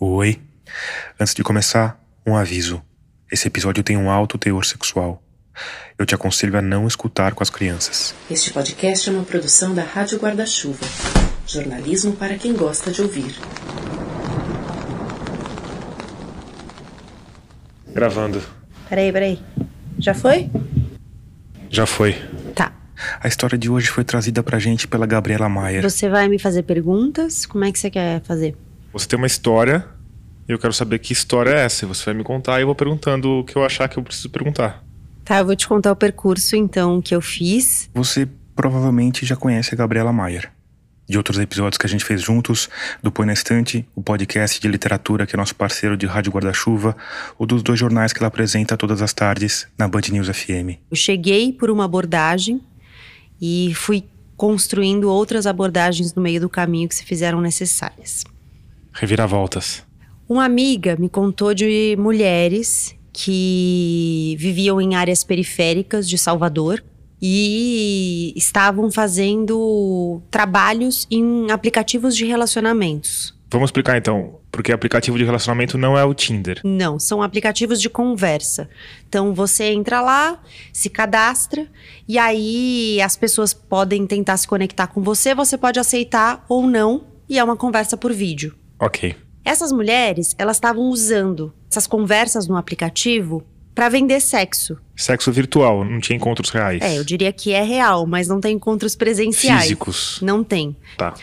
Oi. 0.00 0.40
Antes 1.18 1.34
de 1.34 1.42
começar, 1.42 2.00
um 2.24 2.36
aviso. 2.36 2.80
Esse 3.32 3.48
episódio 3.48 3.82
tem 3.82 3.96
um 3.96 4.08
alto 4.08 4.38
teor 4.38 4.64
sexual. 4.64 5.20
Eu 5.98 6.06
te 6.06 6.14
aconselho 6.14 6.56
a 6.56 6.62
não 6.62 6.86
escutar 6.86 7.34
com 7.34 7.42
as 7.42 7.50
crianças. 7.50 8.14
Este 8.30 8.52
podcast 8.52 9.08
é 9.08 9.12
uma 9.12 9.24
produção 9.24 9.74
da 9.74 9.82
Rádio 9.82 10.20
Guarda-Chuva. 10.20 10.86
Jornalismo 11.48 12.12
para 12.12 12.38
quem 12.38 12.54
gosta 12.54 12.92
de 12.92 13.02
ouvir. 13.02 13.34
Gravando. 17.88 18.40
Peraí, 18.88 19.12
peraí. 19.12 19.42
Já 19.98 20.14
foi? 20.14 20.48
Já 21.68 21.86
foi. 21.86 22.14
Tá. 22.54 22.72
A 23.20 23.26
história 23.26 23.58
de 23.58 23.68
hoje 23.68 23.88
foi 23.88 24.04
trazida 24.04 24.44
pra 24.44 24.60
gente 24.60 24.86
pela 24.86 25.06
Gabriela 25.06 25.48
Maier. 25.48 25.82
Você 25.82 26.08
vai 26.08 26.28
me 26.28 26.38
fazer 26.38 26.62
perguntas? 26.62 27.44
Como 27.44 27.64
é 27.64 27.72
que 27.72 27.80
você 27.80 27.90
quer 27.90 28.22
fazer? 28.22 28.54
Você 28.98 29.06
tem 29.06 29.16
uma 29.16 29.28
história 29.28 29.86
e 30.48 30.50
eu 30.50 30.58
quero 30.58 30.72
saber 30.72 30.98
que 30.98 31.12
história 31.12 31.50
é 31.50 31.64
essa. 31.64 31.86
Você 31.86 32.04
vai 32.06 32.14
me 32.14 32.24
contar 32.24 32.58
e 32.58 32.62
eu 32.62 32.66
vou 32.66 32.74
perguntando 32.74 33.30
o 33.30 33.44
que 33.44 33.54
eu 33.54 33.64
achar 33.64 33.88
que 33.88 33.96
eu 33.96 34.02
preciso 34.02 34.28
perguntar. 34.28 34.82
Tá, 35.24 35.38
eu 35.38 35.46
vou 35.46 35.54
te 35.54 35.68
contar 35.68 35.92
o 35.92 35.96
percurso 35.96 36.56
então 36.56 37.00
que 37.00 37.14
eu 37.14 37.20
fiz. 37.20 37.88
Você 37.94 38.28
provavelmente 38.56 39.24
já 39.24 39.36
conhece 39.36 39.72
a 39.72 39.76
Gabriela 39.76 40.12
Maier. 40.12 40.50
De 41.08 41.16
outros 41.16 41.38
episódios 41.38 41.78
que 41.78 41.86
a 41.86 41.88
gente 41.88 42.04
fez 42.04 42.20
juntos, 42.20 42.68
do 43.00 43.12
Põe 43.12 43.26
na 43.26 43.32
Estante, 43.32 43.86
o 43.94 44.02
podcast 44.02 44.60
de 44.60 44.66
literatura 44.66 45.28
que 45.28 45.36
é 45.36 45.38
nosso 45.38 45.54
parceiro 45.54 45.96
de 45.96 46.04
Rádio 46.04 46.32
Guarda-Chuva, 46.32 46.96
ou 47.38 47.46
dos 47.46 47.62
dois 47.62 47.78
jornais 47.78 48.12
que 48.12 48.18
ela 48.18 48.26
apresenta 48.26 48.76
todas 48.76 49.00
as 49.00 49.12
tardes 49.12 49.68
na 49.78 49.86
Band 49.86 50.02
News 50.10 50.26
FM. 50.26 50.74
Eu 50.90 50.96
cheguei 50.96 51.52
por 51.52 51.70
uma 51.70 51.84
abordagem 51.84 52.60
e 53.40 53.72
fui 53.76 54.02
construindo 54.36 55.08
outras 55.08 55.46
abordagens 55.46 56.12
no 56.12 56.20
meio 56.20 56.40
do 56.40 56.48
caminho 56.48 56.88
que 56.88 56.96
se 56.96 57.04
fizeram 57.04 57.40
necessárias. 57.40 58.24
Reviravoltas. 58.98 59.86
Uma 60.28 60.44
amiga 60.44 60.96
me 60.98 61.08
contou 61.08 61.54
de 61.54 61.96
mulheres 61.98 62.94
que 63.12 64.36
viviam 64.38 64.80
em 64.80 64.94
áreas 64.94 65.24
periféricas 65.24 66.08
de 66.08 66.18
Salvador 66.18 66.84
e 67.20 68.32
estavam 68.36 68.90
fazendo 68.90 70.20
trabalhos 70.30 71.06
em 71.10 71.50
aplicativos 71.50 72.16
de 72.16 72.24
relacionamentos. 72.24 73.36
Vamos 73.50 73.68
explicar 73.68 73.96
então, 73.96 74.40
porque 74.52 74.72
aplicativo 74.72 75.16
de 75.16 75.24
relacionamento 75.24 75.78
não 75.78 75.96
é 75.96 76.04
o 76.04 76.12
Tinder. 76.12 76.60
Não, 76.62 76.98
são 76.98 77.22
aplicativos 77.22 77.80
de 77.80 77.88
conversa. 77.88 78.68
Então 79.08 79.32
você 79.32 79.72
entra 79.72 80.00
lá, 80.02 80.38
se 80.72 80.90
cadastra 80.90 81.66
e 82.06 82.18
aí 82.18 83.00
as 83.00 83.16
pessoas 83.16 83.54
podem 83.54 84.06
tentar 84.06 84.36
se 84.36 84.46
conectar 84.46 84.88
com 84.88 85.00
você, 85.02 85.34
você 85.34 85.56
pode 85.56 85.80
aceitar 85.80 86.44
ou 86.48 86.66
não, 86.66 87.06
e 87.28 87.38
é 87.38 87.44
uma 87.44 87.56
conversa 87.56 87.96
por 87.96 88.12
vídeo. 88.12 88.54
Ok. 88.78 89.14
Essas 89.44 89.72
mulheres, 89.72 90.34
elas 90.38 90.56
estavam 90.56 90.84
usando 90.84 91.52
essas 91.70 91.86
conversas 91.86 92.46
no 92.46 92.56
aplicativo 92.56 93.44
para 93.74 93.88
vender 93.88 94.20
sexo. 94.20 94.76
Sexo 94.96 95.30
virtual, 95.30 95.84
não 95.84 96.00
tinha 96.00 96.16
encontros 96.16 96.50
reais. 96.50 96.82
É, 96.82 96.98
eu 96.98 97.04
diria 97.04 97.32
que 97.32 97.52
é 97.52 97.62
real, 97.62 98.06
mas 98.06 98.26
não 98.28 98.40
tem 98.40 98.56
encontros 98.56 98.96
presenciais. 98.96 99.62
Físicos. 99.62 100.18
Não 100.20 100.42
tem. 100.42 100.76
Tá. 100.96 101.14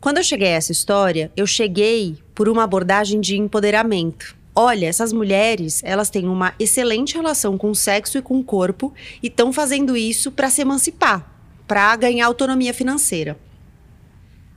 Quando 0.00 0.18
eu 0.18 0.22
cheguei 0.22 0.48
a 0.48 0.56
essa 0.56 0.70
história, 0.70 1.32
eu 1.36 1.46
cheguei 1.46 2.18
por 2.34 2.48
uma 2.48 2.62
abordagem 2.62 3.20
de 3.20 3.36
empoderamento. 3.36 4.36
Olha, 4.54 4.86
essas 4.86 5.12
mulheres, 5.12 5.80
elas 5.84 6.10
têm 6.10 6.28
uma 6.28 6.52
excelente 6.58 7.14
relação 7.14 7.56
com 7.56 7.70
o 7.70 7.74
sexo 7.74 8.18
e 8.18 8.22
com 8.22 8.38
o 8.38 8.44
corpo 8.44 8.92
e 9.22 9.28
estão 9.28 9.52
fazendo 9.52 9.96
isso 9.96 10.30
para 10.30 10.50
se 10.50 10.60
emancipar, 10.60 11.26
para 11.66 11.96
ganhar 11.96 12.26
autonomia 12.26 12.74
financeira. 12.74 13.38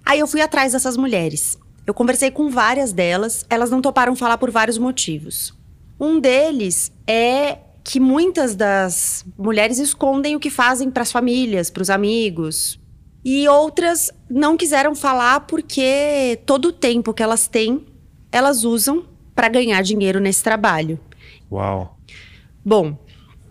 Aí 0.05 0.19
eu 0.19 0.27
fui 0.27 0.41
atrás 0.41 0.73
dessas 0.73 0.97
mulheres. 0.97 1.57
Eu 1.85 1.93
conversei 1.93 2.31
com 2.31 2.49
várias 2.49 2.93
delas, 2.93 3.45
elas 3.49 3.69
não 3.69 3.81
toparam 3.81 4.15
falar 4.15 4.37
por 4.37 4.51
vários 4.51 4.77
motivos. 4.77 5.53
Um 5.99 6.19
deles 6.19 6.91
é 7.07 7.57
que 7.83 7.99
muitas 7.99 8.55
das 8.55 9.25
mulheres 9.37 9.79
escondem 9.79 10.35
o 10.35 10.39
que 10.39 10.49
fazem 10.49 10.89
para 10.91 11.03
as 11.03 11.11
famílias, 11.11 11.69
para 11.69 11.81
os 11.81 11.89
amigos. 11.89 12.79
E 13.23 13.47
outras 13.47 14.11
não 14.29 14.57
quiseram 14.57 14.95
falar 14.95 15.41
porque 15.41 16.39
todo 16.45 16.69
o 16.69 16.73
tempo 16.73 17.13
que 17.13 17.21
elas 17.21 17.47
têm, 17.47 17.85
elas 18.31 18.63
usam 18.63 19.05
para 19.35 19.49
ganhar 19.49 19.81
dinheiro 19.81 20.19
nesse 20.19 20.43
trabalho. 20.43 20.99
Uau. 21.51 21.97
Bom, 22.63 22.97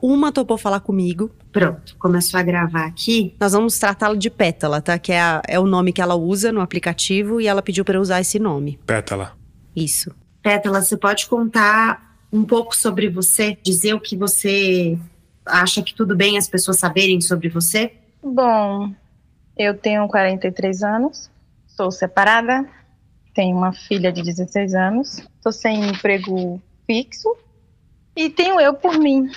uma 0.01 0.33
topou 0.33 0.57
falar 0.57 0.81
comigo. 0.81 1.31
Pronto, 1.53 1.97
começou 1.99 2.38
a 2.38 2.43
gravar 2.43 2.87
aqui. 2.87 3.34
Nós 3.41 3.53
vamos 3.53 3.78
tratá-la 3.78 4.15
de 4.15 4.31
Pétala, 4.31 4.81
tá? 4.81 4.99
Que 4.99 5.12
é, 5.12 5.21
a- 5.21 5.43
é 5.49 5.59
o 5.59 5.66
nome 5.66 5.93
que 5.93 6.00
ela 6.00 6.15
usa 6.15 6.53
no 6.53 6.61
aplicativo 6.61 7.41
e 7.41 7.47
ela 7.49 7.61
pediu 7.62 7.84
para 7.84 7.97
eu 7.99 8.00
usar 8.00 8.21
esse 8.21 8.38
nome. 8.38 8.78
Pétala. 8.87 9.33
Isso. 9.75 10.15
Pétala, 10.43 10.81
você 10.81 10.97
pode 10.97 11.27
contar 11.27 12.16
um 12.33 12.44
pouco 12.44 12.77
sobre 12.77 13.09
você? 13.09 13.59
Dizer 13.62 13.94
o 13.94 14.00
que 14.00 14.16
você 14.16 14.97
acha 15.44 15.83
que 15.83 15.94
tudo 15.94 16.16
bem 16.16 16.39
as 16.39 16.49
pessoas 16.49 16.78
saberem 16.78 17.21
sobre 17.21 17.49
você? 17.49 17.93
Bom, 18.22 18.93
eu 19.56 19.77
tenho 19.77 20.06
43 20.06 20.83
anos, 20.83 21.28
sou 21.66 21.91
separada, 21.91 22.65
tenho 23.34 23.56
uma 23.56 23.72
filha 23.72 24.12
de 24.12 24.22
16 24.22 24.75
anos, 24.75 25.19
estou 25.37 25.50
sem 25.53 25.89
emprego 25.89 26.60
fixo 26.87 27.34
e 28.15 28.31
tenho 28.31 28.60
eu 28.60 28.75
por 28.75 28.99
mim. 28.99 29.28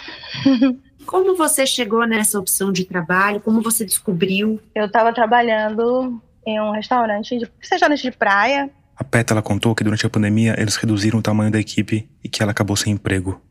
Como 1.05 1.35
você 1.35 1.65
chegou 1.65 2.05
nessa 2.07 2.39
opção 2.39 2.71
de 2.71 2.85
trabalho? 2.85 3.39
Como 3.39 3.61
você 3.61 3.85
descobriu? 3.85 4.59
Eu 4.73 4.85
estava 4.85 5.13
trabalhando 5.13 6.21
em 6.45 6.59
um 6.59 6.71
restaurante, 6.71 7.37
de, 7.37 7.49
restaurante 7.59 8.01
de 8.01 8.11
praia. 8.11 8.69
A 8.95 9.03
Pétala 9.03 9.41
contou 9.41 9.73
que 9.73 9.83
durante 9.83 10.05
a 10.05 10.09
pandemia 10.09 10.55
eles 10.57 10.75
reduziram 10.75 11.19
o 11.19 11.21
tamanho 11.21 11.51
da 11.51 11.59
equipe 11.59 12.09
e 12.23 12.29
que 12.29 12.41
ela 12.41 12.51
acabou 12.51 12.75
sem 12.75 12.93
emprego. 12.93 13.41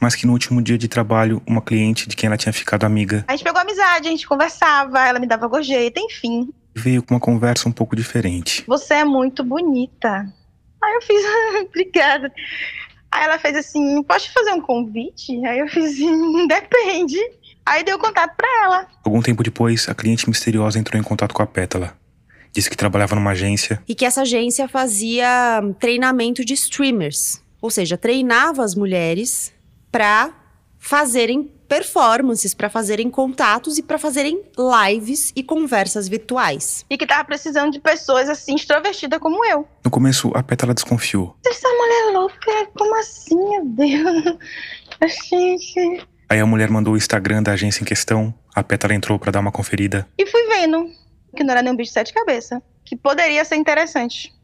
Mas 0.00 0.14
que 0.14 0.26
no 0.26 0.32
último 0.32 0.60
dia 0.60 0.76
de 0.76 0.88
trabalho, 0.88 1.42
uma 1.46 1.62
cliente 1.62 2.08
de 2.08 2.16
quem 2.16 2.26
ela 2.26 2.36
tinha 2.36 2.52
ficado 2.52 2.84
amiga 2.84 3.24
A 3.26 3.32
gente 3.32 3.44
pegou 3.44 3.60
amizade, 3.60 4.08
a 4.08 4.10
gente 4.10 4.26
conversava, 4.26 5.06
ela 5.06 5.18
me 5.18 5.26
dava 5.26 5.48
gorjeta, 5.48 5.98
enfim. 6.00 6.50
veio 6.74 7.02
com 7.02 7.14
uma 7.14 7.20
conversa 7.20 7.68
um 7.68 7.72
pouco 7.72 7.96
diferente. 7.96 8.62
Você 8.66 8.94
é 8.94 9.04
muito 9.04 9.42
bonita. 9.42 10.26
Aí 10.82 10.94
eu 10.94 11.02
fiz, 11.02 11.22
obrigada. 11.68 12.30
Aí 13.16 13.24
ela 13.24 13.38
fez 13.38 13.56
assim, 13.56 14.02
posso 14.02 14.26
te 14.26 14.32
fazer 14.32 14.52
um 14.52 14.60
convite? 14.60 15.44
Aí 15.46 15.58
eu 15.58 15.68
fiz 15.68 15.86
assim, 15.86 16.46
depende. 16.46 17.18
Aí 17.64 17.82
deu 17.82 17.98
contato 17.98 18.36
pra 18.36 18.46
ela. 18.62 18.86
Algum 19.02 19.22
tempo 19.22 19.42
depois, 19.42 19.88
a 19.88 19.94
cliente 19.94 20.28
misteriosa 20.28 20.78
entrou 20.78 21.00
em 21.00 21.02
contato 21.02 21.34
com 21.34 21.42
a 21.42 21.46
Pétala. 21.46 21.96
Disse 22.52 22.68
que 22.68 22.76
trabalhava 22.76 23.14
numa 23.14 23.32
agência 23.32 23.82
E 23.86 23.94
que 23.94 24.04
essa 24.04 24.22
agência 24.22 24.68
fazia 24.68 25.62
treinamento 25.78 26.44
de 26.44 26.52
streamers. 26.54 27.42
Ou 27.60 27.70
seja, 27.70 27.96
treinava 27.96 28.62
as 28.62 28.74
mulheres 28.74 29.52
para 29.90 30.32
fazerem 30.78 31.50
performances, 31.66 32.54
para 32.54 32.70
fazerem 32.70 33.10
contatos 33.10 33.78
e 33.78 33.82
para 33.82 33.98
fazerem 33.98 34.42
lives 34.88 35.32
e 35.36 35.42
conversas 35.42 36.08
virtuais. 36.08 36.84
E 36.88 36.96
que 36.96 37.06
tava 37.06 37.24
precisando 37.24 37.72
de 37.72 37.80
pessoas 37.80 38.28
assim, 38.28 38.54
extrovertidas 38.54 39.18
como 39.18 39.44
eu. 39.44 39.66
No 39.84 39.90
começo, 39.90 40.30
a 40.34 40.42
Pétala 40.42 40.74
desconfiou. 40.74 41.36
Essa 41.46 41.68
mulher 41.68 42.12
louca, 42.12 42.68
como 42.76 42.96
assim, 42.96 43.36
meu 43.36 43.64
Deus? 43.64 44.38
Gente. 45.28 46.06
Aí 46.28 46.40
a 46.40 46.46
mulher 46.46 46.70
mandou 46.70 46.94
o 46.94 46.96
Instagram 46.96 47.42
da 47.42 47.52
agência 47.52 47.82
em 47.82 47.86
questão, 47.86 48.34
a 48.54 48.62
Pétala 48.62 48.94
entrou 48.94 49.18
pra 49.18 49.30
dar 49.30 49.40
uma 49.40 49.52
conferida. 49.52 50.08
E 50.18 50.26
fui 50.26 50.46
vendo 50.48 50.90
que 51.36 51.44
não 51.44 51.52
era 51.52 51.62
nenhum 51.62 51.76
bicho 51.76 51.90
de 51.90 51.94
sete 51.94 52.12
cabeças. 52.12 52.60
Que 52.84 52.96
poderia 52.96 53.44
ser 53.44 53.56
interessante. 53.56 54.34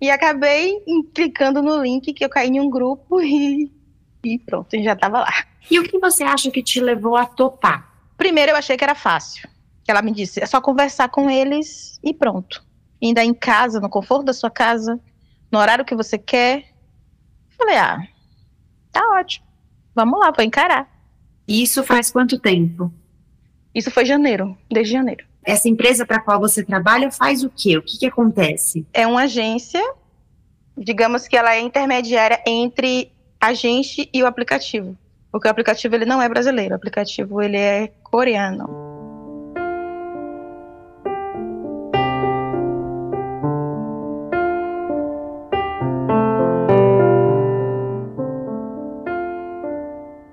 E 0.00 0.10
acabei 0.10 0.80
clicando 1.14 1.60
no 1.60 1.82
link 1.82 2.12
que 2.12 2.24
eu 2.24 2.28
caí 2.28 2.48
em 2.48 2.60
um 2.60 2.70
grupo 2.70 3.20
e, 3.22 3.70
e 4.24 4.38
pronto, 4.38 4.80
já 4.82 4.96
tava 4.96 5.20
lá. 5.20 5.44
E 5.70 5.78
o 5.78 5.84
que 5.84 5.98
você 5.98 6.22
acha 6.24 6.50
que 6.50 6.62
te 6.62 6.80
levou 6.80 7.16
a 7.16 7.26
topar? 7.26 7.92
Primeiro 8.16 8.52
eu 8.52 8.56
achei 8.56 8.76
que 8.76 8.84
era 8.84 8.94
fácil. 8.94 9.48
Ela 9.86 10.02
me 10.02 10.12
disse, 10.12 10.42
é 10.42 10.46
só 10.46 10.60
conversar 10.60 11.08
com 11.08 11.30
eles 11.30 11.98
e 12.02 12.12
pronto. 12.12 12.62
Ainda 13.02 13.24
em 13.24 13.32
casa, 13.32 13.80
no 13.80 13.88
conforto 13.88 14.24
da 14.24 14.32
sua 14.34 14.50
casa, 14.50 15.00
no 15.50 15.58
horário 15.58 15.84
que 15.84 15.94
você 15.94 16.18
quer. 16.18 16.66
Falei, 17.56 17.76
ah, 17.76 17.98
tá 18.92 19.00
ótimo. 19.18 19.46
Vamos 19.94 20.20
lá, 20.20 20.30
vou 20.30 20.44
encarar. 20.44 20.88
Isso 21.46 21.82
faz 21.82 22.10
quanto 22.10 22.38
tempo? 22.38 22.92
Isso 23.74 23.90
foi 23.90 24.04
janeiro, 24.04 24.56
desde 24.70 24.92
janeiro. 24.92 25.24
Essa 25.42 25.68
empresa 25.68 26.04
para 26.04 26.20
qual 26.20 26.38
você 26.38 26.62
trabalha 26.62 27.10
faz 27.10 27.42
o 27.42 27.48
quê? 27.48 27.78
O 27.78 27.82
que, 27.82 27.98
que 27.98 28.06
acontece? 28.06 28.86
É 28.92 29.06
uma 29.06 29.22
agência, 29.22 29.82
digamos 30.76 31.26
que 31.26 31.36
ela 31.36 31.54
é 31.54 31.60
intermediária 31.60 32.42
entre 32.46 33.10
a 33.40 33.54
gente 33.54 34.10
e 34.12 34.22
o 34.22 34.26
aplicativo. 34.26 34.96
Porque 35.30 35.46
o 35.46 35.50
aplicativo 35.50 35.94
ele 35.94 36.06
não 36.06 36.22
é 36.22 36.28
brasileiro, 36.28 36.72
o 36.72 36.76
aplicativo 36.76 37.42
ele 37.42 37.56
é 37.56 37.92
coreano. 38.02 38.88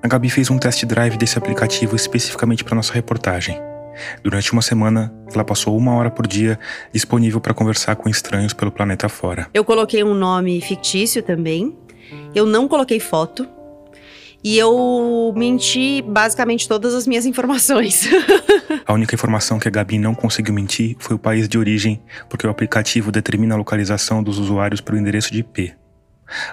A 0.01 0.07
Gabi 0.07 0.29
fez 0.29 0.51
um 0.51 0.59
test 0.59 0.85
drive 0.85 1.17
desse 1.17 1.37
aplicativo 1.37 1.95
especificamente 1.95 2.63
para 2.63 2.75
nossa 2.75 2.93
reportagem. 2.93 3.59
Durante 4.23 4.53
uma 4.53 4.61
semana, 4.61 5.11
ela 5.33 5.43
passou 5.43 5.75
uma 5.75 5.95
hora 5.95 6.11
por 6.11 6.27
dia 6.27 6.59
disponível 6.93 7.41
para 7.41 7.53
conversar 7.53 7.95
com 7.95 8.07
estranhos 8.07 8.53
pelo 8.53 8.71
planeta 8.71 9.09
fora. 9.09 9.47
Eu 9.53 9.65
coloquei 9.65 10.03
um 10.03 10.13
nome 10.13 10.61
fictício 10.61 11.23
também. 11.23 11.75
Eu 12.35 12.45
não 12.45 12.67
coloquei 12.67 12.99
foto. 12.99 13.47
E 14.45 14.59
eu 14.59 15.33
menti 15.35 16.03
basicamente 16.03 16.67
todas 16.67 16.93
as 16.93 17.07
minhas 17.07 17.25
informações. 17.25 18.07
a 18.85 18.93
única 18.93 19.15
informação 19.15 19.57
que 19.57 19.67
a 19.67 19.71
Gabi 19.71 19.97
não 19.97 20.13
conseguiu 20.13 20.53
mentir 20.53 20.95
foi 20.99 21.15
o 21.15 21.19
país 21.19 21.49
de 21.49 21.57
origem, 21.57 21.99
porque 22.29 22.45
o 22.45 22.49
aplicativo 22.51 23.11
determina 23.11 23.55
a 23.55 23.57
localização 23.57 24.21
dos 24.21 24.37
usuários 24.37 24.81
pelo 24.81 24.99
endereço 24.99 25.33
de 25.33 25.39
IP. 25.39 25.73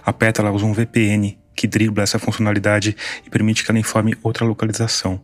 A 0.02 0.10
Pétala 0.10 0.50
usa 0.50 0.64
um 0.64 0.72
VPN 0.72 1.38
que 1.54 1.66
dribla 1.66 2.02
essa 2.02 2.18
funcionalidade 2.18 2.96
e 3.26 3.28
permite 3.28 3.62
que 3.62 3.70
ela 3.70 3.78
informe 3.78 4.16
outra 4.22 4.46
localização. 4.46 5.22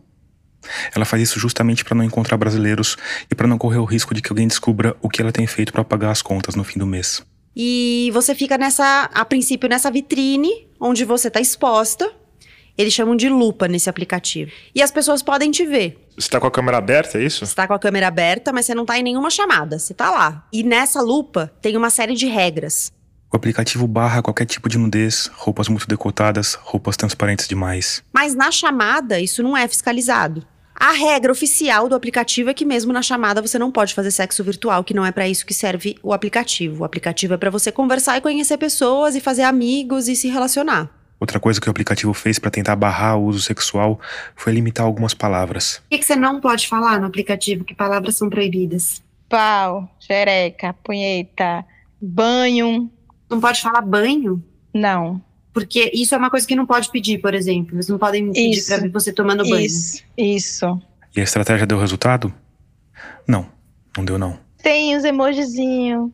Ela 0.93 1.05
faz 1.05 1.23
isso 1.23 1.39
justamente 1.39 1.83
para 1.83 1.95
não 1.95 2.03
encontrar 2.03 2.37
brasileiros 2.37 2.97
e 3.31 3.33
para 3.33 3.47
não 3.47 3.57
correr 3.57 3.79
o 3.79 3.85
risco 3.85 4.13
de 4.13 4.21
que 4.21 4.31
alguém 4.31 4.47
descubra 4.47 4.95
o 5.01 5.09
que 5.09 5.23
ela 5.23 5.31
tem 5.31 5.47
feito 5.47 5.73
para 5.73 5.83
pagar 5.83 6.11
as 6.11 6.21
contas 6.21 6.53
no 6.53 6.63
fim 6.63 6.77
do 6.77 6.85
mês. 6.85 7.25
E 7.55 8.11
você 8.13 8.35
fica 8.35 8.59
nessa, 8.59 9.09
a 9.11 9.25
princípio, 9.25 9.67
nessa 9.67 9.89
vitrine 9.89 10.69
onde 10.79 11.03
você 11.03 11.29
está 11.29 11.41
exposta. 11.41 12.18
Eles 12.79 12.93
chamam 12.93 13.13
de 13.13 13.27
lupa 13.27 13.67
nesse 13.67 13.89
aplicativo. 13.89 14.51
E 14.73 14.81
as 14.81 14.89
pessoas 14.89 15.21
podem 15.21 15.51
te 15.51 15.65
ver. 15.65 16.01
Você 16.11 16.27
está 16.27 16.39
com 16.39 16.47
a 16.47 16.51
câmera 16.51 16.77
aberta, 16.77 17.17
é 17.17 17.25
isso? 17.25 17.45
Você 17.45 17.53
tá 17.53 17.67
com 17.67 17.73
a 17.73 17.79
câmera 17.79 18.07
aberta, 18.07 18.53
mas 18.53 18.65
você 18.65 18.73
não 18.73 18.83
está 18.83 18.97
em 18.97 19.03
nenhuma 19.03 19.29
chamada. 19.29 19.77
Você 19.77 19.91
está 19.91 20.09
lá. 20.09 20.47
E 20.53 20.63
nessa 20.63 21.01
lupa 21.01 21.51
tem 21.61 21.75
uma 21.75 21.89
série 21.89 22.13
de 22.15 22.25
regras. 22.25 22.89
O 23.29 23.35
aplicativo 23.35 23.85
barra 23.85 24.21
qualquer 24.21 24.45
tipo 24.45 24.69
de 24.69 24.77
nudez, 24.77 25.29
roupas 25.33 25.67
muito 25.67 25.85
decotadas, 25.89 26.53
roupas 26.53 26.95
transparentes 26.95 27.49
demais. 27.49 28.01
Mas 28.13 28.33
na 28.33 28.49
chamada, 28.49 29.19
isso 29.19 29.43
não 29.43 29.57
é 29.57 29.67
fiscalizado. 29.67 30.47
A 30.73 30.93
regra 30.93 31.33
oficial 31.33 31.89
do 31.89 31.95
aplicativo 31.95 32.49
é 32.49 32.53
que 32.53 32.63
mesmo 32.63 32.93
na 32.93 33.01
chamada 33.01 33.41
você 33.41 33.59
não 33.59 33.73
pode 33.73 33.93
fazer 33.93 34.11
sexo 34.11 34.41
virtual, 34.41 34.85
que 34.85 34.93
não 34.93 35.05
é 35.05 35.11
para 35.11 35.27
isso 35.27 35.45
que 35.45 35.53
serve 35.53 35.97
o 36.01 36.13
aplicativo. 36.13 36.83
O 36.83 36.85
aplicativo 36.85 37.33
é 37.33 37.37
para 37.37 37.49
você 37.49 37.73
conversar 37.73 38.17
e 38.17 38.21
conhecer 38.21 38.57
pessoas 38.57 39.17
e 39.17 39.19
fazer 39.19 39.43
amigos 39.43 40.07
e 40.07 40.15
se 40.15 40.29
relacionar. 40.29 40.89
Outra 41.19 41.39
coisa 41.39 41.59
que 41.59 41.67
o 41.67 41.71
aplicativo 41.71 42.13
fez 42.13 42.39
para 42.39 42.49
tentar 42.49 42.75
barrar 42.75 43.17
o 43.17 43.25
uso 43.25 43.41
sexual 43.41 43.99
foi 44.35 44.53
limitar 44.53 44.85
algumas 44.85 45.13
palavras. 45.13 45.81
O 45.85 45.89
que, 45.89 45.97
que 45.97 46.05
você 46.05 46.15
não 46.15 46.39
pode 46.39 46.67
falar 46.67 46.99
no 46.99 47.07
aplicativo? 47.07 47.65
Que 47.65 47.75
palavras 47.75 48.15
são 48.15 48.29
proibidas? 48.29 49.03
Pau, 49.27 49.89
xereca, 49.99 50.73
punheta, 50.83 51.65
banho. 52.01 52.89
Não 53.29 53.41
pode 53.41 53.61
falar 53.61 53.81
banho? 53.81 54.41
Não. 54.73 55.21
Porque 55.53 55.91
isso 55.93 56.15
é 56.15 56.17
uma 56.17 56.29
coisa 56.29 56.47
que 56.47 56.55
não 56.55 56.65
pode 56.65 56.89
pedir, 56.89 57.19
por 57.19 57.33
exemplo. 57.33 57.75
Eles 57.75 57.89
não 57.89 57.97
podem 57.97 58.31
pedir 58.31 58.65
para 58.65 58.77
ver 58.77 58.89
você 58.89 59.11
tomando 59.11 59.43
banho. 59.43 59.65
Isso, 59.65 60.03
isso. 60.17 60.81
E 61.15 61.19
a 61.19 61.23
estratégia 61.23 61.67
deu 61.67 61.77
resultado? 61.77 62.33
Não, 63.27 63.45
não 63.97 64.05
deu 64.05 64.17
não. 64.17 64.39
Tem 64.63 64.95
os 64.95 65.03
emojizinhos. 65.03 66.11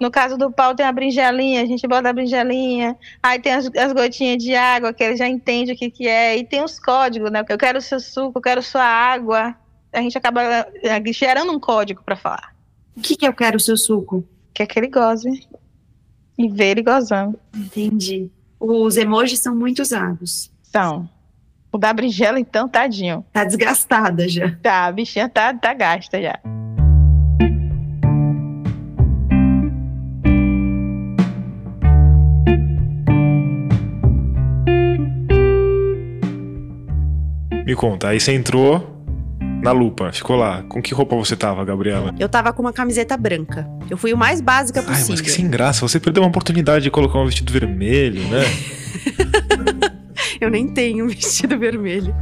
No 0.00 0.10
caso 0.10 0.36
do 0.36 0.50
pau 0.50 0.74
tem 0.74 0.84
a 0.84 0.92
brinjelinha, 0.92 1.62
a 1.62 1.66
gente 1.66 1.86
bota 1.86 2.08
a 2.08 2.12
brinjelinha. 2.12 2.96
Aí 3.22 3.38
tem 3.38 3.52
as, 3.52 3.70
as, 3.76 3.92
gotinhas 3.92 4.42
de 4.42 4.54
água, 4.54 4.92
que 4.92 5.02
ele 5.02 5.16
já 5.16 5.28
entende 5.28 5.72
o 5.72 5.76
que, 5.76 5.90
que 5.90 6.08
é. 6.08 6.36
E 6.36 6.44
tem 6.44 6.62
os 6.62 6.78
códigos, 6.78 7.30
né? 7.30 7.44
Eu 7.48 7.58
quero 7.58 7.78
o 7.78 7.82
seu 7.82 8.00
suco, 8.00 8.38
eu 8.38 8.42
quero 8.42 8.62
sua 8.62 8.84
água. 8.84 9.54
A 9.92 10.00
gente 10.00 10.18
acaba 10.18 10.42
eh, 10.42 11.12
gerando 11.12 11.52
um 11.52 11.60
código 11.60 12.02
para 12.04 12.16
falar. 12.16 12.54
O 12.96 13.00
que, 13.00 13.16
que 13.16 13.26
eu 13.26 13.32
quero 13.32 13.56
o 13.56 13.60
seu 13.60 13.76
suco? 13.76 14.24
Quer 14.52 14.66
que 14.66 14.78
ele 14.78 14.88
goze. 14.88 15.48
E 16.36 16.48
ver 16.48 16.72
ele 16.72 16.82
gozando. 16.82 17.38
Entendi. 17.54 18.30
Os 18.58 18.96
emojis 18.96 19.38
são 19.38 19.54
muito 19.54 19.82
usados. 19.82 20.50
São. 20.62 21.08
O 21.70 21.78
da 21.78 21.92
brinjela, 21.92 22.38
então, 22.38 22.68
tadinho. 22.68 23.24
Tá 23.32 23.44
desgastada 23.44 24.28
já. 24.28 24.56
Tá, 24.62 24.86
a 24.86 24.92
bichinha 24.92 25.28
tá, 25.28 25.52
tá 25.54 25.72
gasta 25.74 26.20
já. 26.20 26.40
Me 37.74 37.76
conta, 37.76 38.10
aí 38.10 38.20
você 38.20 38.32
entrou 38.32 39.02
na 39.60 39.72
lupa, 39.72 40.12
ficou 40.12 40.36
lá. 40.36 40.62
Com 40.68 40.80
que 40.80 40.94
roupa 40.94 41.16
você 41.16 41.34
tava, 41.34 41.64
Gabriela? 41.64 42.14
Eu 42.20 42.28
tava 42.28 42.52
com 42.52 42.62
uma 42.62 42.72
camiseta 42.72 43.16
branca. 43.16 43.68
Eu 43.90 43.96
fui 43.96 44.12
o 44.12 44.16
mais 44.16 44.40
básica 44.40 44.80
possível. 44.80 45.06
Ai, 45.06 45.10
mas 45.10 45.20
que 45.20 45.28
sem 45.28 45.50
graça. 45.50 45.80
Você 45.80 45.98
perdeu 45.98 46.22
uma 46.22 46.28
oportunidade 46.28 46.84
de 46.84 46.90
colocar 46.92 47.18
um 47.18 47.26
vestido 47.26 47.52
vermelho, 47.52 48.22
né? 48.28 48.44
eu 50.40 50.48
nem 50.50 50.68
tenho 50.68 51.04
um 51.04 51.08
vestido 51.08 51.58
vermelho. 51.58 52.14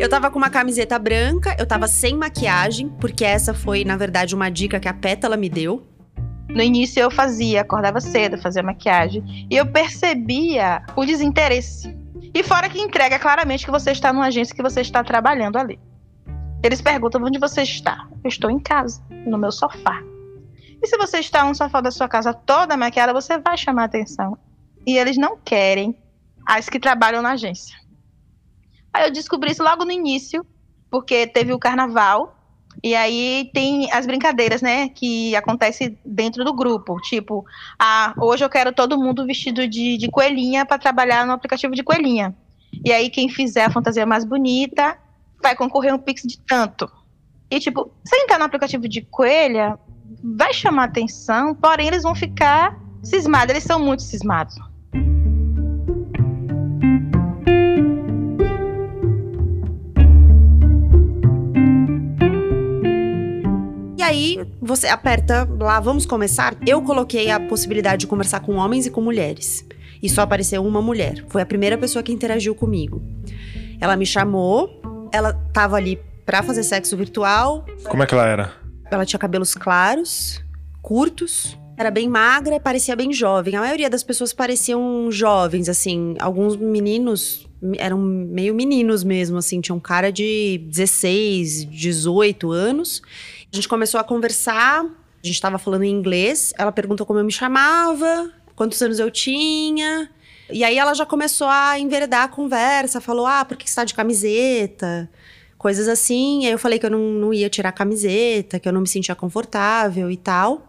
Eu 0.00 0.08
tava 0.08 0.30
com 0.30 0.38
uma 0.38 0.48
camiseta 0.48 0.98
branca, 0.98 1.54
eu 1.58 1.66
tava 1.66 1.86
sem 1.86 2.16
maquiagem, 2.16 2.88
porque 2.98 3.22
essa 3.22 3.52
foi, 3.52 3.84
na 3.84 3.98
verdade, 3.98 4.34
uma 4.34 4.48
dica 4.48 4.80
que 4.80 4.88
a 4.88 4.94
Pétala 4.94 5.36
me 5.36 5.50
deu. 5.50 5.86
No 6.48 6.62
início 6.62 7.00
eu 7.00 7.10
fazia, 7.10 7.60
acordava 7.60 8.00
cedo, 8.00 8.38
fazia 8.38 8.62
maquiagem, 8.62 9.46
e 9.50 9.56
eu 9.56 9.66
percebia 9.66 10.82
o 10.94 11.04
desinteresse 11.04 11.94
e 12.34 12.42
fora 12.42 12.68
que 12.68 12.80
entrega 12.80 13.18
claramente 13.18 13.64
que 13.64 13.70
você 13.70 13.92
está 13.92 14.12
numa 14.12 14.26
agência 14.26 14.54
que 14.54 14.62
você 14.62 14.80
está 14.80 15.02
trabalhando 15.02 15.56
ali. 15.56 15.78
Eles 16.62 16.82
perguntam 16.82 17.22
onde 17.22 17.38
você 17.38 17.62
está. 17.62 18.06
Eu 18.22 18.28
estou 18.28 18.50
em 18.50 18.58
casa, 18.58 19.02
no 19.26 19.38
meu 19.38 19.50
sofá. 19.50 20.02
E 20.82 20.86
se 20.86 20.96
você 20.96 21.18
está 21.18 21.44
no 21.44 21.54
sofá 21.54 21.80
da 21.80 21.90
sua 21.90 22.08
casa 22.08 22.34
toda 22.34 22.76
maquiada, 22.76 23.12
você 23.12 23.38
vai 23.38 23.56
chamar 23.56 23.84
atenção. 23.84 24.36
E 24.86 24.98
eles 24.98 25.16
não 25.16 25.38
querem 25.38 25.96
as 26.44 26.68
que 26.68 26.78
trabalham 26.78 27.22
na 27.22 27.32
agência. 27.32 27.76
Aí 28.92 29.04
eu 29.04 29.10
descobri 29.10 29.52
isso 29.52 29.62
logo 29.62 29.84
no 29.84 29.92
início, 29.92 30.44
porque 30.90 31.26
teve 31.26 31.52
o 31.52 31.58
carnaval 31.58 32.35
e 32.82 32.94
aí 32.94 33.50
tem 33.52 33.90
as 33.92 34.06
brincadeiras, 34.06 34.62
né, 34.62 34.88
que 34.88 35.34
acontece 35.34 35.96
dentro 36.04 36.44
do 36.44 36.52
grupo. 36.52 37.00
Tipo, 37.00 37.44
ah, 37.78 38.14
hoje 38.18 38.44
eu 38.44 38.48
quero 38.48 38.72
todo 38.72 38.98
mundo 38.98 39.26
vestido 39.26 39.66
de, 39.66 39.96
de 39.96 40.10
coelhinha 40.10 40.64
para 40.64 40.78
trabalhar 40.78 41.26
no 41.26 41.32
aplicativo 41.32 41.74
de 41.74 41.82
coelhinha. 41.82 42.34
E 42.84 42.92
aí 42.92 43.08
quem 43.10 43.28
fizer 43.28 43.64
a 43.64 43.70
fantasia 43.70 44.04
mais 44.04 44.24
bonita 44.24 44.98
vai 45.42 45.54
concorrer 45.54 45.94
um 45.94 45.98
pix 45.98 46.22
de 46.22 46.38
tanto. 46.38 46.90
E 47.50 47.60
tipo, 47.60 47.90
se 48.04 48.16
entrar 48.16 48.38
no 48.38 48.44
aplicativo 48.44 48.88
de 48.88 49.02
coelha, 49.02 49.78
vai 50.22 50.52
chamar 50.52 50.84
atenção, 50.84 51.54
porém 51.54 51.88
eles 51.88 52.02
vão 52.02 52.14
ficar 52.14 52.78
cismados, 53.02 53.50
eles 53.50 53.64
são 53.64 53.78
muito 53.78 54.02
cismados. 54.02 54.56
Aí 64.16 64.46
você 64.60 64.88
aperta 64.88 65.48
lá, 65.60 65.78
vamos 65.78 66.06
começar. 66.06 66.56
Eu 66.66 66.82
coloquei 66.82 67.30
a 67.30 67.38
possibilidade 67.38 68.00
de 68.00 68.06
conversar 68.06 68.40
com 68.40 68.56
homens 68.56 68.86
e 68.86 68.90
com 68.90 69.00
mulheres. 69.00 69.64
E 70.02 70.08
só 70.08 70.22
apareceu 70.22 70.64
uma 70.64 70.82
mulher. 70.82 71.24
Foi 71.28 71.42
a 71.42 71.46
primeira 71.46 71.76
pessoa 71.76 72.02
que 72.02 72.12
interagiu 72.12 72.54
comigo. 72.54 73.02
Ela 73.80 73.96
me 73.96 74.06
chamou, 74.06 74.80
ela 75.12 75.32
tava 75.52 75.76
ali 75.76 76.00
pra 76.24 76.42
fazer 76.42 76.62
sexo 76.62 76.96
virtual. 76.96 77.64
Como 77.84 78.02
é 78.02 78.06
que 78.06 78.14
ela 78.14 78.26
era? 78.26 78.52
Ela 78.90 79.04
tinha 79.04 79.18
cabelos 79.18 79.54
claros, 79.54 80.42
curtos, 80.82 81.58
era 81.76 81.90
bem 81.90 82.08
magra 82.08 82.56
e 82.56 82.60
parecia 82.60 82.96
bem 82.96 83.12
jovem. 83.12 83.54
A 83.54 83.60
maioria 83.60 83.90
das 83.90 84.02
pessoas 84.02 84.32
pareciam 84.32 85.10
jovens, 85.10 85.68
assim. 85.68 86.14
Alguns 86.18 86.56
meninos 86.56 87.46
eram 87.78 87.98
meio 87.98 88.54
meninos 88.54 89.04
mesmo, 89.04 89.36
assim. 89.36 89.60
Tinham 89.60 89.78
cara 89.78 90.10
de 90.10 90.58
16, 90.70 91.66
18 91.66 92.50
anos. 92.50 93.02
A 93.52 93.56
gente 93.56 93.68
começou 93.68 94.00
a 94.00 94.04
conversar, 94.04 94.84
a 94.84 95.26
gente 95.26 95.34
estava 95.34 95.58
falando 95.58 95.84
em 95.84 95.90
inglês. 95.90 96.52
Ela 96.58 96.72
perguntou 96.72 97.06
como 97.06 97.18
eu 97.18 97.24
me 97.24 97.32
chamava, 97.32 98.30
quantos 98.54 98.80
anos 98.82 98.98
eu 98.98 99.10
tinha. 99.10 100.10
E 100.50 100.62
aí 100.62 100.78
ela 100.78 100.94
já 100.94 101.04
começou 101.04 101.48
a 101.48 101.78
enveredar 101.78 102.24
a 102.24 102.28
conversa, 102.28 103.00
falou: 103.00 103.26
ah, 103.26 103.44
por 103.44 103.56
que 103.56 103.64
você 103.64 103.70
está 103.70 103.84
de 103.84 103.94
camiseta? 103.94 105.10
Coisas 105.58 105.88
assim. 105.88 106.46
Aí 106.46 106.52
eu 106.52 106.58
falei 106.58 106.78
que 106.78 106.86
eu 106.86 106.90
não, 106.90 107.00
não 107.00 107.34
ia 107.34 107.48
tirar 107.48 107.70
a 107.70 107.72
camiseta, 107.72 108.58
que 108.58 108.68
eu 108.68 108.72
não 108.72 108.80
me 108.80 108.88
sentia 108.88 109.14
confortável 109.14 110.10
e 110.10 110.16
tal. 110.16 110.66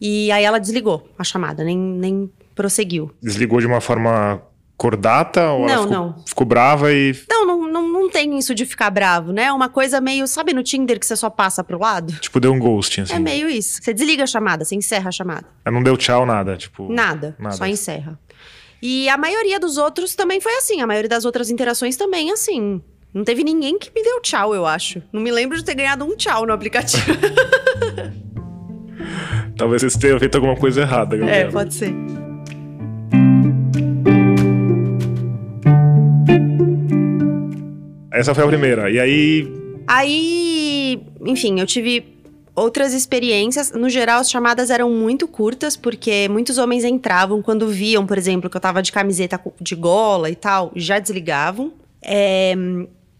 E 0.00 0.30
aí 0.30 0.44
ela 0.44 0.60
desligou 0.60 1.08
a 1.18 1.24
chamada, 1.24 1.64
nem, 1.64 1.76
nem 1.76 2.30
prosseguiu. 2.54 3.10
Desligou 3.20 3.60
de 3.60 3.66
uma 3.66 3.80
forma 3.80 4.40
cordata? 4.76 5.50
Ou 5.50 5.66
não, 5.66 5.82
ficou, 5.82 5.96
não. 5.96 6.24
ficou 6.24 6.46
brava 6.46 6.92
e. 6.92 7.12
Não, 7.28 7.44
não, 7.44 7.57
não, 8.08 8.10
tem 8.10 8.38
isso 8.38 8.54
de 8.54 8.64
ficar 8.64 8.90
bravo, 8.90 9.32
né? 9.32 9.52
Uma 9.52 9.68
coisa 9.68 10.00
meio. 10.00 10.26
Sabe 10.26 10.54
no 10.54 10.62
Tinder 10.62 10.98
que 10.98 11.06
você 11.06 11.14
só 11.14 11.28
passa 11.28 11.62
pro 11.62 11.78
lado? 11.78 12.14
Tipo, 12.14 12.40
deu 12.40 12.52
um 12.52 12.58
ghosting, 12.58 13.02
assim. 13.02 13.14
É 13.14 13.18
meio 13.18 13.48
isso. 13.48 13.80
Você 13.82 13.92
desliga 13.92 14.24
a 14.24 14.26
chamada, 14.26 14.64
você 14.64 14.74
encerra 14.74 15.08
a 15.08 15.12
chamada. 15.12 15.46
Não 15.66 15.82
deu 15.82 15.96
tchau, 15.96 16.26
nada, 16.26 16.56
tipo. 16.56 16.90
Nada, 16.90 17.36
nada. 17.38 17.54
só 17.54 17.66
encerra. 17.66 18.18
E 18.80 19.08
a 19.08 19.18
maioria 19.18 19.60
dos 19.60 19.76
outros 19.76 20.14
também 20.14 20.40
foi 20.40 20.52
assim. 20.54 20.80
A 20.80 20.86
maioria 20.86 21.08
das 21.08 21.24
outras 21.24 21.50
interações 21.50 21.96
também 21.96 22.30
assim. 22.30 22.80
Não 23.12 23.24
teve 23.24 23.42
ninguém 23.42 23.78
que 23.78 23.90
me 23.94 24.02
deu 24.02 24.20
tchau, 24.20 24.54
eu 24.54 24.66
acho. 24.66 25.02
Não 25.12 25.20
me 25.20 25.30
lembro 25.30 25.56
de 25.56 25.64
ter 25.64 25.74
ganhado 25.74 26.04
um 26.04 26.16
tchau 26.16 26.46
no 26.46 26.52
aplicativo. 26.52 27.04
Talvez 29.56 29.82
você 29.82 29.98
tenha 29.98 30.18
feito 30.18 30.36
alguma 30.36 30.56
coisa 30.56 30.82
errada, 30.82 31.16
Gabriela. 31.16 31.48
É, 31.48 31.50
pode 31.50 31.74
ser. 31.74 31.92
Essa 38.18 38.34
foi 38.34 38.44
a 38.44 38.48
primeira. 38.48 38.90
E 38.90 38.98
aí. 38.98 39.52
Aí, 39.86 41.00
enfim, 41.24 41.60
eu 41.60 41.66
tive 41.66 42.04
outras 42.54 42.92
experiências. 42.92 43.70
No 43.72 43.88
geral, 43.88 44.20
as 44.20 44.30
chamadas 44.30 44.70
eram 44.70 44.90
muito 44.90 45.28
curtas, 45.28 45.76
porque 45.76 46.28
muitos 46.28 46.58
homens 46.58 46.84
entravam 46.84 47.40
quando 47.40 47.68
viam, 47.68 48.04
por 48.04 48.18
exemplo, 48.18 48.50
que 48.50 48.56
eu 48.56 48.60
tava 48.60 48.82
de 48.82 48.90
camiseta 48.90 49.40
de 49.60 49.74
gola 49.76 50.28
e 50.28 50.34
tal, 50.34 50.72
já 50.74 50.98
desligavam. 50.98 51.72
É, 52.02 52.54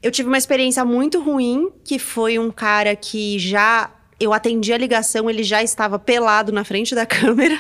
eu 0.03 0.11
tive 0.11 0.29
uma 0.29 0.39
experiência 0.39 0.85
muito 0.85 1.23
ruim, 1.23 1.71
que 1.85 1.99
foi 1.99 2.39
um 2.39 2.51
cara 2.51 2.95
que 2.97 3.39
já. 3.39 3.91
Eu 4.19 4.33
atendi 4.33 4.73
a 4.73 4.79
ligação, 4.79 5.31
ele 5.31 5.45
já 5.45 5.63
estava 5.63 5.97
pelado 5.97 6.51
na 6.51 6.65
frente 6.65 6.93
da 6.95 7.07
câmera. 7.07 7.59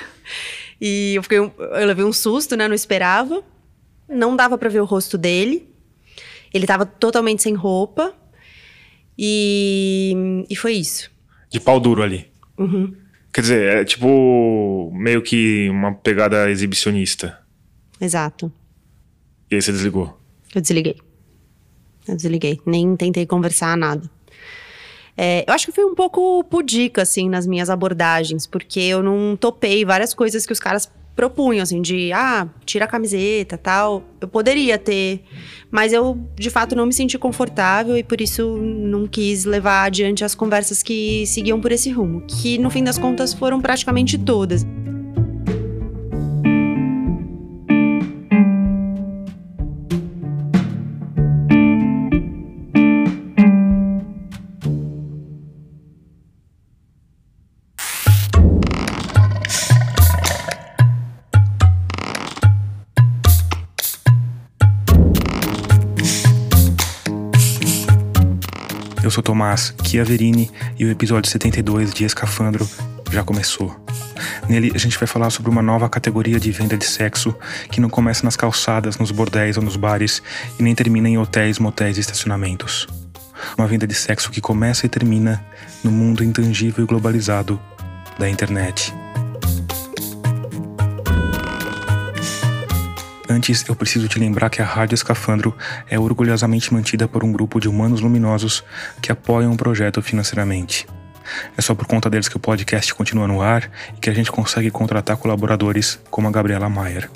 E 0.80 1.14
eu, 1.14 1.22
fiquei, 1.22 1.38
eu 1.38 1.52
levei 1.86 2.04
um 2.04 2.12
susto, 2.12 2.56
né? 2.56 2.66
Não 2.66 2.74
esperava. 2.74 3.44
Não 4.08 4.34
dava 4.34 4.58
para 4.58 4.68
ver 4.68 4.80
o 4.80 4.84
rosto 4.84 5.16
dele. 5.16 5.67
Ele 6.52 6.64
estava 6.64 6.86
totalmente 6.86 7.42
sem 7.42 7.54
roupa. 7.54 8.14
E, 9.18 10.44
e 10.48 10.56
foi 10.56 10.74
isso. 10.74 11.10
De 11.50 11.58
pau 11.58 11.80
duro 11.80 12.02
ali. 12.02 12.30
Uhum. 12.56 12.94
Quer 13.32 13.40
dizer, 13.40 13.76
é 13.76 13.84
tipo 13.84 14.90
meio 14.94 15.22
que 15.22 15.68
uma 15.70 15.94
pegada 15.94 16.50
exibicionista. 16.50 17.38
Exato. 18.00 18.52
E 19.50 19.54
aí 19.54 19.62
você 19.62 19.72
desligou. 19.72 20.18
Eu 20.54 20.60
desliguei. 20.60 20.96
Eu 22.06 22.16
desliguei. 22.16 22.60
Nem 22.64 22.96
tentei 22.96 23.26
conversar 23.26 23.76
nada. 23.76 24.08
É, 25.16 25.44
eu 25.48 25.52
acho 25.52 25.66
que 25.66 25.72
fui 25.72 25.84
um 25.84 25.96
pouco 25.96 26.44
pudica, 26.44 27.02
assim, 27.02 27.28
nas 27.28 27.44
minhas 27.44 27.68
abordagens, 27.68 28.46
porque 28.46 28.78
eu 28.78 29.02
não 29.02 29.36
topei 29.36 29.84
várias 29.84 30.14
coisas 30.14 30.46
que 30.46 30.52
os 30.52 30.60
caras 30.60 30.88
propunham, 31.18 31.64
assim, 31.64 31.82
de, 31.82 32.12
ah, 32.12 32.46
tira 32.64 32.84
a 32.84 32.88
camiseta 32.88 33.58
tal. 33.58 34.04
Eu 34.20 34.28
poderia 34.28 34.78
ter, 34.78 35.24
mas 35.68 35.92
eu, 35.92 36.16
de 36.36 36.48
fato, 36.48 36.76
não 36.76 36.86
me 36.86 36.92
senti 36.92 37.18
confortável 37.18 37.98
e 37.98 38.04
por 38.04 38.20
isso 38.20 38.56
não 38.56 39.04
quis 39.04 39.44
levar 39.44 39.82
adiante 39.82 40.24
as 40.24 40.36
conversas 40.36 40.80
que 40.80 41.26
seguiam 41.26 41.60
por 41.60 41.72
esse 41.72 41.90
rumo, 41.90 42.20
que 42.20 42.56
no 42.56 42.70
fim 42.70 42.84
das 42.84 42.98
contas 42.98 43.34
foram 43.34 43.60
praticamente 43.60 44.16
todas. 44.16 44.64
Sou 69.18 69.22
Tomás 69.22 69.74
Chiaverini 69.82 70.48
e 70.78 70.84
o 70.84 70.90
episódio 70.90 71.28
72 71.28 71.92
de 71.92 72.04
Escafandro 72.04 72.68
já 73.10 73.24
começou. 73.24 73.74
Nele 74.48 74.70
a 74.76 74.78
gente 74.78 74.96
vai 74.96 75.08
falar 75.08 75.30
sobre 75.30 75.50
uma 75.50 75.60
nova 75.60 75.88
categoria 75.88 76.38
de 76.38 76.52
venda 76.52 76.76
de 76.76 76.84
sexo 76.84 77.34
que 77.68 77.80
não 77.80 77.90
começa 77.90 78.24
nas 78.24 78.36
calçadas, 78.36 78.96
nos 78.96 79.10
bordéis 79.10 79.56
ou 79.56 79.62
nos 79.64 79.74
bares 79.74 80.22
e 80.56 80.62
nem 80.62 80.72
termina 80.72 81.08
em 81.08 81.18
hotéis, 81.18 81.58
motéis 81.58 81.96
e 81.96 82.00
estacionamentos. 82.00 82.86
Uma 83.56 83.66
venda 83.66 83.88
de 83.88 83.94
sexo 83.94 84.30
que 84.30 84.40
começa 84.40 84.86
e 84.86 84.88
termina 84.88 85.44
no 85.82 85.90
mundo 85.90 86.22
intangível 86.22 86.84
e 86.84 86.86
globalizado 86.86 87.60
da 88.20 88.28
internet. 88.28 88.94
Antes, 93.30 93.62
eu 93.68 93.76
preciso 93.76 94.08
te 94.08 94.18
lembrar 94.18 94.48
que 94.48 94.62
a 94.62 94.64
Rádio 94.64 94.94
Escafandro 94.94 95.54
é 95.90 95.98
orgulhosamente 95.98 96.72
mantida 96.72 97.06
por 97.06 97.22
um 97.22 97.30
grupo 97.30 97.60
de 97.60 97.68
humanos 97.68 98.00
luminosos 98.00 98.64
que 99.02 99.12
apoiam 99.12 99.52
o 99.52 99.56
projeto 99.56 100.00
financeiramente. 100.00 100.86
É 101.54 101.60
só 101.60 101.74
por 101.74 101.86
conta 101.86 102.08
deles 102.08 102.26
que 102.26 102.38
o 102.38 102.40
podcast 102.40 102.94
continua 102.94 103.28
no 103.28 103.42
ar 103.42 103.70
e 103.94 104.00
que 104.00 104.08
a 104.08 104.14
gente 104.14 104.32
consegue 104.32 104.70
contratar 104.70 105.18
colaboradores 105.18 106.00
como 106.10 106.26
a 106.26 106.30
Gabriela 106.30 106.70
Maier. 106.70 107.10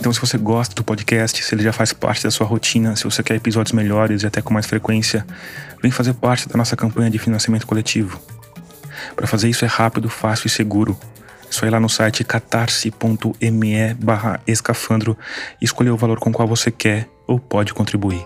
Então, 0.00 0.12
se 0.12 0.20
você 0.20 0.36
gosta 0.36 0.74
do 0.74 0.82
podcast, 0.82 1.44
se 1.44 1.54
ele 1.54 1.62
já 1.62 1.72
faz 1.72 1.92
parte 1.92 2.24
da 2.24 2.32
sua 2.32 2.46
rotina, 2.46 2.96
se 2.96 3.04
você 3.04 3.22
quer 3.22 3.36
episódios 3.36 3.72
melhores 3.72 4.24
e 4.24 4.26
até 4.26 4.42
com 4.42 4.52
mais 4.52 4.66
frequência, 4.66 5.24
vem 5.80 5.92
fazer 5.92 6.14
parte 6.14 6.48
da 6.48 6.56
nossa 6.56 6.76
campanha 6.76 7.10
de 7.10 7.18
financiamento 7.18 7.66
coletivo. 7.66 8.20
Para 9.14 9.28
fazer 9.28 9.48
isso 9.48 9.64
é 9.64 9.68
rápido, 9.68 10.08
fácil 10.08 10.48
e 10.48 10.50
seguro. 10.50 10.98
Só 11.50 11.66
ir 11.66 11.70
lá 11.70 11.80
no 11.80 11.88
site 11.88 12.24
catarse.me 12.24 13.94
barra 13.94 14.40
escafandro 14.46 15.16
e 15.60 15.64
escolher 15.64 15.90
o 15.90 15.96
valor 15.96 16.18
com 16.18 16.32
qual 16.32 16.46
você 16.46 16.70
quer 16.70 17.08
ou 17.26 17.38
pode 17.38 17.74
contribuir. 17.74 18.24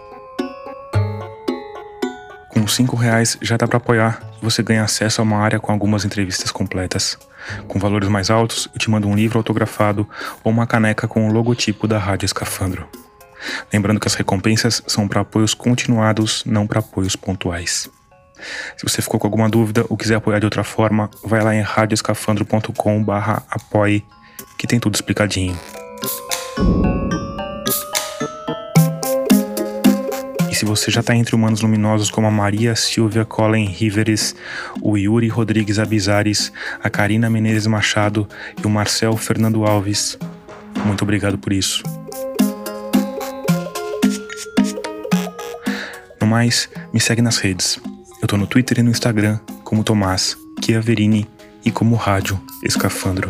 Com 2.49 2.67
cinco 2.67 2.97
reais 2.97 3.39
já 3.41 3.57
dá 3.57 3.67
para 3.67 3.79
apoiar 3.79 4.21
e 4.41 4.45
você 4.45 4.63
ganha 4.63 4.85
acesso 4.85 5.21
a 5.21 5.25
uma 5.25 5.39
área 5.39 5.59
com 5.59 5.73
algumas 5.73 6.05
entrevistas 6.05 6.53
completas. 6.53 7.19
Com 7.67 7.79
valores 7.79 8.09
mais 8.09 8.31
altos, 8.31 8.69
eu 8.75 8.79
te 8.79 8.91
mando 8.91 9.09
um 9.09 9.17
livro 9.17 9.39
autografado 9.39 10.07
ou 10.45 10.53
uma 10.53 10.67
caneca 10.67 11.09
com 11.09 11.29
o 11.29 11.33
logotipo 11.33 11.89
da 11.89 11.99
Rádio 11.99 12.27
Escafandro. 12.27 12.87
Lembrando 13.73 13.99
que 13.99 14.07
as 14.07 14.15
recompensas 14.15 14.83
são 14.87 15.09
para 15.09 15.23
apoios 15.23 15.55
continuados, 15.55 16.45
não 16.45 16.67
para 16.67 16.81
apoios 16.81 17.17
pontuais. 17.17 17.91
Se 18.77 18.85
você 18.85 19.03
ficou 19.03 19.19
com 19.19 19.27
alguma 19.27 19.49
dúvida 19.49 19.85
ou 19.89 19.97
quiser 19.97 20.17
apoiar 20.17 20.39
de 20.39 20.47
outra 20.47 20.65
forma, 20.65 21.11
vai 21.25 21.43
lá 21.43 21.55
em 21.55 21.61
radioscafandro.com 21.61 23.03
barra 23.03 23.43
apoie, 23.51 24.05
que 24.59 24.67
tem 24.67 24.79
tudo 24.79 24.95
explicadinho. 24.95 25.59
E 30.51 30.55
se 30.55 30.65
você 30.65 30.91
já 30.91 31.01
está 31.01 31.15
entre 31.15 31.35
humanos 31.35 31.63
luminosos 31.63 32.11
como 32.11 32.27
a 32.27 32.31
Maria 32.31 32.77
Silvia 32.77 33.25
Collen 33.25 33.67
Riveres, 33.67 34.37
o 34.81 34.97
Yuri 34.97 35.29
Rodrigues 35.29 35.79
Abizares, 35.79 36.53
a 36.83 36.91
Karina 36.91 37.31
Menezes 37.31 37.67
Machado 37.67 38.29
e 38.63 38.67
o 38.67 38.71
Marcel 38.71 39.17
Fernando 39.17 39.65
Alves, 39.65 40.19
muito 40.85 41.03
obrigado 41.03 41.39
por 41.39 41.53
isso. 41.53 41.83
No 46.21 46.27
mais, 46.27 46.69
me 46.93 47.01
segue 47.01 47.23
nas 47.23 47.39
redes. 47.39 47.81
Eu 48.23 48.29
tô 48.29 48.37
no 48.37 48.47
Twitter 48.47 48.79
e 48.79 48.83
no 48.85 48.91
Instagram 48.93 49.41
como 49.65 49.83
Tomás 49.83 50.37
Chiaverini 50.65 51.29
e 51.65 51.73
como 51.73 51.97
Rádio 51.97 52.41
Escafandro. 52.63 53.29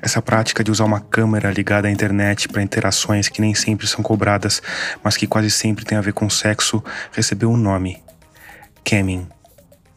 Essa 0.00 0.22
prática 0.22 0.62
de 0.62 0.70
usar 0.70 0.84
uma 0.84 1.00
câmera 1.00 1.50
ligada 1.50 1.88
à 1.88 1.90
internet 1.90 2.46
para 2.46 2.62
interações 2.62 3.28
que 3.28 3.40
nem 3.40 3.52
sempre 3.52 3.88
são 3.88 4.00
cobradas, 4.00 4.62
mas 5.02 5.16
que 5.16 5.26
quase 5.26 5.50
sempre 5.50 5.84
tem 5.84 5.98
a 5.98 6.00
ver 6.00 6.12
com 6.12 6.30
sexo, 6.30 6.84
recebeu 7.10 7.50
um 7.50 7.56
nome: 7.56 8.00
Camming. 8.84 9.26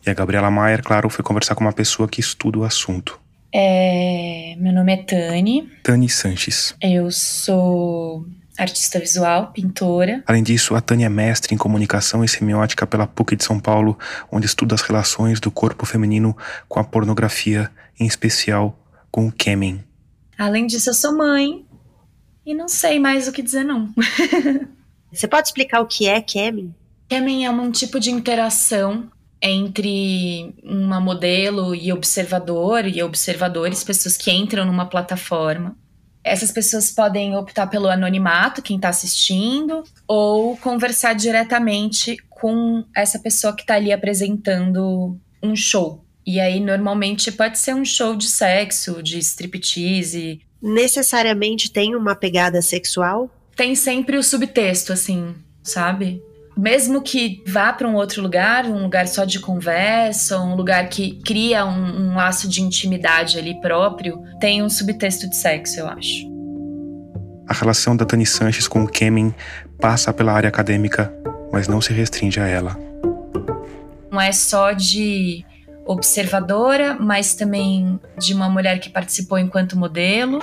E 0.03 0.09
a 0.09 0.13
Gabriela 0.15 0.49
Maier, 0.49 0.81
claro, 0.81 1.07
foi 1.07 1.23
conversar 1.23 1.53
com 1.53 1.63
uma 1.63 1.73
pessoa 1.73 2.09
que 2.09 2.19
estuda 2.19 2.57
o 2.57 2.63
assunto. 2.63 3.26
É, 3.53 4.55
meu 4.57 4.73
nome 4.73 4.93
é 4.93 4.97
Tani. 4.97 5.71
Tani 5.83 6.09
Sanches. 6.09 6.75
Eu 6.81 7.11
sou 7.11 8.25
artista 8.57 8.99
visual, 8.99 9.51
pintora. 9.51 10.23
Além 10.25 10.43
disso, 10.43 10.75
a 10.75 10.81
Tânia 10.81 11.05
é 11.05 11.09
mestre 11.09 11.53
em 11.53 11.57
comunicação 11.57 12.23
e 12.23 12.27
semiótica 12.27 12.87
pela 12.87 13.07
PUC 13.07 13.35
de 13.35 13.43
São 13.43 13.59
Paulo, 13.59 13.97
onde 14.31 14.47
estuda 14.47 14.75
as 14.75 14.81
relações 14.81 15.39
do 15.39 15.51
corpo 15.51 15.85
feminino 15.85 16.35
com 16.67 16.79
a 16.79 16.83
pornografia, 16.83 17.69
em 17.99 18.05
especial 18.05 18.77
com 19.11 19.27
o 19.27 19.31
Kemen. 19.31 19.83
Além 20.37 20.67
disso, 20.67 20.89
eu 20.89 20.93
sou 20.93 21.15
mãe 21.15 21.65
e 22.45 22.53
não 22.53 22.67
sei 22.67 22.99
mais 22.99 23.27
o 23.27 23.31
que 23.31 23.41
dizer, 23.41 23.63
não. 23.63 23.93
Você 25.11 25.27
pode 25.27 25.47
explicar 25.47 25.81
o 25.81 25.87
que 25.87 26.07
é 26.07 26.19
Kemen? 26.21 26.75
Kemen 27.07 27.45
é 27.45 27.51
um 27.51 27.71
tipo 27.71 27.99
de 27.99 28.11
interação 28.11 29.09
entre 29.41 30.55
uma 30.63 30.99
modelo 30.99 31.75
e 31.75 31.91
observador 31.91 32.85
e 32.87 33.01
observadores, 33.03 33.83
pessoas 33.83 34.17
que 34.17 34.31
entram 34.31 34.65
numa 34.65 34.85
plataforma. 34.85 35.75
Essas 36.23 36.51
pessoas 36.51 36.91
podem 36.91 37.35
optar 37.37 37.67
pelo 37.67 37.87
anonimato, 37.87 38.61
quem 38.61 38.75
está 38.75 38.89
assistindo, 38.89 39.83
ou 40.07 40.57
conversar 40.57 41.13
diretamente 41.13 42.17
com 42.29 42.83
essa 42.95 43.17
pessoa 43.17 43.55
que 43.55 43.61
está 43.61 43.75
ali 43.75 43.93
apresentando 43.93 45.17
um 45.41 45.55
show. 45.55 46.03
E 46.25 46.41
aí, 46.41 46.59
normalmente, 46.59 47.31
pode 47.31 47.57
ser 47.57 47.73
um 47.73 47.85
show 47.85 48.13
de 48.13 48.27
sexo, 48.27 49.01
de 49.01 49.17
striptease. 49.19 50.41
Necessariamente 50.61 51.71
tem 51.71 51.95
uma 51.95 52.15
pegada 52.15 52.61
sexual? 52.61 53.29
Tem 53.55 53.73
sempre 53.73 54.17
o 54.17 54.23
subtexto, 54.23 54.91
assim, 54.91 55.33
sabe? 55.63 56.21
Mesmo 56.57 57.03
que 57.03 57.43
vá 57.45 57.71
para 57.71 57.87
um 57.87 57.93
outro 57.93 58.19
lugar, 58.21 58.65
um 58.65 58.81
lugar 58.81 59.07
só 59.07 59.25
de 59.25 59.39
conversa, 59.39 60.39
um 60.39 60.55
lugar 60.55 60.89
que 60.89 61.21
cria 61.23 61.63
um, 61.63 62.09
um 62.09 62.15
laço 62.15 62.49
de 62.49 62.63
intimidade 62.63 63.37
ali 63.37 63.61
próprio, 63.61 64.23
tem 64.39 64.63
um 64.63 64.69
subtexto 64.69 65.29
de 65.29 65.35
sexo, 65.35 65.79
eu 65.79 65.87
acho. 65.87 66.25
A 67.47 67.53
relação 67.53 67.95
da 67.95 68.05
Tani 68.05 68.25
Sanches 68.25 68.67
com 68.67 68.83
o 68.83 68.87
Kemen 68.87 69.33
passa 69.79 70.11
pela 70.11 70.33
área 70.33 70.49
acadêmica, 70.49 71.13
mas 71.51 71.67
não 71.67 71.79
se 71.79 71.93
restringe 71.93 72.39
a 72.39 72.47
ela. 72.47 72.75
Não 74.11 74.19
é 74.19 74.31
só 74.31 74.71
de 74.71 75.45
observadora, 75.85 76.97
mas 76.99 77.35
também 77.35 77.99
de 78.17 78.33
uma 78.33 78.49
mulher 78.49 78.79
que 78.79 78.89
participou 78.89 79.37
enquanto 79.37 79.77
modelo, 79.77 80.41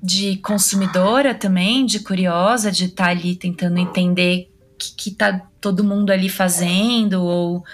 de 0.00 0.36
consumidora 0.36 1.34
também, 1.34 1.84
de 1.84 2.00
curiosa, 2.00 2.70
de 2.70 2.84
estar 2.84 3.04
tá 3.04 3.10
ali 3.10 3.34
tentando 3.34 3.78
entender 3.78 4.53
que, 4.92 5.10
que 5.10 5.10
tá 5.10 5.40
todo 5.60 5.84
mundo 5.84 6.10
ali 6.10 6.28
fazendo, 6.28 7.22
ou 7.22 7.64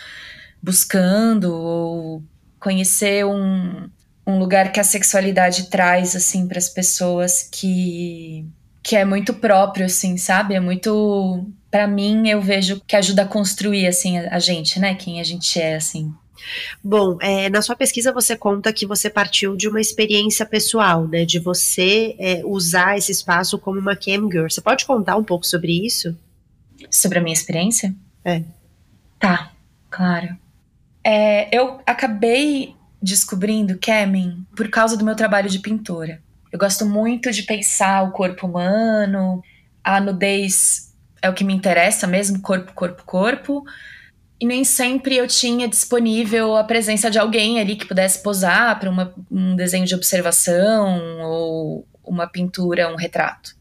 buscando, 0.62 1.52
ou 1.52 2.22
conhecer 2.58 3.24
um, 3.24 3.88
um 4.26 4.38
lugar 4.38 4.70
que 4.72 4.78
a 4.78 4.84
sexualidade 4.84 5.70
traz, 5.70 6.14
assim, 6.14 6.46
para 6.46 6.58
as 6.58 6.68
pessoas 6.68 7.48
que, 7.50 8.46
que 8.82 8.94
é 8.94 9.04
muito 9.04 9.34
próprio, 9.34 9.86
assim, 9.86 10.16
sabe? 10.16 10.54
É 10.54 10.60
muito. 10.60 11.46
para 11.70 11.86
mim, 11.86 12.28
eu 12.28 12.40
vejo 12.40 12.80
que 12.86 12.96
ajuda 12.96 13.22
a 13.22 13.26
construir, 13.26 13.86
assim, 13.86 14.18
a, 14.18 14.38
gente, 14.38 14.78
né? 14.78 14.94
Quem 14.94 15.20
a 15.20 15.24
gente 15.24 15.58
é, 15.58 15.76
assim. 15.76 16.12
Bom, 16.82 17.18
é, 17.20 17.50
na 17.50 17.60
sua 17.60 17.76
pesquisa 17.76 18.12
você 18.12 18.34
conta 18.34 18.72
que 18.72 18.86
você 18.86 19.10
partiu 19.10 19.56
de 19.56 19.68
uma 19.68 19.80
experiência 19.80 20.46
pessoal, 20.46 21.06
né? 21.06 21.24
De 21.24 21.38
você 21.38 22.14
é, 22.18 22.42
usar 22.44 22.96
esse 22.96 23.12
espaço 23.12 23.58
como 23.58 23.78
uma 23.78 23.96
camgirl. 23.96 24.48
Você 24.48 24.60
pode 24.60 24.86
contar 24.86 25.16
um 25.16 25.24
pouco 25.24 25.46
sobre 25.46 25.84
isso? 25.84 26.16
Sobre 26.90 27.18
a 27.18 27.22
minha 27.22 27.34
experiência? 27.34 27.94
É. 28.24 28.42
Tá, 29.18 29.52
claro. 29.88 30.36
É, 31.04 31.54
eu 31.56 31.80
acabei 31.86 32.74
descobrindo 33.02 33.78
camming 33.78 34.44
por 34.56 34.68
causa 34.68 34.96
do 34.96 35.04
meu 35.04 35.14
trabalho 35.14 35.48
de 35.48 35.58
pintora. 35.58 36.20
Eu 36.52 36.58
gosto 36.58 36.84
muito 36.84 37.30
de 37.30 37.44
pensar 37.44 38.02
o 38.02 38.10
corpo 38.10 38.46
humano, 38.46 39.42
a 39.84 40.00
nudez 40.00 40.92
é 41.22 41.30
o 41.30 41.34
que 41.34 41.44
me 41.44 41.54
interessa 41.54 42.06
mesmo, 42.06 42.40
corpo, 42.40 42.72
corpo, 42.72 43.04
corpo 43.04 43.64
e 44.40 44.46
nem 44.46 44.64
sempre 44.64 45.16
eu 45.16 45.26
tinha 45.26 45.68
disponível 45.68 46.56
a 46.56 46.64
presença 46.64 47.10
de 47.10 47.18
alguém 47.18 47.60
ali 47.60 47.76
que 47.76 47.84
pudesse 47.84 48.22
posar 48.22 48.80
para 48.80 48.90
um 49.30 49.54
desenho 49.54 49.84
de 49.84 49.94
observação 49.94 51.20
ou 51.20 51.86
uma 52.02 52.26
pintura, 52.26 52.90
um 52.90 52.96
retrato. 52.96 53.54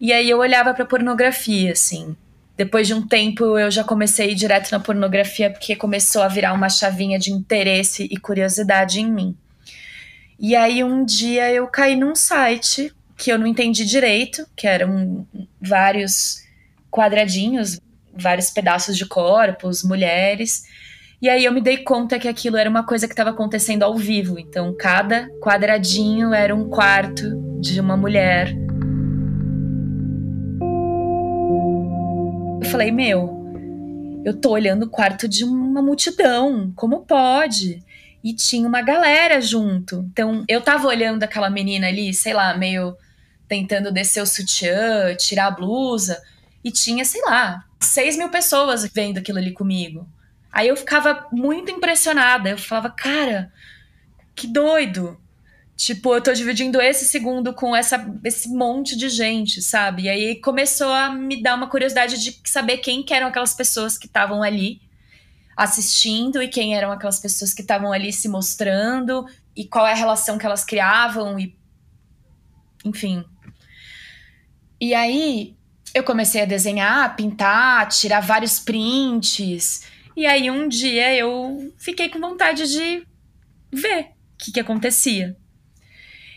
E 0.00 0.12
aí 0.12 0.30
eu 0.30 0.38
olhava 0.38 0.72
para 0.72 0.86
pornografia, 0.86 1.72
assim. 1.72 2.16
Depois 2.56 2.86
de 2.86 2.94
um 2.94 3.06
tempo 3.06 3.58
eu 3.58 3.70
já 3.70 3.84
comecei 3.84 4.34
direto 4.34 4.70
na 4.70 4.80
pornografia 4.80 5.50
porque 5.50 5.76
começou 5.76 6.22
a 6.22 6.28
virar 6.28 6.54
uma 6.54 6.70
chavinha 6.70 7.18
de 7.18 7.30
interesse 7.30 8.08
e 8.10 8.16
curiosidade 8.16 9.00
em 9.00 9.10
mim. 9.10 9.36
E 10.38 10.56
aí 10.56 10.82
um 10.82 11.04
dia 11.04 11.52
eu 11.52 11.66
caí 11.66 11.94
num 11.96 12.14
site 12.14 12.92
que 13.16 13.30
eu 13.30 13.38
não 13.38 13.46
entendi 13.46 13.84
direito, 13.84 14.46
que 14.54 14.66
eram 14.66 15.26
vários 15.60 16.44
quadradinhos, 16.90 17.80
vários 18.12 18.50
pedaços 18.50 18.96
de 18.96 19.06
corpos, 19.06 19.82
mulheres. 19.82 20.64
E 21.20 21.28
aí 21.28 21.44
eu 21.44 21.52
me 21.52 21.60
dei 21.60 21.78
conta 21.78 22.18
que 22.18 22.28
aquilo 22.28 22.56
era 22.56 22.68
uma 22.68 22.84
coisa 22.84 23.06
que 23.06 23.12
estava 23.12 23.30
acontecendo 23.30 23.82
ao 23.82 23.96
vivo. 23.96 24.38
Então 24.38 24.74
cada 24.78 25.28
quadradinho 25.40 26.32
era 26.32 26.54
um 26.54 26.68
quarto 26.68 27.34
de 27.60 27.80
uma 27.80 27.96
mulher. 27.96 28.65
Falei, 32.70 32.90
meu, 32.90 34.22
eu 34.24 34.34
tô 34.34 34.50
olhando 34.50 34.84
o 34.84 34.90
quarto 34.90 35.28
de 35.28 35.44
uma 35.44 35.80
multidão, 35.80 36.72
como 36.74 37.06
pode? 37.06 37.82
E 38.24 38.34
tinha 38.34 38.66
uma 38.66 38.82
galera 38.82 39.40
junto. 39.40 40.04
Então 40.10 40.44
eu 40.48 40.60
tava 40.60 40.88
olhando 40.88 41.22
aquela 41.22 41.48
menina 41.48 41.86
ali, 41.86 42.12
sei 42.12 42.34
lá, 42.34 42.56
meio 42.56 42.96
tentando 43.46 43.92
descer 43.92 44.20
o 44.20 44.26
sutiã, 44.26 45.14
tirar 45.14 45.46
a 45.46 45.50
blusa, 45.52 46.20
e 46.64 46.72
tinha, 46.72 47.04
sei 47.04 47.22
lá, 47.22 47.64
6 47.80 48.16
mil 48.16 48.28
pessoas 48.28 48.84
vendo 48.92 49.18
aquilo 49.18 49.38
ali 49.38 49.52
comigo. 49.52 50.08
Aí 50.50 50.66
eu 50.66 50.76
ficava 50.76 51.28
muito 51.30 51.70
impressionada. 51.70 52.50
Eu 52.50 52.58
falava, 52.58 52.90
cara, 52.90 53.52
que 54.34 54.48
doido. 54.48 55.16
Tipo, 55.76 56.14
eu 56.14 56.22
tô 56.22 56.32
dividindo 56.32 56.80
esse 56.80 57.04
segundo 57.04 57.52
com 57.52 57.76
essa, 57.76 58.10
esse 58.24 58.48
monte 58.48 58.96
de 58.96 59.10
gente, 59.10 59.60
sabe? 59.60 60.04
E 60.04 60.08
aí 60.08 60.40
começou 60.40 60.90
a 60.90 61.10
me 61.10 61.42
dar 61.42 61.54
uma 61.54 61.68
curiosidade 61.68 62.18
de 62.18 62.40
saber 62.46 62.78
quem 62.78 63.02
que 63.02 63.12
eram 63.12 63.26
aquelas 63.26 63.52
pessoas 63.52 63.98
que 63.98 64.06
estavam 64.06 64.42
ali 64.42 64.80
assistindo 65.54 66.42
e 66.42 66.48
quem 66.48 66.74
eram 66.74 66.90
aquelas 66.90 67.18
pessoas 67.20 67.52
que 67.52 67.60
estavam 67.60 67.92
ali 67.92 68.10
se 68.10 68.26
mostrando 68.26 69.26
e 69.54 69.66
qual 69.66 69.86
é 69.86 69.92
a 69.92 69.96
relação 69.96 70.38
que 70.38 70.46
elas 70.46 70.64
criavam 70.64 71.38
e 71.38 71.54
enfim. 72.82 73.22
E 74.80 74.94
aí 74.94 75.56
eu 75.94 76.04
comecei 76.04 76.42
a 76.42 76.46
desenhar, 76.46 77.04
a 77.04 77.08
pintar, 77.10 77.88
tirar 77.88 78.20
vários 78.20 78.58
prints. 78.58 79.82
E 80.16 80.24
aí 80.24 80.50
um 80.50 80.68
dia 80.68 81.14
eu 81.14 81.74
fiquei 81.76 82.08
com 82.08 82.18
vontade 82.18 82.66
de 82.66 83.06
ver 83.70 84.00
o 84.00 84.36
que, 84.38 84.52
que 84.52 84.60
acontecia. 84.60 85.36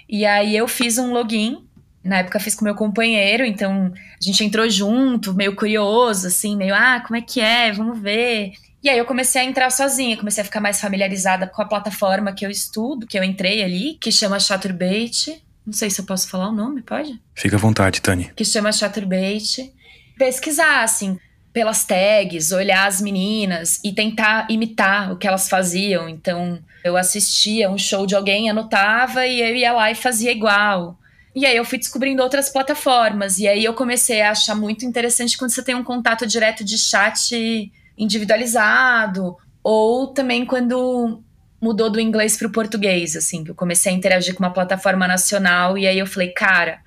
E 0.10 0.26
aí 0.26 0.58
eu 0.58 0.68
fiz 0.68 0.98
um 0.98 1.14
login. 1.14 1.64
Na 2.04 2.20
época 2.20 2.40
fiz 2.40 2.56
com 2.56 2.66
meu 2.66 2.76
companheiro, 2.76 3.46
então 3.46 3.94
a 3.94 4.24
gente 4.24 4.44
entrou 4.44 4.68
junto, 4.70 5.34
meio 5.34 5.56
curioso, 5.56 6.28
assim, 6.28 6.56
meio, 6.56 6.74
ah, 6.74 7.04
como 7.06 7.18
é 7.18 7.22
que 7.22 7.42
é? 7.42 7.72
Vamos 7.74 8.00
ver. 8.00 8.54
E 8.82 8.90
aí 8.90 8.98
eu 8.98 9.06
comecei 9.06 9.42
a 9.42 9.46
entrar 9.46 9.70
sozinha, 9.70 10.18
comecei 10.18 10.42
a 10.42 10.46
ficar 10.46 10.62
mais 10.62 10.80
familiarizada 10.80 11.46
com 11.46 11.62
a 11.62 11.66
plataforma 11.66 12.32
que 12.32 12.46
eu 12.46 12.50
estudo, 12.50 13.06
que 13.06 13.20
eu 13.20 13.24
entrei 13.24 13.62
ali, 13.62 13.98
que 14.00 14.12
chama 14.12 14.40
Chaturbate. 14.40 15.44
Não 15.66 15.74
sei 15.74 15.90
se 15.90 16.00
eu 16.00 16.06
posso 16.06 16.30
falar 16.30 16.50
o 16.50 16.54
nome, 16.54 16.82
pode? 16.82 17.20
Fica 17.36 17.58
à 17.58 17.60
vontade, 17.60 18.02
Tani. 18.02 18.32
Que 18.36 18.46
chama 18.46 18.72
Chaturbate. 18.72 19.72
Pesquisar, 20.18 20.84
assim, 20.84 21.20
pelas 21.52 21.84
tags, 21.84 22.52
olhar 22.52 22.88
as 22.88 23.02
meninas 23.02 23.82
e 23.84 23.92
tentar 23.92 24.48
imitar 24.50 25.12
o 25.12 25.18
que 25.18 25.28
elas 25.28 25.50
faziam. 25.50 26.08
Então, 26.08 26.58
eu 26.84 26.96
assistia 26.96 27.70
um 27.70 27.78
show 27.78 28.06
de 28.06 28.16
alguém, 28.16 28.50
anotava 28.50 29.26
e 29.26 29.42
eu 29.42 29.56
ia 29.56 29.74
lá 29.74 29.92
e 29.92 29.96
fazia 29.96 30.32
igual. 30.32 30.98
E 31.36 31.46
aí 31.46 31.56
eu 31.56 31.66
fui 31.66 31.78
descobrindo 31.78 32.24
outras 32.24 32.50
plataformas. 32.50 33.38
E 33.40 33.48
aí 33.48 33.64
eu 33.64 33.74
comecei 33.74 34.22
a 34.22 34.32
achar 34.32 34.56
muito 34.56 34.86
interessante 34.86 35.38
quando 35.38 35.52
você 35.52 35.64
tem 35.64 35.76
um 35.76 35.84
contato 35.84 36.26
direto 36.26 36.64
de 36.64 36.78
chat 36.78 37.72
individualizado. 37.98 39.38
Ou 39.64 40.08
também 40.08 40.46
quando 40.46 41.22
mudou 41.62 41.90
do 41.90 42.00
inglês 42.00 42.38
para 42.38 42.48
o 42.48 42.52
português, 42.52 43.16
assim, 43.16 43.44
eu 43.46 43.54
comecei 43.54 43.92
a 43.92 43.96
interagir 43.96 44.34
com 44.34 44.44
uma 44.44 44.54
plataforma 44.54 45.08
nacional 45.08 45.78
e 45.78 45.86
aí 45.86 46.00
eu 46.00 46.08
falei, 46.08 46.30
cara, 46.30 46.80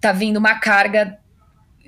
tá 0.00 0.12
vindo 0.12 0.36
uma 0.36 0.54
carga 0.60 1.18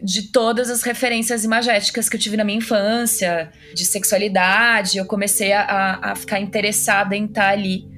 de 0.02 0.30
todas 0.30 0.70
as 0.70 0.82
referências 0.82 1.44
imagéticas 1.44 2.09
que 2.09 2.16
eu 2.16 2.20
tive 2.20 2.37
na 2.37 2.44
minha 2.44 2.59
infância, 2.59 3.50
de 3.74 3.85
sexualidade, 3.85 4.98
eu 4.98 5.06
comecei 5.06 5.52
a, 5.52 5.98
a 6.02 6.14
ficar 6.14 6.38
interessada 6.40 7.16
em 7.16 7.24
estar 7.24 7.42
tá 7.42 7.48
ali 7.50 7.88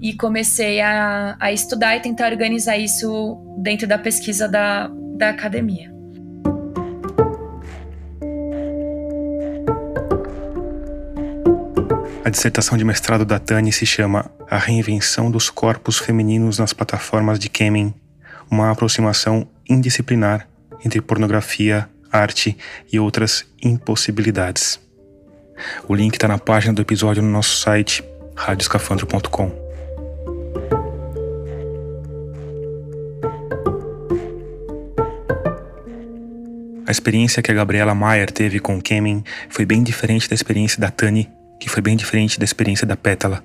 e 0.00 0.14
comecei 0.14 0.80
a, 0.80 1.36
a 1.38 1.52
estudar 1.52 1.96
e 1.96 2.00
tentar 2.00 2.30
organizar 2.30 2.76
isso 2.76 3.38
dentro 3.58 3.86
da 3.86 3.98
pesquisa 3.98 4.48
da, 4.48 4.90
da 5.16 5.30
academia. 5.30 5.92
A 12.24 12.30
dissertação 12.30 12.76
de 12.76 12.84
mestrado 12.84 13.24
da 13.24 13.38
Tani 13.38 13.72
se 13.72 13.86
chama 13.86 14.30
A 14.50 14.58
Reinvenção 14.58 15.30
dos 15.30 15.48
Corpos 15.48 15.98
Femininos 15.98 16.58
nas 16.58 16.74
Plataformas 16.74 17.38
de 17.38 17.48
Kemen, 17.48 17.94
uma 18.50 18.70
aproximação 18.70 19.48
indisciplinar 19.68 20.46
entre 20.84 21.00
pornografia, 21.00 21.88
arte 22.10 22.56
e 22.92 22.98
outras 22.98 23.44
impossibilidades. 23.62 24.80
O 25.88 25.94
link 25.94 26.14
está 26.14 26.28
na 26.28 26.38
página 26.38 26.72
do 26.72 26.82
episódio 26.82 27.22
no 27.22 27.30
nosso 27.30 27.56
site 27.56 28.04
radioscafandro.com. 28.36 29.68
A 36.86 36.90
experiência 36.90 37.42
que 37.42 37.50
a 37.50 37.54
Gabriela 37.54 37.94
Maier 37.94 38.30
teve 38.30 38.58
com 38.60 38.78
o 38.78 38.82
Kemen 38.82 39.22
foi 39.50 39.66
bem 39.66 39.82
diferente 39.82 40.28
da 40.28 40.34
experiência 40.34 40.80
da 40.80 40.90
Tani 40.90 41.28
que 41.58 41.68
foi 41.68 41.82
bem 41.82 41.96
diferente 41.96 42.38
da 42.38 42.44
experiência 42.44 42.86
da 42.86 42.96
Pétala. 42.96 43.42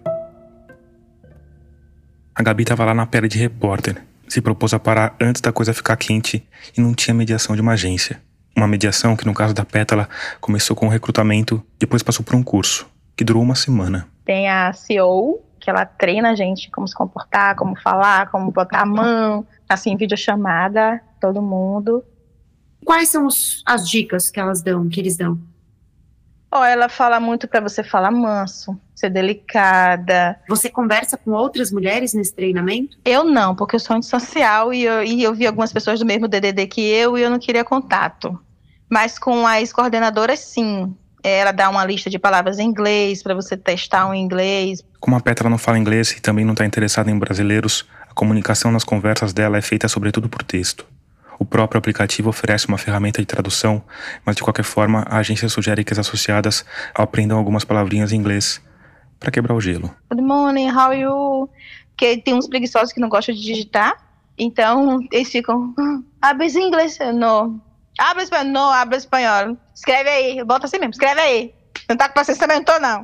A 2.36 2.44
Gabi 2.44 2.64
estava 2.64 2.86
lá 2.86 2.94
na 2.94 3.06
pele 3.06 3.28
de 3.28 3.38
repórter, 3.38 4.02
se 4.34 4.42
propôs 4.42 4.74
a 4.74 4.80
parar 4.80 5.16
antes 5.22 5.44
da 5.44 5.52
coisa 5.52 5.76
ficar 5.76 5.96
quente 5.96 6.44
e 6.76 6.82
não 6.82 6.96
tinha 6.96 7.14
mediação 7.14 7.56
de 7.56 7.62
uma 7.62 7.74
agência. 7.74 8.20
Uma 8.58 8.68
mediação 8.68 9.16
que, 9.16 9.28
no 9.28 9.34
caso 9.34 9.54
da 9.54 9.64
Pétala, 9.64 10.10
começou 10.42 10.76
com 10.76 10.88
o 10.88 10.90
recrutamento, 10.90 11.64
depois 11.78 12.02
passou 12.02 12.26
por 12.26 12.34
um 12.34 12.42
curso, 12.42 12.90
que 13.16 13.24
durou 13.24 13.44
uma 13.44 13.54
semana. 13.54 14.08
Tem 14.26 14.50
a 14.50 14.74
CEO, 14.74 15.40
que 15.60 15.70
ela 15.70 15.86
treina 15.86 16.32
a 16.32 16.36
gente 16.36 16.72
como 16.72 16.88
se 16.88 16.96
comportar, 16.96 17.56
como 17.56 17.80
falar, 17.80 18.32
como 18.32 18.52
botar 18.52 18.82
a 18.82 18.86
mão, 18.88 19.46
assim, 19.70 19.96
videochamada, 19.96 21.00
todo 21.22 21.40
mundo. 21.40 22.04
Quais 22.84 23.10
são 23.10 23.28
os, 23.28 23.62
as 23.68 23.88
dicas 23.88 24.32
que 24.32 24.40
elas 24.40 24.64
dão, 24.64 24.90
que 24.90 25.00
eles 25.00 25.16
dão? 25.16 25.40
Ó, 26.56 26.64
ela 26.64 26.88
fala 26.88 27.20
muito 27.20 27.48
para 27.48 27.60
você 27.60 27.84
falar 27.84 28.12
manso, 28.12 28.80
ser 28.94 29.10
delicada. 29.10 30.40
Você 30.48 30.70
conversa 30.70 31.18
com 31.18 31.32
outras 31.32 31.72
mulheres 31.72 32.14
nesse 32.14 32.32
treinamento? 32.32 32.96
Eu 33.04 33.24
não, 33.24 33.56
porque 33.56 33.76
eu 33.76 33.80
sou 33.80 33.96
antissocial 33.96 34.72
e 34.72 34.84
eu, 34.84 35.04
e 35.04 35.24
eu 35.24 35.34
vi 35.34 35.48
algumas 35.48 35.74
pessoas 35.74 36.00
do 36.00 36.06
mesmo 36.06 36.28
DDD 36.28 36.68
que 36.68 36.82
eu 36.82 37.18
e 37.18 37.24
eu 37.24 37.32
não 37.32 37.40
queria 37.40 37.64
contato. 37.64 38.40
Mas 38.88 39.18
com 39.18 39.48
as 39.48 39.74
coordenadoras, 39.74 40.42
sim. 40.42 40.96
Ela 41.24 41.52
dá 41.52 41.72
uma 41.72 41.84
lista 41.84 42.08
de 42.08 42.20
palavras 42.20 42.60
em 42.60 42.68
inglês 42.68 43.24
para 43.24 43.34
você 43.34 43.58
testar 43.58 44.08
o 44.08 44.14
inglês. 44.14 44.84
Como 45.00 45.16
a 45.16 45.20
Petra 45.20 45.50
não 45.50 45.58
fala 45.58 45.80
inglês 45.80 46.12
e 46.12 46.22
também 46.22 46.46
não 46.46 46.54
está 46.54 46.66
interessada 46.66 47.10
em 47.10 47.18
brasileiros, 47.18 47.84
a 48.08 48.14
comunicação 48.14 48.72
nas 48.72 48.84
conversas 48.84 49.34
dela 49.34 49.58
é 49.58 49.62
feita 49.62 49.88
sobretudo 49.88 50.30
por 50.30 50.44
texto. 50.44 50.86
O 51.40 51.46
próprio 51.46 51.80
aplicativo 51.80 52.30
oferece 52.30 52.68
uma 52.68 52.78
ferramenta 52.78 53.22
de 53.22 53.26
tradução, 53.26 53.84
mas 54.26 54.36
de 54.36 54.44
qualquer 54.44 54.64
forma 54.64 55.04
a 55.08 55.18
agência 55.18 55.50
sugere 55.50 55.84
que 55.84 55.94
as 55.94 56.00
associadas 56.00 56.66
aprendam 56.94 57.38
algumas 57.38 57.64
palavrinhas 57.64 58.12
em 58.12 58.18
inglês 58.18 58.62
para 59.20 59.32
quebrar 59.32 59.56
o 59.56 59.62
gelo. 59.62 59.94
Good 60.12 60.24
morning, 60.24 60.70
how 60.70 60.92
are 60.92 61.00
you? 61.00 61.50
Porque 61.90 62.18
tem 62.18 62.34
uns 62.34 62.48
preguiçosos 62.48 62.92
que 62.92 63.00
não 63.00 63.10
gostam 63.10 63.34
de 63.34 63.42
digitar, 63.42 63.96
então 64.38 65.00
eles 65.12 65.30
ficam, 65.30 65.74
ah, 66.22 66.30
habla 66.30 66.46
inglês? 66.46 66.98
Não. 67.14 67.62
Habla 68.00 68.24
espanhol? 68.24 68.46
Não, 68.46 68.72
habla 68.72 68.98
espanhol. 68.98 69.58
Escreve 69.74 70.10
aí, 70.10 70.44
bota 70.44 70.66
assim 70.66 70.80
mesmo, 70.80 70.92
escreve 70.92 71.22
aí. 71.22 71.54
Não 71.88 71.98
tá 71.98 72.10
com 72.10 72.24
vocês 72.24 72.38
também, 72.38 72.58
não 72.58 72.64
tô 72.64 72.80
não. 72.80 73.02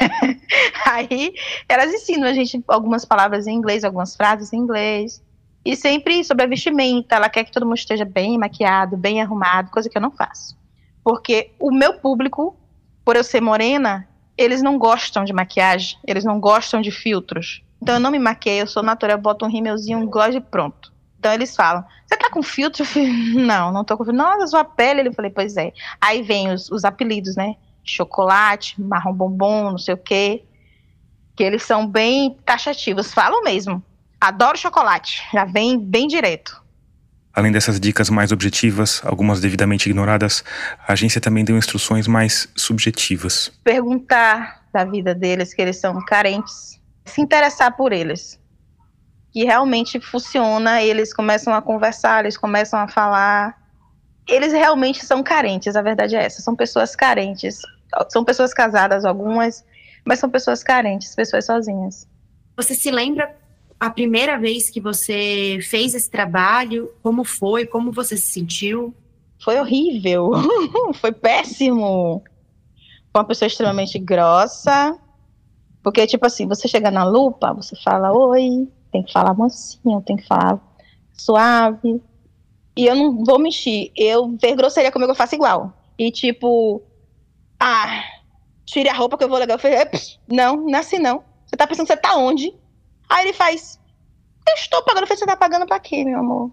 aí 0.84 1.32
elas 1.68 1.92
ensinam 1.92 2.28
a 2.28 2.32
gente 2.32 2.62
algumas 2.68 3.04
palavras 3.04 3.46
em 3.46 3.54
inglês, 3.54 3.84
algumas 3.84 4.16
frases 4.16 4.52
em 4.52 4.58
inglês. 4.58 5.22
E 5.66 5.74
sempre 5.74 6.22
sobre 6.22 6.44
a 6.44 6.46
vestimenta, 6.46 7.16
ela 7.16 7.28
quer 7.28 7.42
que 7.42 7.50
todo 7.50 7.66
mundo 7.66 7.76
esteja 7.76 8.04
bem 8.04 8.38
maquiado, 8.38 8.96
bem 8.96 9.20
arrumado, 9.20 9.72
coisa 9.72 9.90
que 9.90 9.98
eu 9.98 10.00
não 10.00 10.12
faço. 10.12 10.56
Porque 11.02 11.50
o 11.58 11.72
meu 11.72 11.94
público, 11.94 12.56
por 13.04 13.16
eu 13.16 13.24
ser 13.24 13.40
morena, 13.40 14.08
eles 14.38 14.62
não 14.62 14.78
gostam 14.78 15.24
de 15.24 15.32
maquiagem, 15.32 15.98
eles 16.06 16.22
não 16.22 16.38
gostam 16.38 16.80
de 16.80 16.92
filtros. 16.92 17.64
Então 17.82 17.96
eu 17.96 18.00
não 18.00 18.12
me 18.12 18.18
maquei, 18.20 18.62
eu 18.62 18.66
sou 18.68 18.80
natural, 18.80 19.16
eu 19.16 19.20
boto 19.20 19.44
um 19.44 19.48
rímelzinho, 19.48 19.98
um 19.98 20.06
gloss 20.06 20.36
e 20.36 20.40
pronto. 20.40 20.92
Então 21.18 21.32
eles 21.32 21.56
falam, 21.56 21.84
você 22.06 22.16
tá 22.16 22.30
com 22.30 22.44
filtro? 22.44 22.82
Eu 22.82 22.86
falei, 22.86 23.10
não, 23.34 23.72
não 23.72 23.82
tô 23.82 23.96
com 23.96 24.04
filtro. 24.04 24.22
Nossa, 24.22 24.46
sua 24.46 24.64
pele. 24.64 25.08
Eu 25.08 25.12
falei, 25.12 25.32
pois 25.32 25.56
é. 25.56 25.72
Aí 26.00 26.22
vem 26.22 26.52
os, 26.52 26.70
os 26.70 26.84
apelidos, 26.84 27.34
né? 27.34 27.56
Chocolate, 27.82 28.80
marrom 28.80 29.12
bombom, 29.12 29.72
não 29.72 29.78
sei 29.78 29.94
o 29.94 29.98
quê. 29.98 30.44
Que 31.34 31.42
eles 31.42 31.64
são 31.64 31.88
bem 31.88 32.36
taxativos, 32.44 33.12
falam 33.12 33.42
mesmo. 33.42 33.82
Adoro 34.20 34.56
chocolate, 34.56 35.22
já 35.32 35.44
vem 35.44 35.78
bem 35.78 36.06
direto. 36.08 36.64
Além 37.36 37.52
dessas 37.52 37.78
dicas 37.78 38.08
mais 38.08 38.32
objetivas, 38.32 39.02
algumas 39.04 39.40
devidamente 39.40 39.90
ignoradas, 39.90 40.42
a 40.88 40.94
agência 40.94 41.20
também 41.20 41.44
deu 41.44 41.56
instruções 41.56 42.08
mais 42.08 42.48
subjetivas. 42.56 43.52
Perguntar 43.62 44.64
da 44.72 44.84
vida 44.84 45.14
deles, 45.14 45.52
que 45.52 45.60
eles 45.60 45.76
são 45.76 46.02
carentes, 46.06 46.80
se 47.04 47.20
interessar 47.20 47.76
por 47.76 47.92
eles. 47.92 48.40
Que 49.32 49.44
realmente 49.44 50.00
funciona, 50.00 50.82
eles 50.82 51.12
começam 51.12 51.54
a 51.54 51.60
conversar, 51.60 52.24
eles 52.24 52.38
começam 52.38 52.80
a 52.80 52.88
falar. 52.88 53.54
Eles 54.26 54.54
realmente 54.54 55.04
são 55.04 55.22
carentes, 55.22 55.76
a 55.76 55.82
verdade 55.82 56.16
é 56.16 56.24
essa. 56.24 56.40
São 56.40 56.56
pessoas 56.56 56.96
carentes. 56.96 57.60
São 58.08 58.24
pessoas 58.24 58.54
casadas, 58.54 59.04
algumas, 59.04 59.62
mas 60.06 60.18
são 60.18 60.30
pessoas 60.30 60.62
carentes, 60.62 61.14
pessoas 61.14 61.44
sozinhas. 61.44 62.08
Você 62.56 62.74
se 62.74 62.90
lembra 62.90 63.30
a 63.78 63.90
primeira 63.90 64.38
vez 64.38 64.70
que 64.70 64.80
você 64.80 65.58
fez 65.62 65.94
esse 65.94 66.10
trabalho? 66.10 66.90
Como 67.02 67.24
foi? 67.24 67.66
Como 67.66 67.92
você 67.92 68.16
se 68.16 68.32
sentiu? 68.32 68.94
Foi 69.42 69.60
horrível. 69.60 70.30
foi 71.00 71.12
péssimo. 71.12 72.22
Foi 73.12 73.20
uma 73.20 73.24
pessoa 73.24 73.46
extremamente 73.46 73.98
grossa. 73.98 74.98
Porque, 75.82 76.06
tipo 76.06 76.26
assim, 76.26 76.46
você 76.46 76.66
chega 76.66 76.90
na 76.90 77.04
lupa, 77.04 77.52
você 77.52 77.76
fala 77.76 78.12
oi, 78.12 78.66
tem 78.90 79.02
que 79.02 79.12
falar 79.12 79.34
mansinho, 79.34 80.02
tem 80.02 80.16
que 80.16 80.26
falar 80.26 80.58
suave. 81.12 82.02
E 82.76 82.86
eu 82.86 82.94
não 82.94 83.24
vou 83.24 83.38
mentir, 83.38 83.92
eu 83.96 84.36
ver 84.40 84.56
grosseria 84.56 84.90
comigo, 84.90 85.12
eu 85.12 85.16
faço 85.16 85.34
igual. 85.34 85.72
E 85.98 86.10
tipo, 86.10 86.82
ah, 87.60 88.02
tire 88.64 88.88
a 88.88 88.94
roupa 88.94 89.16
que 89.16 89.24
eu 89.24 89.28
vou 89.28 89.38
legal. 89.38 89.56
Eu 89.56 89.60
falei, 89.60 89.78
não, 90.28 90.56
não 90.56 90.76
é 90.76 90.80
assim 90.80 90.98
não. 90.98 91.22
Você 91.46 91.56
tá 91.56 91.66
pensando 91.66 91.86
que 91.86 91.92
você 91.92 92.00
tá 92.00 92.16
onde? 92.16 92.52
Aí 93.08 93.26
ele 93.26 93.32
faz: 93.32 93.78
Eu 94.46 94.54
estou 94.54 94.82
pagando. 94.82 95.02
Eu 95.04 95.06
falei: 95.06 95.18
Você 95.18 95.26
tá 95.26 95.36
pagando 95.36 95.66
pra 95.66 95.80
quê, 95.80 96.04
meu 96.04 96.18
amor? 96.18 96.50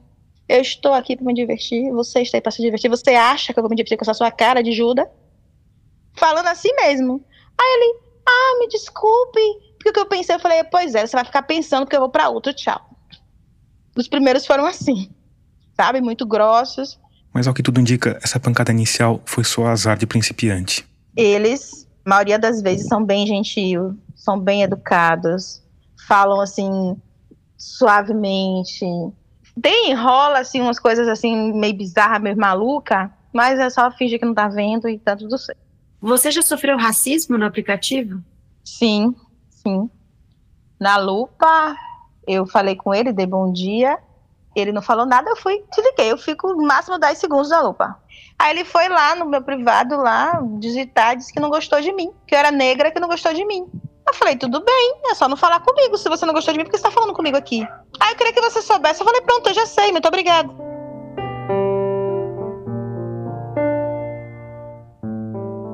Eu 0.47 0.61
estou 0.61 0.93
aqui 0.93 1.15
pra 1.15 1.25
me 1.25 1.33
divertir. 1.33 1.91
Você 1.91 2.21
está 2.21 2.37
aí 2.37 2.41
pra 2.41 2.51
se 2.51 2.61
divertir. 2.61 2.89
Você 2.89 3.11
acha 3.11 3.53
que 3.53 3.59
eu 3.59 3.63
vou 3.63 3.69
me 3.69 3.75
divertir 3.75 3.97
com 3.97 4.03
essa 4.03 4.13
sua 4.13 4.31
cara 4.31 4.61
de 4.61 4.71
Judas? 4.71 5.07
Falando 6.15 6.47
assim 6.47 6.73
mesmo. 6.75 7.23
Aí 7.59 7.67
ele: 7.75 7.99
Ah, 8.25 8.59
me 8.59 8.67
desculpe. 8.67 9.41
Porque 9.75 9.89
o 9.89 9.93
que 9.93 9.99
eu 9.99 10.05
pensei, 10.05 10.35
eu 10.35 10.39
falei: 10.39 10.63
Pois 10.65 10.95
é, 10.95 11.05
você 11.05 11.15
vai 11.15 11.25
ficar 11.25 11.43
pensando 11.43 11.85
que 11.87 11.95
eu 11.95 11.99
vou 11.99 12.09
pra 12.09 12.29
outro. 12.29 12.53
Tchau. 12.53 12.89
Os 13.95 14.07
primeiros 14.07 14.45
foram 14.45 14.65
assim, 14.65 15.09
sabe? 15.75 16.01
Muito 16.01 16.25
grossos. 16.25 16.99
Mas 17.33 17.47
ao 17.47 17.53
que 17.53 17.63
tudo 17.63 17.79
indica, 17.79 18.19
essa 18.23 18.39
pancada 18.39 18.71
inicial 18.71 19.21
foi 19.25 19.43
só 19.43 19.65
azar 19.67 19.97
de 19.97 20.05
principiante. 20.05 20.85
Eles, 21.15 21.87
maioria 22.05 22.37
das 22.37 22.61
vezes, 22.61 22.87
são 22.87 23.03
bem 23.03 23.25
gentil, 23.25 23.97
são 24.15 24.39
bem 24.39 24.61
educados, 24.63 25.62
falam 26.07 26.41
assim 26.41 26.95
suavemente. 27.57 28.85
Tem 29.61 29.93
rola 29.93 30.39
assim 30.39 30.61
umas 30.61 30.79
coisas 30.79 31.07
assim 31.07 31.53
meio 31.53 31.75
bizarras, 31.75 32.21
meio 32.21 32.37
maluca, 32.37 33.11
mas 33.31 33.59
é 33.59 33.69
só 33.69 33.89
fingir 33.91 34.19
que 34.19 34.25
não 34.25 34.33
tá 34.33 34.47
vendo 34.47 34.89
e 34.89 34.97
tá 34.97 35.15
tudo 35.15 35.37
certo. 35.37 35.61
Você 36.01 36.31
já 36.31 36.41
sofreu 36.41 36.77
racismo 36.77 37.37
no 37.37 37.45
aplicativo? 37.45 38.21
Sim, 38.63 39.15
sim. 39.49 39.89
Na 40.79 40.97
lupa, 40.97 41.75
eu 42.27 42.45
falei 42.45 42.75
com 42.75 42.93
ele, 42.93 43.13
dei 43.13 43.25
bom 43.25 43.51
dia. 43.51 43.97
Ele 44.55 44.71
não 44.71 44.81
falou 44.81 45.05
nada, 45.05 45.29
eu 45.29 45.35
fui, 45.35 45.63
desliguei. 45.73 46.11
Eu 46.11 46.17
fico 46.17 46.53
no 46.53 46.67
máximo 46.67 46.99
10 46.99 47.17
segundos 47.17 47.49
na 47.49 47.61
lupa. 47.61 47.97
Aí 48.37 48.51
ele 48.51 48.65
foi 48.65 48.89
lá 48.89 49.15
no 49.15 49.25
meu 49.25 49.41
privado, 49.41 49.95
lá, 49.95 50.41
digitar, 50.59 51.15
disse 51.15 51.33
que 51.33 51.39
não 51.39 51.49
gostou 51.49 51.79
de 51.79 51.93
mim. 51.93 52.11
Que 52.27 52.35
eu 52.35 52.39
era 52.39 52.51
negra, 52.51 52.91
que 52.91 52.99
não 52.99 53.07
gostou 53.07 53.33
de 53.33 53.45
mim. 53.45 53.65
Eu 54.05 54.13
falei, 54.13 54.35
tudo 54.35 54.63
bem, 54.63 55.01
é 55.05 55.15
só 55.15 55.27
não 55.27 55.37
falar 55.37 55.61
comigo. 55.61 55.97
Se 55.97 56.09
você 56.09 56.25
não 56.25 56.33
gostou 56.33 56.53
de 56.53 56.57
mim, 56.57 56.65
por 56.65 56.71
que 56.71 56.77
você 56.77 56.83
tá 56.83 56.91
falando 56.91 57.13
comigo 57.13 57.37
aqui? 57.37 57.65
Ah, 57.99 58.11
eu 58.11 58.15
queria 58.15 58.33
que 58.33 58.41
você 58.41 58.61
soubesse. 58.61 59.01
Eu 59.01 59.05
falei, 59.05 59.21
pronto, 59.21 59.47
eu 59.47 59.53
já 59.53 59.65
sei, 59.65 59.91
muito 59.91 60.07
obrigada. 60.07 60.49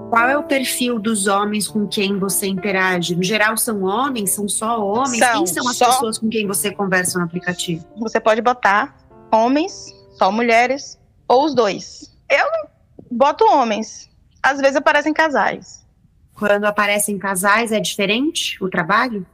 Qual 0.10 0.28
é 0.28 0.36
o 0.36 0.44
perfil 0.44 0.98
dos 0.98 1.28
homens 1.28 1.68
com 1.68 1.88
quem 1.88 2.18
você 2.18 2.48
interage? 2.48 3.16
No 3.16 3.24
geral, 3.24 3.56
são 3.58 3.84
homens? 3.84 4.32
São 4.32 4.50
só 4.50 4.84
homens? 4.84 5.20
São, 5.20 5.34
quem 5.34 5.48
são 5.48 5.68
as 5.68 5.78
só... 5.78 5.86
pessoas 5.86 6.18
com 6.18 6.30
quem 6.30 6.48
você 6.48 6.72
conversa 6.72 7.20
no 7.20 7.26
aplicativo? 7.26 7.86
Você 7.98 8.20
pode 8.20 8.42
botar 8.42 8.96
homens, 9.32 9.94
só 10.18 10.32
mulheres, 10.32 11.00
ou 11.28 11.46
os 11.46 11.54
dois. 11.54 12.12
Eu 12.30 12.46
boto 13.12 13.46
homens. 13.46 14.10
Às 14.42 14.60
vezes 14.60 14.78
aparecem 14.78 15.14
casais. 15.14 15.79
Quando 16.40 16.64
aparecem 16.64 17.20
casais, 17.20 17.74
é 17.74 17.82
diferente 17.82 18.58
o 18.64 18.70
trabalho? 18.70 19.28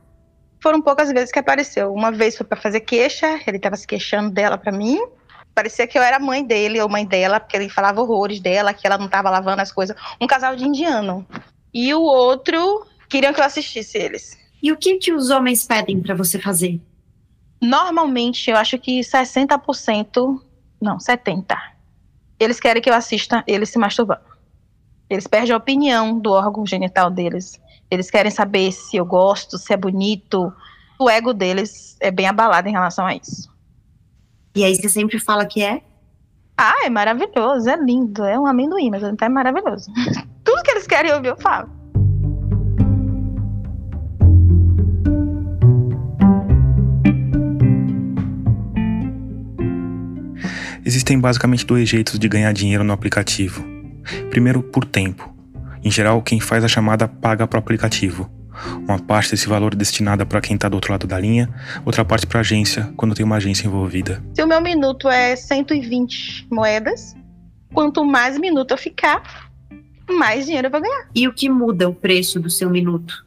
Foram 0.60 0.82
poucas 0.82 1.12
vezes 1.12 1.32
que 1.32 1.38
apareceu. 1.38 1.94
Uma 1.94 2.12
vez 2.12 2.36
foi 2.36 2.48
para 2.48 2.60
fazer 2.60 2.80
queixa, 2.80 3.40
ele 3.46 3.58
estava 3.58 3.76
se 3.76 3.86
queixando 3.86 4.32
dela 4.32 4.58
para 4.58 4.72
mim. 4.72 5.00
Parecia 5.54 5.86
que 5.86 6.00
eu 6.00 6.02
era 6.02 6.18
mãe 6.18 6.44
dele 6.44 6.82
ou 6.82 6.90
mãe 6.90 7.06
dela, 7.06 7.40
porque 7.40 7.56
ele 7.56 7.70
falava 7.70 8.02
horrores 8.02 8.40
dela, 8.40 8.74
que 8.74 8.88
ela 8.88 8.98
não 8.98 9.06
estava 9.06 9.30
lavando 9.30 9.62
as 9.62 9.72
coisas. 9.72 9.96
Um 10.20 10.26
casal 10.26 10.56
de 10.56 10.66
indiano. 10.66 11.24
E 11.72 11.94
o 11.94 12.02
outro 12.02 12.88
queriam 13.08 13.32
que 13.32 13.40
eu 13.40 13.46
assistisse 13.46 14.00
eles. 14.00 14.36
E 14.64 14.72
o 14.72 14.78
que 14.78 14.98
que 14.98 15.14
os 15.14 15.30
homens 15.30 15.64
pedem 15.64 16.02
para 16.02 16.16
você 16.16 16.40
fazer? 16.40 16.82
Normalmente, 17.62 18.50
eu 18.50 18.58
acho 18.58 18.80
que 18.80 19.02
60%, 19.02 20.42
não, 20.82 20.98
70%. 20.98 21.56
Eles 22.40 22.60
querem 22.60 22.82
que 22.82 22.90
eu 22.90 22.96
assista 22.96 23.44
eles 23.46 23.70
se 23.70 23.78
masturbando. 23.78 24.35
Eles 25.10 25.28
perdem 25.28 25.54
a 25.54 25.58
opinião 25.58 26.18
do 26.18 26.32
órgão 26.32 26.66
genital 26.66 27.12
deles. 27.12 27.60
Eles 27.90 28.10
querem 28.10 28.32
saber 28.32 28.72
se 28.72 28.98
eu 28.98 29.06
gosto, 29.06 29.58
se 29.58 29.74
é 29.74 29.78
bonito. 29.78 30.52
O 31.00 31.10
ego 31.10 31.34
deles 31.34 31.96
é 32.00 32.10
bem 32.10 32.28
abalado 32.28 32.68
em 32.68 32.72
relação 32.72 33.06
a 33.06 33.16
isso. 33.16 33.54
E 34.56 34.64
aí 34.64 34.76
você 34.76 34.90
sempre 34.90 35.20
fala 35.20 35.46
que 35.46 35.62
é? 35.62 35.82
Ah, 36.58 36.86
é 36.86 36.90
maravilhoso, 36.90 37.70
é 37.70 37.76
lindo, 37.76 38.24
é 38.24 38.40
um 38.40 38.48
amendoim, 38.48 38.90
mas 38.90 39.04
é 39.04 39.30
maravilhoso. 39.30 39.92
Tudo 40.44 40.64
que 40.64 40.72
eles 40.72 40.88
querem 40.88 41.14
ouvir, 41.14 41.28
eu 41.28 41.38
falo. 41.38 41.70
Existem 50.86 51.20
basicamente 51.20 51.66
dois 51.66 51.90
jeitos 51.90 52.18
de 52.18 52.30
ganhar 52.30 52.54
dinheiro 52.54 52.84
no 52.84 52.94
aplicativo. 52.94 53.75
Primeiro, 54.30 54.64
por 54.64 54.86
tempo. 54.86 55.34
Em 55.84 55.92
geral, 55.92 56.22
quem 56.22 56.40
faz 56.40 56.64
a 56.64 56.68
chamada 56.68 57.08
paga 57.08 57.48
para 57.48 57.58
o 57.58 57.60
aplicativo. 57.60 58.30
Uma 58.88 59.00
parte 59.00 59.32
desse 59.32 59.48
valor 59.48 59.74
é 59.74 59.76
destinada 59.76 60.26
para 60.26 60.42
quem 60.42 60.56
está 60.56 60.70
do 60.70 60.76
outro 60.76 60.92
lado 60.92 61.06
da 61.06 61.20
linha, 61.20 61.50
outra 61.86 62.06
parte 62.06 62.26
para 62.26 62.40
a 62.40 62.42
agência, 62.42 62.92
quando 62.96 63.14
tem 63.14 63.26
uma 63.26 63.36
agência 63.36 63.68
envolvida. 63.68 64.24
Se 64.34 64.44
o 64.44 64.48
meu 64.48 64.62
minuto 64.62 65.10
é 65.10 65.36
120 65.36 66.48
moedas, 66.50 67.16
quanto 67.74 68.04
mais 68.06 68.38
minuto 68.38 68.72
eu 68.72 68.78
ficar, 68.78 69.52
mais 70.10 70.46
dinheiro 70.46 70.68
eu 70.68 70.72
vou 70.72 70.82
ganhar. 70.82 71.10
E 71.14 71.28
o 71.28 71.34
que 71.34 71.50
muda 71.50 71.90
o 71.90 71.94
preço 71.94 72.40
do 72.40 72.50
seu 72.50 72.70
minuto? 72.70 73.26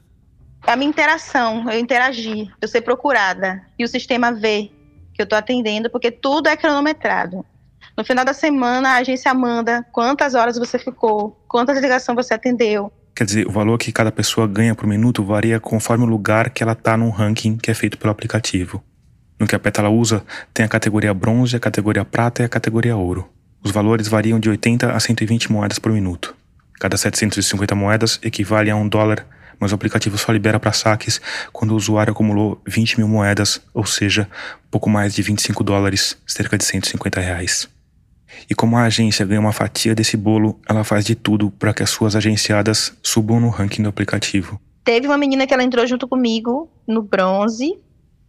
A 0.66 0.76
minha 0.76 0.88
interação, 0.88 1.70
eu 1.70 1.78
interagir, 1.78 2.52
eu 2.60 2.68
ser 2.68 2.80
procurada 2.80 3.62
e 3.78 3.84
o 3.84 3.88
sistema 3.88 4.32
ver 4.32 4.72
que 5.14 5.22
eu 5.22 5.24
estou 5.24 5.38
atendendo, 5.38 5.90
porque 5.90 6.10
tudo 6.10 6.48
é 6.48 6.56
cronometrado. 6.56 7.44
No 7.98 8.04
final 8.04 8.24
da 8.24 8.32
semana, 8.32 8.90
a 8.90 8.96
agência 8.98 9.34
manda 9.34 9.84
quantas 9.90 10.36
horas 10.36 10.56
você 10.56 10.78
ficou, 10.78 11.36
quantas 11.48 11.82
ligações 11.82 12.14
você 12.14 12.32
atendeu. 12.32 12.92
Quer 13.12 13.24
dizer, 13.24 13.48
o 13.48 13.50
valor 13.50 13.76
que 13.76 13.90
cada 13.90 14.12
pessoa 14.12 14.46
ganha 14.46 14.72
por 14.72 14.86
minuto 14.86 15.24
varia 15.24 15.58
conforme 15.58 16.04
o 16.04 16.06
lugar 16.06 16.50
que 16.50 16.62
ela 16.62 16.76
tá 16.76 16.96
no 16.96 17.10
ranking 17.10 17.56
que 17.56 17.72
é 17.72 17.74
feito 17.74 17.98
pelo 17.98 18.12
aplicativo. 18.12 18.80
No 19.36 19.48
que 19.48 19.56
a 19.56 19.58
Petala 19.58 19.88
usa, 19.88 20.24
tem 20.54 20.64
a 20.64 20.68
categoria 20.68 21.12
bronze, 21.12 21.56
a 21.56 21.58
categoria 21.58 22.04
prata 22.04 22.42
e 22.42 22.44
a 22.44 22.48
categoria 22.48 22.96
ouro. 22.96 23.28
Os 23.64 23.72
valores 23.72 24.06
variam 24.06 24.38
de 24.38 24.48
80 24.48 24.92
a 24.92 25.00
120 25.00 25.50
moedas 25.50 25.80
por 25.80 25.90
minuto. 25.90 26.36
Cada 26.78 26.96
750 26.96 27.74
moedas 27.74 28.20
equivale 28.22 28.70
a 28.70 28.76
um 28.76 28.88
dólar, 28.88 29.26
mas 29.58 29.72
o 29.72 29.74
aplicativo 29.74 30.16
só 30.16 30.30
libera 30.30 30.60
para 30.60 30.70
saques 30.70 31.20
quando 31.52 31.72
o 31.72 31.76
usuário 31.76 32.12
acumulou 32.12 32.62
20 32.64 32.98
mil 32.98 33.08
moedas, 33.08 33.60
ou 33.74 33.84
seja, 33.84 34.28
pouco 34.70 34.88
mais 34.88 35.12
de 35.12 35.20
25 35.20 35.64
dólares, 35.64 36.16
cerca 36.24 36.56
de 36.56 36.64
150 36.64 37.20
reais. 37.20 37.68
E 38.48 38.54
como 38.54 38.76
a 38.76 38.84
agência 38.84 39.24
ganha 39.24 39.40
uma 39.40 39.52
fatia 39.52 39.94
desse 39.94 40.16
bolo, 40.16 40.58
ela 40.68 40.84
faz 40.84 41.04
de 41.04 41.14
tudo 41.14 41.50
para 41.50 41.72
que 41.72 41.82
as 41.82 41.90
suas 41.90 42.14
agenciadas 42.14 42.96
subam 43.02 43.40
no 43.40 43.48
ranking 43.48 43.82
do 43.82 43.88
aplicativo. 43.88 44.60
Teve 44.84 45.06
uma 45.06 45.18
menina 45.18 45.46
que 45.46 45.52
ela 45.52 45.62
entrou 45.62 45.86
junto 45.86 46.08
comigo 46.08 46.70
no 46.86 47.02
bronze, 47.02 47.78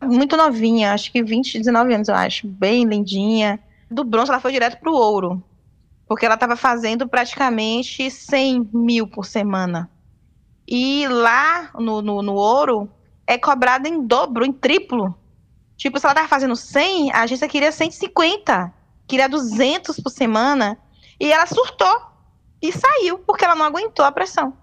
muito 0.01 0.37
novinha, 0.37 0.93
acho 0.93 1.11
que 1.11 1.21
20, 1.21 1.59
19 1.59 1.93
anos, 1.93 2.07
eu 2.07 2.15
acho, 2.15 2.47
bem 2.47 2.85
lindinha. 2.85 3.59
Do 3.91 4.03
bronze 4.03 4.31
ela 4.31 4.39
foi 4.39 4.51
direto 4.51 4.79
pro 4.79 4.93
ouro, 4.93 5.43
porque 6.07 6.25
ela 6.25 6.35
estava 6.35 6.55
fazendo 6.55 7.07
praticamente 7.07 8.09
100 8.09 8.69
mil 8.73 9.07
por 9.07 9.25
semana. 9.25 9.89
E 10.67 11.07
lá 11.07 11.71
no, 11.79 12.01
no, 12.01 12.21
no 12.21 12.33
ouro 12.33 12.89
é 13.25 13.37
cobrado 13.37 13.87
em 13.87 14.05
dobro, 14.05 14.45
em 14.45 14.51
triplo. 14.51 15.15
Tipo, 15.75 15.99
se 15.99 16.05
ela 16.05 16.15
tava 16.15 16.27
fazendo 16.27 16.55
100, 16.55 17.11
a 17.11 17.21
agência 17.21 17.47
queria 17.47 17.71
150 17.71 18.78
queria 19.09 19.27
200 19.27 19.99
por 19.99 20.11
semana, 20.11 20.77
e 21.19 21.33
ela 21.33 21.47
surtou 21.47 21.99
e 22.61 22.71
saiu, 22.71 23.17
porque 23.19 23.43
ela 23.43 23.55
não 23.55 23.65
aguentou 23.65 24.05
a 24.05 24.11
pressão. 24.11 24.53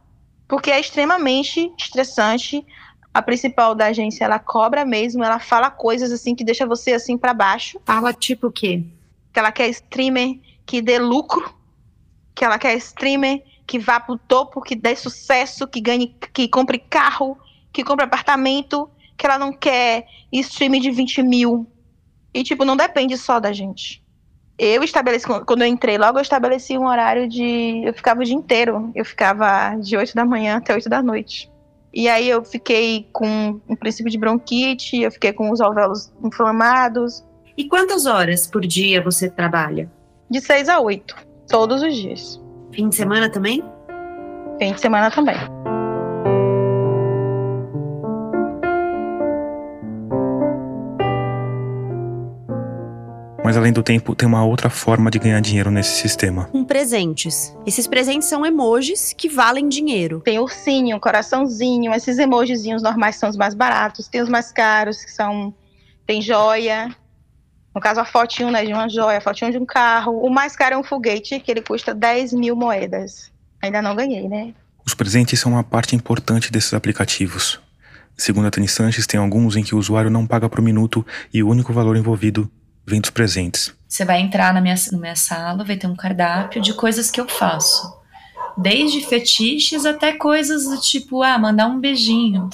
Porque 0.46 0.70
é 0.70 0.78
extremamente 0.78 1.72
estressante. 1.76 2.64
A 3.12 3.20
principal 3.20 3.74
da 3.74 3.87
agência, 3.87 4.24
ela 4.24 4.38
cobra 4.38 4.85
mesmo, 4.85 5.24
ela 5.24 5.40
fala 5.40 5.70
coisas 5.70 6.12
assim 6.12 6.35
que 6.35 6.44
deixa 6.44 6.64
você 6.64 6.92
assim 6.92 7.18
para 7.18 7.35
baixo. 7.35 7.80
Fala 7.85 8.12
tipo 8.12 8.46
o 8.46 8.52
quê? 8.52 8.85
Que 9.32 9.38
ela 9.40 9.50
quer 9.50 9.68
streamer 9.70 10.38
que 10.64 10.80
dê 10.80 10.98
lucro, 10.98 11.52
que 12.35 12.44
ela 12.44 12.59
quer 12.59 12.74
streamer 12.76 13.42
que 13.66 13.78
vá 13.78 13.98
pro 13.98 14.16
topo, 14.16 14.61
que 14.61 14.76
dê 14.76 14.94
sucesso, 14.94 15.66
que 15.66 15.80
ganhe, 15.80 16.14
que 16.32 16.46
compre 16.46 16.78
carro, 16.78 17.37
que 17.72 17.82
compre 17.82 18.04
apartamento, 18.04 18.88
que 19.16 19.26
ela 19.26 19.38
não 19.38 19.52
quer 19.52 20.06
streamer 20.30 20.80
de 20.80 20.90
20 20.92 21.22
mil. 21.22 21.66
E, 22.32 22.44
tipo, 22.44 22.64
não 22.64 22.76
depende 22.76 23.16
só 23.16 23.40
da 23.40 23.52
gente 23.52 24.05
eu 24.58 24.82
estabeleci, 24.82 25.26
quando 25.26 25.62
eu 25.62 25.66
entrei 25.66 25.98
logo, 25.98 26.18
eu 26.18 26.22
estabeleci 26.22 26.78
um 26.78 26.86
horário 26.86 27.28
de. 27.28 27.82
Eu 27.84 27.92
ficava 27.92 28.20
o 28.20 28.24
dia 28.24 28.34
inteiro. 28.34 28.90
Eu 28.94 29.04
ficava 29.04 29.76
de 29.76 29.96
8 29.96 30.14
da 30.14 30.24
manhã 30.24 30.56
até 30.56 30.74
8 30.74 30.88
da 30.88 31.02
noite. 31.02 31.50
E 31.92 32.08
aí 32.08 32.28
eu 32.28 32.44
fiquei 32.44 33.08
com 33.12 33.60
um 33.68 33.76
princípio 33.76 34.10
de 34.10 34.18
bronquite, 34.18 35.00
eu 35.00 35.10
fiquei 35.10 35.32
com 35.32 35.50
os 35.50 35.60
alvéolos 35.60 36.12
inflamados. 36.22 37.24
E 37.56 37.64
quantas 37.64 38.04
horas 38.04 38.46
por 38.46 38.62
dia 38.66 39.02
você 39.02 39.30
trabalha? 39.30 39.90
De 40.30 40.40
6 40.40 40.68
a 40.68 40.80
8, 40.80 41.16
todos 41.48 41.82
os 41.82 41.94
dias. 41.94 42.42
Fim 42.72 42.90
de 42.90 42.96
semana 42.96 43.30
também? 43.30 43.64
Fim 44.58 44.72
de 44.72 44.80
semana 44.80 45.10
também. 45.10 45.36
Mas 53.46 53.56
além 53.56 53.72
do 53.72 53.80
tempo, 53.80 54.12
tem 54.12 54.26
uma 54.26 54.44
outra 54.44 54.68
forma 54.68 55.09
de 55.09 55.20
ganhar 55.20 55.40
dinheiro 55.40 55.70
nesse 55.70 56.00
sistema. 56.00 56.46
Com 56.46 56.64
presentes. 56.64 57.54
Esses 57.64 57.87
presentes 57.87 58.26
são 58.26 58.44
emojis 58.44 59.14
que 59.16 59.28
valem 59.28 59.68
dinheiro. 59.68 60.20
Tem 60.24 60.40
ursinho, 60.40 60.98
coraçãozinho, 60.98 61.94
esses 61.94 62.18
emojizinhos 62.18 62.82
normais 62.82 63.14
são 63.14 63.28
os 63.28 63.37
mais 63.37 63.54
baratos, 63.54 64.09
tem 64.09 64.20
os 64.20 64.28
mais 64.28 64.50
caros, 64.50 65.04
que 65.04 65.12
são. 65.12 65.54
Tem 66.04 66.20
joia. 66.20 66.92
No 67.72 67.80
caso, 67.80 68.00
a 68.00 68.04
fotinho 68.04 68.50
né, 68.50 68.64
de 68.64 68.72
uma 68.72 68.88
joia, 68.88 69.18
a 69.18 69.20
fotinho 69.20 69.52
de 69.52 69.59
um 69.59 69.64
carro. 69.64 70.18
O 70.26 70.28
mais 70.28 70.56
caro 70.56 70.74
é 70.74 70.78
um 70.78 70.82
foguete, 70.82 71.38
que 71.38 71.48
ele 71.48 71.62
custa 71.62 71.94
10 71.94 72.32
mil 72.32 72.56
moedas. 72.56 73.30
Ainda 73.62 73.80
não 73.80 73.94
ganhei, 73.94 74.28
né? 74.28 74.54
Os 74.85 74.92
presentes 74.92 75.38
são 75.38 75.52
uma 75.52 75.62
parte 75.62 75.94
importante 75.94 76.50
desses 76.50 76.74
aplicativos. 76.74 77.61
Segundo 78.16 78.48
a 78.48 78.50
Tani 78.50 78.66
Sanches, 78.66 79.06
tem 79.06 79.20
alguns 79.20 79.54
em 79.54 79.62
que 79.62 79.76
o 79.76 79.78
usuário 79.78 80.11
não 80.11 80.26
paga 80.26 80.48
por 80.48 80.61
minuto 80.61 81.06
e 81.32 81.44
o 81.44 81.48
único 81.48 81.72
valor 81.72 81.96
envolvido 81.96 82.50
vem 82.87 83.01
dos 83.01 83.11
presentes. 83.11 83.75
Você 83.88 84.05
vai 84.05 84.20
entrar 84.20 84.55
na 84.55 84.61
minha, 84.61 84.75
na 84.92 84.99
minha 84.99 85.16
sala, 85.16 85.64
vai 85.64 85.77
ter 85.77 85.87
um 85.87 85.96
cardápio 85.96 86.62
de 86.62 86.72
coisas 86.75 87.11
que 87.11 87.20
eu 87.20 87.29
faço. 87.29 87.94
Desde 88.57 89.05
fetiches 89.05 89.85
até 89.85 90.12
coisas 90.12 90.64
do 90.64 90.81
tipo, 90.81 91.22
ah, 91.22 91.38
mandar 91.38 91.66
um 91.66 91.81
beijinho, 91.81 92.49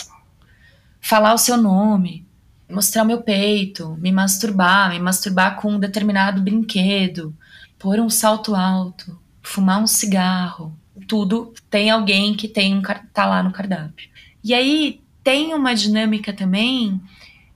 falar 1.00 1.34
o 1.34 1.38
seu 1.38 1.56
nome, 1.56 2.26
mostrar 2.68 3.02
o 3.02 3.06
meu 3.06 3.22
peito, 3.22 3.96
me 4.00 4.10
masturbar, 4.10 4.90
me 4.90 4.98
masturbar 4.98 5.56
com 5.56 5.72
um 5.72 5.78
determinado 5.78 6.40
brinquedo, 6.40 7.34
pôr 7.78 8.00
um 8.00 8.10
salto 8.10 8.54
alto, 8.54 9.18
fumar 9.42 9.80
um 9.80 9.86
cigarro. 9.86 10.76
Tudo 11.06 11.52
tem 11.70 11.90
alguém 11.90 12.34
que 12.34 12.48
tem 12.48 12.76
um 12.76 12.82
tá 13.12 13.26
lá 13.26 13.42
no 13.42 13.52
cardápio. 13.52 14.08
E 14.42 14.54
aí 14.54 15.00
tem 15.22 15.54
uma 15.54 15.74
dinâmica 15.74 16.32
também 16.32 17.00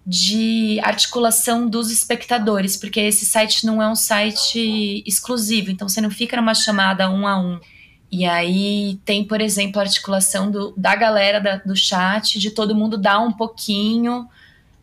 de 0.06 0.78
articulação 0.84 1.68
dos 1.68 1.90
espectadores, 1.90 2.76
porque 2.76 3.00
esse 3.00 3.26
site 3.26 3.66
não 3.66 3.82
é 3.82 3.88
um 3.88 3.96
site 3.96 5.02
exclusivo, 5.04 5.70
então 5.70 5.88
você 5.88 6.00
não 6.00 6.10
fica 6.10 6.36
numa 6.36 6.54
chamada 6.54 7.10
um 7.10 7.26
a 7.26 7.36
um. 7.36 7.58
E 8.10 8.24
aí 8.24 9.00
tem, 9.04 9.24
por 9.24 9.40
exemplo, 9.40 9.80
a 9.80 9.84
articulação 9.84 10.48
do, 10.48 10.72
da 10.76 10.94
galera 10.94 11.40
da, 11.40 11.56
do 11.56 11.74
chat, 11.74 12.38
de 12.38 12.52
todo 12.52 12.74
mundo 12.74 12.96
dar 12.96 13.18
um 13.18 13.32
pouquinho 13.32 14.28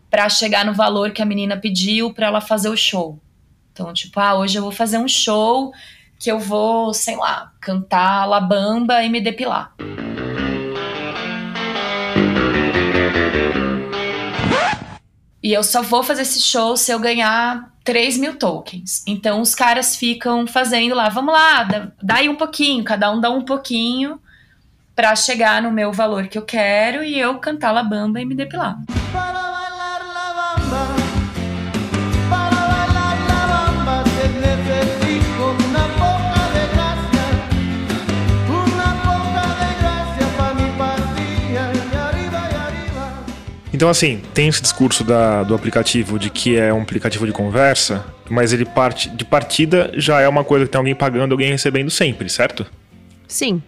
para 0.10 0.28
chegar 0.28 0.66
no 0.66 0.74
valor 0.74 1.12
que 1.12 1.22
a 1.22 1.26
menina 1.26 1.56
pediu 1.56 2.14
para 2.14 2.28
ela 2.28 2.42
fazer 2.42 2.68
o 2.68 2.76
show. 2.76 3.18
Então, 3.72 3.94
tipo, 3.94 4.20
ah, 4.20 4.36
hoje 4.36 4.58
eu 4.58 4.62
vou 4.62 4.72
fazer 4.72 4.98
um 4.98 5.08
show 5.08 5.74
que 6.20 6.30
eu 6.30 6.38
vou, 6.38 6.94
sei 6.94 7.16
lá, 7.16 7.52
cantar 7.62 8.26
labamba 8.26 9.02
e 9.04 9.10
me 9.10 9.22
depilar. 9.22 9.74
E 15.44 15.52
eu 15.52 15.62
só 15.62 15.82
vou 15.82 16.02
fazer 16.02 16.22
esse 16.22 16.40
show 16.40 16.78
se 16.78 16.90
eu 16.90 16.98
ganhar 17.00 17.70
3 17.84 18.18
mil 18.18 18.38
tokens. 18.38 19.04
Então 19.06 19.42
os 19.42 19.54
caras 19.54 19.96
ficam 19.96 20.48
fazendo 20.48 20.96
lá, 20.96 21.10
vamos 21.10 21.34
lá, 21.34 21.64
dá, 21.64 21.92
dá 22.02 22.16
aí 22.16 22.30
um 22.30 22.36
pouquinho, 22.36 22.84
cada 22.84 23.12
um 23.12 23.20
dá 23.20 23.30
um 23.30 23.44
pouquinho 23.44 24.20
para 24.96 25.16
chegar 25.16 25.62
no 25.62 25.72
meu 25.72 25.92
valor 25.92 26.28
que 26.28 26.38
eu 26.38 26.44
quero 26.44 27.04
e 27.04 27.20
eu 27.20 27.40
cantar 27.40 27.72
la 27.72 27.84
bamba 27.84 28.22
e 28.22 28.26
me 28.26 28.36
depilar. 28.36 28.78
Então, 43.84 43.91
assim, 43.91 44.22
tem 44.34 44.48
esse 44.48 44.62
discurso 44.62 45.04
da, 45.04 45.43
do 45.43 45.54
aplicativo 45.54 46.17
de 46.17 46.30
que 46.30 46.56
é 46.56 46.74
um 46.74 46.84
aplicativo 46.84 47.26
de 47.28 47.34
conversa, 47.34 48.06
mas 48.30 48.54
ele 48.54 48.63
parte 48.63 49.10
de 49.10 49.26
partida 49.26 49.91
já 49.98 50.22
é 50.22 50.30
uma 50.30 50.41
coisa 50.41 50.63
que 50.63 50.72
tem 50.72 50.80
alguém 50.80 50.96
pagando, 50.96 51.34
alguém 51.34 51.52
recebendo 51.52 51.91
sempre, 51.91 52.30
certo? 52.30 52.65
Sim. 53.28 53.62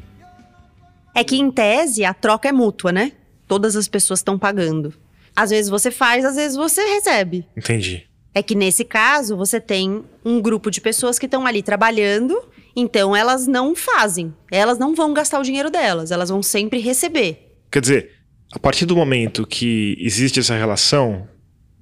É 1.13 1.21
que 1.21 1.35
em 1.35 1.51
tese 1.51 2.05
a 2.05 2.13
troca 2.13 2.47
é 2.47 2.53
mútua, 2.53 2.93
né? 2.93 3.11
Todas 3.45 3.75
as 3.75 3.89
pessoas 3.89 4.21
estão 4.21 4.39
pagando. 4.39 4.93
Às 5.35 5.49
vezes 5.49 5.69
você 5.69 5.91
faz, 5.91 6.23
às 6.23 6.37
vezes 6.37 6.55
você 6.55 6.81
recebe. 6.81 7.45
Entendi. 7.57 8.05
É 8.33 8.41
que 8.41 8.55
nesse 8.55 8.85
caso 8.85 9.35
você 9.35 9.59
tem 9.59 10.01
um 10.23 10.41
grupo 10.41 10.71
de 10.71 10.79
pessoas 10.79 11.19
que 11.19 11.25
estão 11.25 11.45
ali 11.45 11.61
trabalhando, 11.61 12.41
então 12.73 13.13
elas 13.13 13.47
não 13.47 13.75
fazem. 13.75 14.33
Elas 14.49 14.77
não 14.77 14.95
vão 14.95 15.13
gastar 15.13 15.41
o 15.41 15.43
dinheiro 15.43 15.69
delas, 15.69 16.09
elas 16.09 16.29
vão 16.29 16.41
sempre 16.41 16.79
receber. 16.79 17.57
Quer 17.69 17.81
dizer, 17.81 18.15
a 18.55 18.59
partir 18.59 18.85
do 18.85 18.95
momento 18.95 19.45
que 19.45 19.97
existe 19.99 20.39
essa 20.39 20.55
relação, 20.55 21.27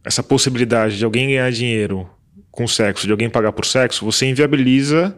essa 0.04 0.24
possibilidade 0.24 0.98
de 0.98 1.06
alguém 1.06 1.28
ganhar 1.28 1.52
dinheiro 1.52 2.10
com 2.50 2.68
sexo, 2.68 3.06
de 3.06 3.12
alguém 3.12 3.30
pagar 3.30 3.52
por 3.52 3.64
sexo, 3.64 4.04
você 4.04 4.26
inviabiliza 4.26 5.16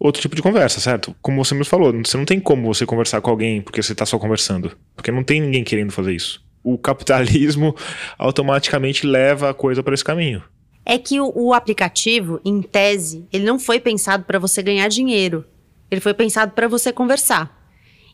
outro 0.00 0.20
tipo 0.20 0.34
de 0.34 0.42
conversa, 0.42 0.80
certo? 0.80 1.14
Como 1.22 1.44
você 1.44 1.54
me 1.54 1.64
falou, 1.64 1.92
você 2.04 2.16
não 2.16 2.24
tem 2.24 2.40
como 2.40 2.74
você 2.74 2.84
conversar 2.84 3.20
com 3.20 3.30
alguém 3.30 3.62
porque 3.62 3.80
você 3.80 3.92
está 3.92 4.04
só 4.04 4.18
conversando, 4.18 4.76
porque 4.96 5.12
não 5.12 5.22
tem 5.22 5.40
ninguém 5.40 5.62
querendo 5.62 5.92
fazer 5.92 6.12
isso. 6.12 6.42
O 6.60 6.76
capitalismo 6.76 7.74
automaticamente 8.18 9.06
leva 9.06 9.50
a 9.50 9.54
coisa 9.54 9.84
para 9.84 9.94
esse 9.94 10.04
caminho. 10.04 10.42
É 10.84 10.98
que 10.98 11.20
o, 11.20 11.32
o 11.36 11.54
aplicativo, 11.54 12.40
em 12.44 12.60
tese, 12.62 13.28
ele 13.32 13.44
não 13.44 13.60
foi 13.60 13.78
pensado 13.78 14.24
para 14.24 14.40
você 14.40 14.60
ganhar 14.60 14.88
dinheiro. 14.88 15.44
Ele 15.88 16.00
foi 16.00 16.14
pensado 16.14 16.50
para 16.50 16.66
você 16.66 16.92
conversar. 16.92 17.59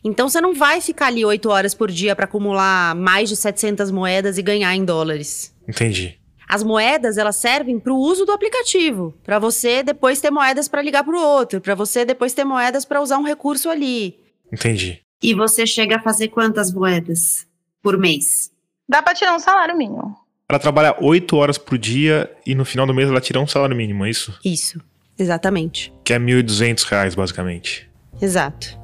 Então 0.03 0.29
você 0.29 0.39
não 0.39 0.53
vai 0.53 0.81
ficar 0.81 1.07
ali 1.07 1.25
oito 1.25 1.49
horas 1.49 1.73
por 1.73 1.91
dia 1.91 2.15
para 2.15 2.25
acumular 2.25 2.95
mais 2.95 3.29
de 3.29 3.35
700 3.35 3.91
moedas 3.91 4.37
e 4.37 4.41
ganhar 4.41 4.75
em 4.75 4.85
dólares. 4.85 5.55
Entendi. 5.67 6.17
As 6.47 6.63
moedas, 6.63 7.17
elas 7.17 7.35
servem 7.35 7.77
para 7.77 7.91
o 7.91 7.97
uso 7.97 8.25
do 8.25 8.31
aplicativo, 8.31 9.13
para 9.21 9.37
você 9.37 9.83
depois 9.83 10.21
ter 10.21 10.31
moedas 10.31 10.69
para 10.69 10.81
ligar 10.81 11.03
para 11.03 11.15
o 11.15 11.21
outro, 11.21 11.59
para 11.59 11.75
você 11.75 12.05
depois 12.05 12.33
ter 12.33 12.45
moedas 12.45 12.85
para 12.85 13.01
usar 13.01 13.17
um 13.17 13.23
recurso 13.23 13.69
ali. 13.69 14.17
Entendi. 14.51 15.01
E 15.21 15.33
você 15.33 15.67
chega 15.67 15.97
a 15.97 16.01
fazer 16.01 16.29
quantas 16.29 16.71
moedas 16.71 17.45
por 17.83 17.97
mês? 17.97 18.49
Dá 18.87 19.01
pra 19.01 19.13
tirar 19.13 19.35
um 19.35 19.39
salário 19.39 19.77
mínimo. 19.77 20.15
Ela 20.49 20.59
trabalha 20.59 20.95
oito 21.01 21.35
horas 21.35 21.57
por 21.57 21.77
dia 21.77 22.31
e 22.45 22.55
no 22.55 22.63
final 22.63 22.87
do 22.87 22.93
mês 22.93 23.09
ela 23.09 23.19
tira 23.19 23.41
um 23.41 23.47
salário 23.47 23.75
mínimo, 23.75 24.05
é 24.05 24.09
isso? 24.09 24.39
Isso, 24.45 24.79
exatamente. 25.19 25.93
Que 26.05 26.13
é 26.13 26.19
1.200 26.19 26.83
reais, 26.83 27.13
basicamente. 27.13 27.89
Exato. 28.21 28.79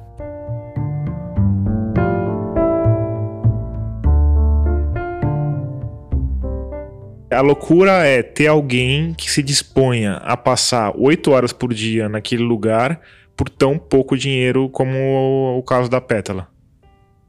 A 7.34 7.40
loucura 7.40 8.06
é 8.06 8.22
ter 8.22 8.46
alguém 8.46 9.14
que 9.14 9.30
se 9.30 9.42
disponha 9.42 10.14
a 10.16 10.36
passar 10.36 10.92
oito 10.96 11.30
horas 11.30 11.52
por 11.52 11.74
dia 11.74 12.08
naquele 12.08 12.42
lugar 12.42 13.00
por 13.36 13.48
tão 13.48 13.78
pouco 13.78 14.16
dinheiro 14.16 14.68
como 14.68 15.58
o 15.58 15.62
caso 15.62 15.90
da 15.90 16.00
Pétala. 16.00 16.48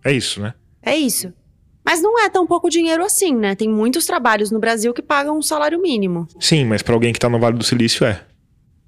É 0.03 0.11
isso, 0.11 0.41
né? 0.41 0.53
É 0.81 0.95
isso. 0.95 1.33
Mas 1.83 2.01
não 2.01 2.19
é 2.19 2.29
tão 2.29 2.47
pouco 2.47 2.69
dinheiro 2.69 3.03
assim, 3.03 3.35
né? 3.35 3.55
Tem 3.55 3.69
muitos 3.69 4.05
trabalhos 4.05 4.49
no 4.49 4.59
Brasil 4.59 4.93
que 4.93 5.01
pagam 5.01 5.37
um 5.37 5.41
salário 5.41 5.81
mínimo. 5.81 6.27
Sim, 6.39 6.65
mas 6.65 6.81
para 6.81 6.93
alguém 6.93 7.13
que 7.13 7.19
tá 7.19 7.29
no 7.29 7.39
Vale 7.39 7.57
do 7.57 7.63
Silício 7.63 8.05
é. 8.05 8.21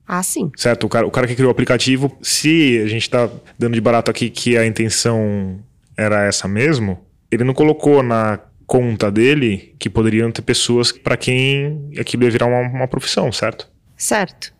Ah, 0.07 0.23
sim. 0.23 0.51
Certo? 0.55 0.85
O 0.85 0.89
cara, 0.89 1.05
o 1.05 1.11
cara 1.11 1.27
que 1.27 1.35
criou 1.35 1.49
o 1.49 1.51
aplicativo, 1.51 2.15
se 2.21 2.81
a 2.83 2.87
gente 2.87 3.09
tá 3.09 3.29
dando 3.59 3.73
de 3.73 3.81
barato 3.81 4.09
aqui 4.09 4.29
que 4.29 4.57
a 4.57 4.65
intenção 4.65 5.59
era 5.97 6.23
essa 6.23 6.47
mesmo, 6.47 6.97
ele 7.29 7.43
não 7.43 7.53
colocou 7.53 8.01
na 8.01 8.39
conta 8.67 9.09
dele 9.09 9.73
que 9.79 9.89
poderiam 9.89 10.29
ter 10.29 10.41
pessoas 10.41 10.91
para 10.91 11.15
quem 11.15 11.89
aquilo 11.97 12.23
ia 12.23 12.29
virar 12.29 12.45
uma, 12.45 12.59
uma 12.59 12.87
profissão, 12.87 13.31
certo? 13.31 13.67
Certo. 13.95 14.53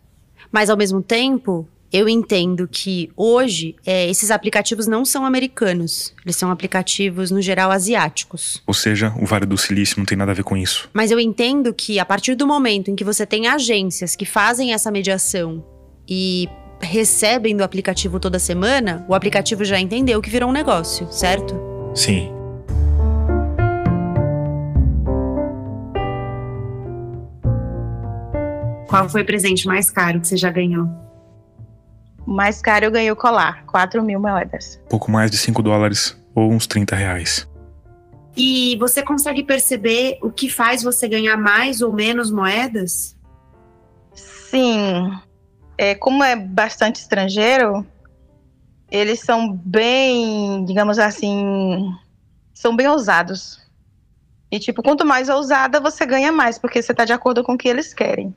Mas 0.50 0.70
ao 0.70 0.76
mesmo 0.78 1.02
tempo, 1.02 1.68
eu 1.92 2.08
entendo 2.08 2.66
que 2.66 3.10
hoje 3.14 3.76
é, 3.84 4.08
esses 4.08 4.30
aplicativos 4.30 4.86
não 4.86 5.04
são 5.04 5.26
americanos. 5.26 6.14
Eles 6.24 6.36
são 6.36 6.50
aplicativos, 6.50 7.30
no 7.30 7.42
geral, 7.42 7.70
asiáticos. 7.70 8.62
Ou 8.66 8.72
seja, 8.72 9.14
o 9.20 9.26
Vale 9.26 9.44
do 9.44 9.58
Silício 9.58 9.98
não 9.98 10.06
tem 10.06 10.16
nada 10.16 10.32
a 10.32 10.34
ver 10.34 10.42
com 10.42 10.56
isso. 10.56 10.88
Mas 10.94 11.10
eu 11.10 11.20
entendo 11.20 11.72
que 11.74 11.98
a 11.98 12.04
partir 12.04 12.34
do 12.34 12.46
momento 12.46 12.90
em 12.90 12.96
que 12.96 13.04
você 13.04 13.26
tem 13.26 13.46
agências 13.46 14.16
que 14.16 14.24
fazem 14.24 14.72
essa 14.72 14.90
mediação 14.90 15.62
e 16.08 16.48
recebem 16.80 17.54
do 17.54 17.62
aplicativo 17.62 18.18
toda 18.18 18.38
semana, 18.38 19.04
o 19.06 19.14
aplicativo 19.14 19.64
já 19.64 19.78
entendeu 19.78 20.22
que 20.22 20.30
virou 20.30 20.48
um 20.48 20.52
negócio, 20.52 21.06
certo? 21.12 21.54
Sim. 21.94 22.37
Qual 28.88 29.06
foi 29.06 29.20
o 29.20 29.26
presente 29.26 29.66
mais 29.66 29.90
caro 29.90 30.18
que 30.18 30.26
você 30.26 30.36
já 30.36 30.50
ganhou? 30.50 30.88
O 32.26 32.32
mais 32.32 32.62
caro 32.62 32.86
eu 32.86 32.90
ganhei 32.90 33.10
o 33.10 33.16
colar, 33.16 33.64
4 33.66 34.02
mil 34.02 34.18
moedas. 34.18 34.80
Pouco 34.88 35.10
mais 35.10 35.30
de 35.30 35.36
5 35.36 35.62
dólares 35.62 36.18
ou 36.34 36.50
uns 36.50 36.66
30 36.66 36.96
reais. 36.96 37.46
E 38.34 38.76
você 38.78 39.02
consegue 39.02 39.42
perceber 39.42 40.18
o 40.22 40.30
que 40.30 40.48
faz 40.48 40.82
você 40.82 41.06
ganhar 41.06 41.36
mais 41.36 41.82
ou 41.82 41.92
menos 41.92 42.30
moedas? 42.30 43.14
Sim. 44.14 45.12
É, 45.76 45.94
como 45.94 46.24
é 46.24 46.34
bastante 46.34 46.96
estrangeiro, 46.96 47.86
eles 48.90 49.20
são 49.20 49.52
bem, 49.52 50.64
digamos 50.64 50.98
assim, 50.98 51.92
são 52.54 52.74
bem 52.74 52.88
ousados. 52.88 53.60
E 54.50 54.58
tipo, 54.58 54.82
quanto 54.82 55.04
mais 55.04 55.28
ousada, 55.28 55.78
você 55.78 56.06
ganha 56.06 56.32
mais, 56.32 56.58
porque 56.58 56.80
você 56.80 56.94
tá 56.94 57.04
de 57.04 57.12
acordo 57.12 57.44
com 57.44 57.52
o 57.52 57.58
que 57.58 57.68
eles 57.68 57.92
querem. 57.92 58.34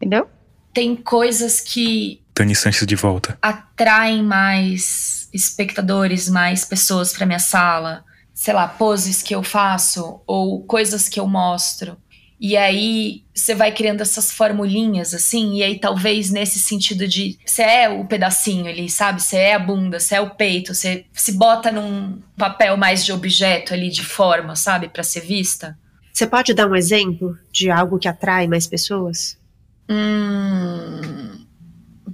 Entendeu? 0.00 0.28
Tem 0.72 0.96
coisas 0.96 1.60
que 1.60 2.22
Tani 2.32 2.54
Sanches 2.54 2.86
de 2.86 2.96
volta. 2.96 3.36
atraem 3.42 4.22
mais 4.22 5.28
espectadores, 5.30 6.28
mais 6.30 6.64
pessoas 6.64 7.12
para 7.12 7.26
minha 7.26 7.38
sala. 7.38 8.02
Sei 8.32 8.54
lá, 8.54 8.66
poses 8.66 9.22
que 9.22 9.34
eu 9.34 9.42
faço 9.42 10.22
ou 10.26 10.62
coisas 10.64 11.06
que 11.06 11.20
eu 11.20 11.26
mostro. 11.26 11.98
E 12.40 12.56
aí 12.56 13.24
você 13.34 13.54
vai 13.54 13.70
criando 13.70 14.00
essas 14.00 14.32
formulinhas 14.32 15.12
assim, 15.12 15.56
e 15.56 15.62
aí 15.62 15.78
talvez 15.78 16.30
nesse 16.30 16.58
sentido 16.58 17.06
de 17.06 17.38
você 17.44 17.60
é 17.60 17.88
o 17.90 18.06
pedacinho 18.06 18.66
ali, 18.66 18.88
sabe? 18.88 19.22
Você 19.22 19.36
é 19.36 19.54
a 19.54 19.58
bunda, 19.58 20.00
você 20.00 20.14
é 20.14 20.20
o 20.22 20.30
peito, 20.30 20.74
você 20.74 21.04
se 21.12 21.32
bota 21.32 21.70
num 21.70 22.18
papel 22.38 22.78
mais 22.78 23.04
de 23.04 23.12
objeto 23.12 23.74
ali, 23.74 23.90
de 23.90 24.02
forma, 24.02 24.56
sabe? 24.56 24.88
Para 24.88 25.02
ser 25.02 25.20
vista. 25.20 25.78
Você 26.10 26.26
pode 26.26 26.54
dar 26.54 26.66
um 26.66 26.74
exemplo 26.74 27.36
de 27.52 27.70
algo 27.70 27.98
que 27.98 28.08
atrai 28.08 28.46
mais 28.46 28.66
pessoas? 28.66 29.38
Hum, 29.90 31.44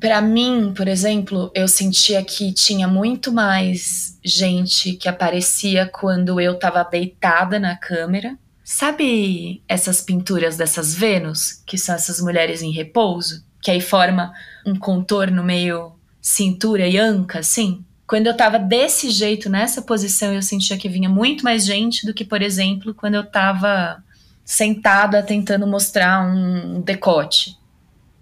para 0.00 0.22
mim, 0.22 0.72
por 0.74 0.88
exemplo, 0.88 1.50
eu 1.54 1.68
sentia 1.68 2.24
que 2.24 2.50
tinha 2.52 2.88
muito 2.88 3.30
mais 3.30 4.18
gente 4.24 4.94
que 4.94 5.08
aparecia 5.08 5.86
quando 5.86 6.40
eu 6.40 6.58
tava 6.58 6.82
deitada 6.84 7.60
na 7.60 7.76
câmera. 7.76 8.38
Sabe 8.64 9.62
essas 9.68 10.00
pinturas 10.00 10.56
dessas 10.56 10.94
Vênus, 10.94 11.62
que 11.66 11.76
são 11.76 11.94
essas 11.94 12.18
mulheres 12.18 12.62
em 12.62 12.72
repouso, 12.72 13.44
que 13.60 13.70
aí 13.70 13.80
forma 13.80 14.32
um 14.66 14.74
contorno 14.74 15.44
meio 15.44 15.92
cintura 16.20 16.88
e 16.88 16.98
anca, 16.98 17.40
assim? 17.40 17.84
Quando 18.06 18.26
eu 18.26 18.36
tava 18.36 18.58
desse 18.58 19.10
jeito, 19.10 19.50
nessa 19.50 19.82
posição, 19.82 20.32
eu 20.32 20.42
sentia 20.42 20.78
que 20.78 20.88
vinha 20.88 21.08
muito 21.08 21.44
mais 21.44 21.64
gente 21.64 22.06
do 22.06 22.14
que, 22.14 22.24
por 22.24 22.40
exemplo, 22.40 22.94
quando 22.94 23.14
eu 23.14 23.24
tava 23.24 24.02
sentada 24.44 25.22
tentando 25.22 25.66
mostrar 25.66 26.24
um 26.24 26.80
decote 26.80 27.55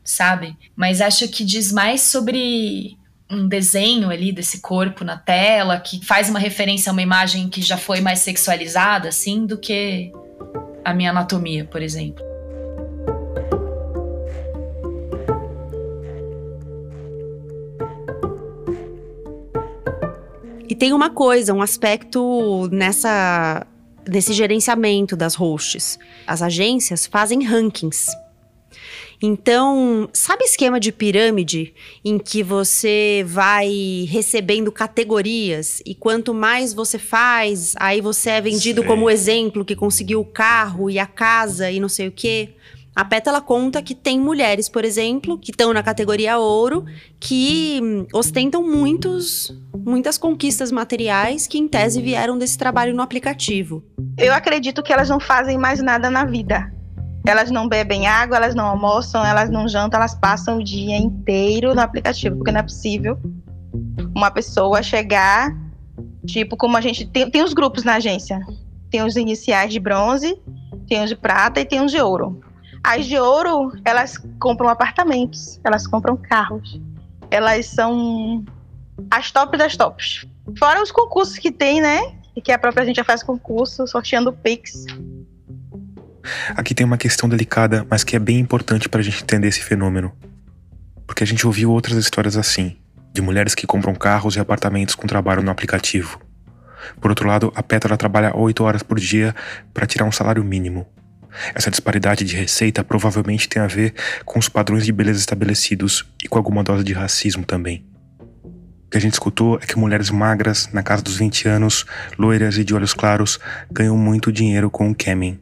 sabe? 0.05 0.57
Mas 0.77 1.01
acho 1.01 1.29
que 1.29 1.43
diz 1.45 1.73
mais 1.73 2.03
sobre 2.03 2.99
um 3.31 3.49
desenho 3.49 4.11
ali 4.11 4.31
desse 4.31 4.61
corpo 4.61 5.05
na 5.05 5.17
tela, 5.17 5.81
que 5.81 6.05
faz 6.05 6.29
uma 6.29 6.39
referência 6.39 6.91
a 6.91 6.93
uma 6.93 7.03
imagem 7.03 7.49
que 7.49 7.63
já 7.63 7.77
foi 7.77 8.01
mais 8.01 8.21
sexualizada, 8.21 9.09
assim, 9.09 9.47
do 9.47 9.57
que 9.59 10.13
a 10.85 10.93
minha 10.93 11.11
anatomia, 11.11 11.65
por 11.65 11.83
exemplo. 11.83 12.23
E 20.69 20.75
tem 20.75 20.93
uma 20.93 21.11
coisa, 21.11 21.55
um 21.55 21.63
aspecto 21.63 22.69
nessa 22.71 23.67
nesse 24.07 24.33
gerenciamento 24.33 25.17
das 25.17 25.35
hosts. 25.35 25.99
As 26.27 26.43
agências 26.43 27.07
fazem 27.07 27.43
rankings. 27.43 28.11
Então, 29.23 30.09
sabe 30.13 30.45
esquema 30.45 30.79
de 30.79 30.93
pirâmide 30.93 31.75
em 32.05 32.19
que 32.19 32.43
você 32.43 33.25
vai 33.27 34.07
recebendo 34.09 34.71
categorias 34.71 35.83
e 35.87 35.95
quanto 35.95 36.35
mais 36.35 36.75
você 36.75 36.99
faz, 36.99 37.75
aí 37.79 38.01
você 38.01 38.31
é 38.31 38.41
vendido 38.41 38.81
Sei. 38.81 38.89
como 38.89 39.11
exemplo 39.11 39.65
que 39.65 39.77
conseguiu 39.77 40.21
o 40.21 40.25
carro 40.25 40.91
e 40.91 40.99
a 40.99 41.07
casa 41.07 41.71
e 41.71 41.81
não 41.81 41.89
sei 41.89 42.09
o 42.09 42.13
quê? 42.13 42.55
A 42.95 43.05
Pétala 43.05 43.41
conta 43.41 43.83
que 43.83 43.93
tem 43.93 44.21
mulheres, 44.21 44.69
por 44.69 44.85
exemplo, 44.85 45.37
que 45.37 45.51
estão 45.51 45.73
na 45.73 45.83
categoria 45.83 46.39
ouro, 46.39 46.85
que 47.19 47.81
ostentam 48.13 48.63
muitos, 48.63 49.53
muitas 49.77 50.17
conquistas 50.17 50.71
materiais 50.71 51.49
que, 51.49 51.59
em 51.59 51.67
tese, 51.67 52.01
vieram 52.01 52.39
desse 52.39 52.57
trabalho 52.57 52.95
no 52.95 53.03
aplicativo. 53.03 53.83
Eu 54.17 54.33
acredito 54.33 54.81
que 54.81 54.93
elas 54.93 55.09
não 55.09 55.19
fazem 55.19 55.59
mais 55.59 55.83
nada 55.83 56.09
na 56.09 56.25
vida. 56.25 56.73
Elas 57.27 57.51
não 57.51 57.69
bebem 57.69 58.07
água, 58.07 58.37
elas 58.37 58.55
não 58.55 58.67
almoçam, 58.67 59.25
elas 59.25 59.49
não 59.49 59.67
jantam, 59.67 59.99
elas 59.99 60.15
passam 60.15 60.59
o 60.59 60.65
dia 60.65 60.97
inteiro 60.97 61.75
no 61.75 61.81
aplicativo, 61.81 62.37
porque 62.37 62.53
não 62.53 62.61
é 62.61 62.63
possível 62.63 63.19
uma 64.15 64.31
pessoa 64.31 64.83
chegar, 64.83 65.55
tipo, 66.27 66.57
como 66.57 66.77
a 66.77 66.81
gente 66.81 67.07
tem, 67.07 67.29
tem 67.31 67.43
os 67.43 67.53
grupos 67.53 67.85
na 67.85 67.95
agência. 67.95 68.41
Tem 68.91 69.03
os 69.03 69.17
iniciais 69.17 69.73
de 69.73 69.81
bronze, 69.81 70.39
tem 70.89 71.03
os 71.03 71.11
de 71.11 71.17
prata 71.17 71.61
e 71.61 71.65
tem 71.65 71.85
os 71.85 71.91
de 71.91 72.01
ouro. 72.01 72.41
As 72.83 73.07
de 73.07 73.19
ouro, 73.19 73.73
elas 73.85 74.19
compram 74.39 74.69
apartamentos, 74.69 75.59
elas 75.65 75.87
compram 75.87 76.17
carros. 76.17 76.81
Elas 77.31 77.67
são 77.67 78.45
as 79.11 79.33
top 79.33 79.57
das 79.57 79.77
tops. 79.77 80.27
Fora 80.59 80.83
os 80.83 80.93
concursos 80.93 81.39
que 81.39 81.51
tem, 81.51 81.81
né? 81.81 82.15
E 82.37 82.41
que 82.41 82.53
a 82.53 82.59
própria 82.59 82.83
agência 82.83 83.03
faz 83.03 83.23
concurso, 83.23 83.87
sorteando 83.87 84.33
Pix. 84.33 84.85
Aqui 86.57 86.75
tem 86.75 86.87
uma 86.87 86.99
questão 86.99 87.29
delicada, 87.29 87.87
mas 87.91 88.05
que 88.05 88.17
é 88.17 88.19
bem 88.19 88.39
importante 88.39 88.89
pra 88.89 89.03
gente 89.03 89.23
entender 89.23 89.49
esse 89.49 89.61
fenômeno. 89.61 90.13
Porque 91.07 91.23
a 91.23 91.27
gente 91.27 91.47
ouviu 91.47 91.71
outras 91.71 91.97
histórias 91.97 92.37
assim, 92.37 92.77
de 93.13 93.23
mulheres 93.23 93.55
que 93.55 93.67
compram 93.67 93.95
carros 93.95 94.37
e 94.37 94.41
apartamentos 94.41 94.95
com 94.95 95.07
trabalho 95.07 95.43
no 95.43 95.51
aplicativo. 95.51 96.21
Por 97.01 97.11
outro 97.11 97.29
lado, 97.29 97.53
a 97.55 97.63
Petra 97.63 97.97
trabalha 97.97 98.37
8 98.37 98.63
horas 98.65 98.83
por 98.83 98.99
dia 98.99 99.35
para 99.73 99.87
tirar 99.87 100.05
um 100.05 100.13
salário 100.13 100.45
mínimo. 100.45 100.87
Essa 101.55 101.71
disparidade 101.71 102.25
de 102.25 102.37
receita 102.37 102.85
provavelmente 102.85 103.49
tem 103.49 103.61
a 103.61 103.67
ver 103.67 103.95
com 104.25 104.39
os 104.39 104.49
padrões 104.49 104.85
de 104.85 104.93
beleza 104.93 105.19
estabelecidos 105.19 106.05
e 106.23 106.29
com 106.29 106.39
alguma 106.39 106.63
dose 106.63 106.85
de 106.85 106.93
racismo 106.93 107.45
também. 107.45 107.85
O 108.87 108.91
que 108.91 108.99
a 108.99 109.01
gente 109.01 109.15
escutou 109.15 109.59
é 109.61 109.67
que 109.67 109.77
mulheres 109.77 110.11
magras, 110.11 110.69
na 110.73 110.83
casa 110.83 111.03
dos 111.03 111.17
20 111.17 111.49
anos, 111.49 111.85
loiras 112.17 112.57
e 112.57 112.65
de 112.65 112.75
olhos 112.75 112.95
claros, 112.95 113.41
ganham 113.71 113.97
muito 113.97 114.31
dinheiro 114.31 114.71
com 114.71 114.89
o 114.89 114.95
camming. 114.95 115.41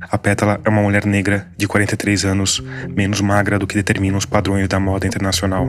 A 0.00 0.18
Pétala 0.18 0.60
é 0.64 0.68
uma 0.68 0.82
mulher 0.82 1.06
negra 1.06 1.50
de 1.56 1.66
43 1.66 2.24
anos, 2.24 2.60
menos 2.88 3.20
magra 3.20 3.58
do 3.58 3.66
que 3.66 3.74
determinam 3.74 4.18
os 4.18 4.26
padrões 4.26 4.68
da 4.68 4.78
moda 4.78 5.06
internacional. 5.06 5.66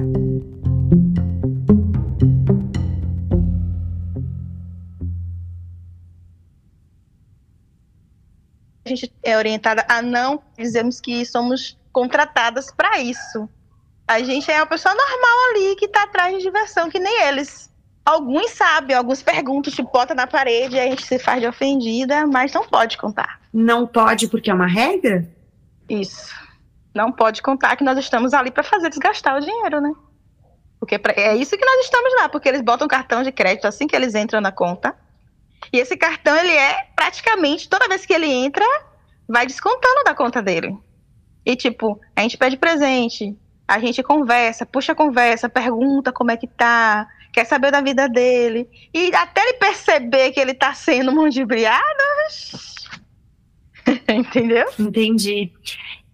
A 8.84 8.90
gente 8.90 9.14
é 9.24 9.38
orientada 9.38 9.86
a 9.88 10.02
não 10.02 10.42
dizermos 10.58 11.00
que 11.00 11.26
somos 11.26 11.78
contratadas 11.94 12.72
para 12.72 13.00
isso. 13.00 13.48
A 14.08 14.22
gente 14.22 14.52
é 14.52 14.58
uma 14.58 14.66
pessoa 14.66 14.94
normal 14.94 15.38
ali 15.52 15.76
que 15.78 15.88
tá 15.88 16.04
atrás 16.04 16.36
de 16.36 16.44
diversão, 16.44 16.90
que 16.90 17.00
nem 17.00 17.28
eles. 17.28 17.72
Alguns 18.06 18.52
sabem, 18.52 18.96
alguns 18.96 19.22
perguntam, 19.22 19.72
te 19.72 19.82
bota 19.84 20.14
na 20.14 20.28
parede, 20.28 20.80
a 20.80 20.84
gente 20.84 21.06
se 21.06 21.18
faz 21.20 21.40
de 21.40 21.48
ofendida, 21.48 22.28
mas 22.28 22.52
não 22.52 22.68
pode 22.68 22.98
contar. 22.98 23.41
Não 23.54 23.86
pode 23.86 24.28
porque 24.28 24.50
é 24.50 24.54
uma 24.54 24.68
regra? 24.68 25.28
Isso. 25.90 26.34
Não 26.94 27.12
pode 27.12 27.42
contar 27.42 27.76
que 27.76 27.84
nós 27.84 27.98
estamos 27.98 28.34
ali 28.34 28.52
para 28.52 28.64
fazer 28.64 28.90
desgastar 28.90 29.38
o 29.38 29.42
dinheiro, 29.42 29.82
né? 29.82 29.92
Porque 30.80 31.00
é 31.16 31.36
isso 31.36 31.58
que 31.58 31.66
nós 31.66 31.86
estamos 31.86 32.14
lá, 32.16 32.28
porque 32.28 32.50
eles 32.50 32.62
botam 32.62 32.88
cartão 32.88 33.22
de 33.24 33.32
crédito 33.32 33.66
assim 33.66 33.88
que 33.88 33.96
eles 33.96 34.16
entram 34.16 34.42
na 34.42 34.52
conta. 34.52 34.96
E 35.72 35.78
esse 35.78 35.96
cartão, 35.96 36.36
ele 36.36 36.54
é 36.54 36.88
praticamente, 36.96 37.70
toda 37.70 37.88
vez 37.88 38.06
que 38.06 38.14
ele 38.14 38.28
entra, 38.28 38.66
vai 39.28 39.46
descontando 39.46 40.04
da 40.04 40.16
conta 40.16 40.42
dele. 40.42 40.76
E 41.46 41.56
tipo, 41.56 42.00
a 42.16 42.22
gente 42.22 42.38
pede 42.38 42.58
presente, 42.58 43.38
a 43.68 43.80
gente 43.80 44.02
conversa, 44.02 44.66
puxa 44.66 44.94
a 44.94 44.96
conversa, 44.96 45.48
pergunta 45.48 46.12
como 46.12 46.32
é 46.32 46.38
que 46.38 46.48
tá, 46.48 47.08
quer 47.32 47.46
saber 47.46 47.72
da 47.72 47.80
vida 47.80 48.10
dele. 48.10 48.68
E 48.94 49.14
até 49.16 49.42
ele 49.42 49.54
perceber 49.54 50.32
que 50.32 50.40
ele 50.40 50.54
tá 50.54 50.74
sendo 50.74 51.12
mundibriado. 51.12 51.80
Entendeu? 54.20 54.68
Entendi. 54.80 55.52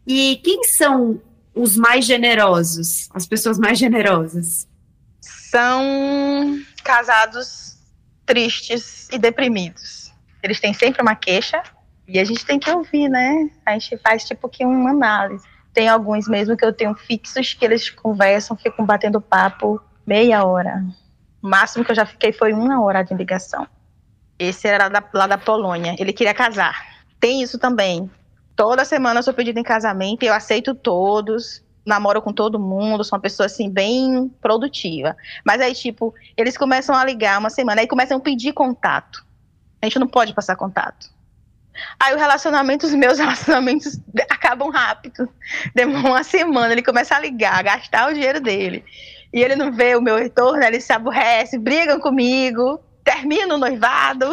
E 0.05 0.39
quem 0.43 0.63
são 0.63 1.21
os 1.53 1.75
mais 1.75 2.05
generosos? 2.05 3.09
As 3.13 3.25
pessoas 3.25 3.57
mais 3.57 3.77
generosas? 3.77 4.67
São 5.21 6.59
casados 6.83 7.77
tristes 8.25 9.09
e 9.11 9.17
deprimidos. 9.17 10.13
Eles 10.43 10.59
têm 10.59 10.73
sempre 10.73 11.01
uma 11.01 11.15
queixa 11.15 11.61
e 12.07 12.19
a 12.19 12.23
gente 12.23 12.45
tem 12.45 12.59
que 12.59 12.69
ouvir, 12.69 13.09
né? 13.09 13.49
A 13.65 13.73
gente 13.73 13.97
faz 13.97 14.23
tipo 14.23 14.47
que 14.47 14.65
uma 14.65 14.91
análise. 14.91 15.45
Tem 15.73 15.89
alguns 15.89 16.27
mesmo 16.27 16.55
que 16.55 16.65
eu 16.65 16.73
tenho 16.73 16.95
fixos 16.95 17.53
que 17.53 17.65
eles 17.65 17.89
conversam, 17.89 18.55
ficam 18.57 18.85
batendo 18.85 19.21
papo 19.21 19.81
meia 20.05 20.43
hora. 20.45 20.83
O 21.41 21.47
máximo 21.47 21.83
que 21.83 21.91
eu 21.91 21.95
já 21.95 22.05
fiquei 22.05 22.31
foi 22.31 22.53
uma 22.53 22.81
hora 22.81 23.03
de 23.03 23.13
ligação. 23.13 23.67
Esse 24.39 24.67
era 24.67 24.87
da, 24.89 25.03
lá 25.13 25.27
da 25.27 25.37
Polônia. 25.37 25.95
Ele 25.99 26.13
queria 26.13 26.33
casar. 26.33 26.96
Tem 27.19 27.41
isso 27.41 27.57
também. 27.57 28.09
Toda 28.55 28.85
semana 28.85 29.19
eu 29.19 29.23
sou 29.23 29.33
pedido 29.33 29.59
em 29.59 29.63
casamento 29.63 30.23
eu 30.23 30.33
aceito 30.33 30.73
todos. 30.73 31.63
Namoro 31.85 32.21
com 32.21 32.33
todo 32.33 32.59
mundo, 32.59 33.03
sou 33.03 33.15
uma 33.15 33.21
pessoa 33.21 33.45
assim, 33.45 33.69
bem 33.69 34.29
produtiva. 34.41 35.15
Mas 35.45 35.61
aí, 35.61 35.73
tipo, 35.73 36.13
eles 36.35 36.57
começam 36.57 36.93
a 36.93 37.05
ligar 37.05 37.39
uma 37.39 37.49
semana, 37.49 37.79
aí 37.79 37.87
começam 37.87 38.17
a 38.17 38.19
pedir 38.19 38.51
contato. 38.51 39.25
A 39.81 39.85
gente 39.85 39.97
não 39.97 40.07
pode 40.07 40.33
passar 40.33 40.57
contato. 40.57 41.09
Aí 41.97 42.13
o 42.13 42.17
relacionamento, 42.17 42.85
os 42.85 42.93
meus 42.93 43.19
relacionamentos 43.19 43.97
acabam 44.29 44.69
rápido. 44.69 45.29
Demora 45.73 46.07
uma 46.09 46.23
semana, 46.23 46.73
ele 46.73 46.83
começa 46.83 47.15
a 47.15 47.19
ligar, 47.21 47.57
a 47.57 47.61
gastar 47.61 48.09
o 48.09 48.13
dinheiro 48.13 48.41
dele 48.41 48.83
e 49.33 49.41
ele 49.41 49.55
não 49.55 49.71
vê 49.71 49.95
o 49.95 50.01
meu 50.01 50.17
retorno, 50.17 50.63
ele 50.63 50.79
se 50.79 50.93
aborrece, 50.93 51.57
brigam 51.57 51.99
comigo, 51.99 52.79
termina 53.03 53.55
o 53.55 53.57
noivado. 53.57 54.25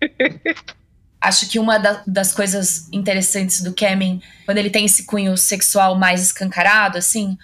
Acho 1.22 1.48
que 1.48 1.58
uma 1.58 1.78
da, 1.78 2.02
das 2.06 2.32
coisas 2.32 2.88
interessantes 2.92 3.62
do 3.62 3.72
Kemen, 3.72 4.20
quando 4.44 4.58
ele 4.58 4.70
tem 4.70 4.84
esse 4.84 5.04
cunho 5.04 5.36
sexual 5.36 5.96
mais 5.96 6.22
escancarado, 6.22 6.98
assim, 6.98 7.38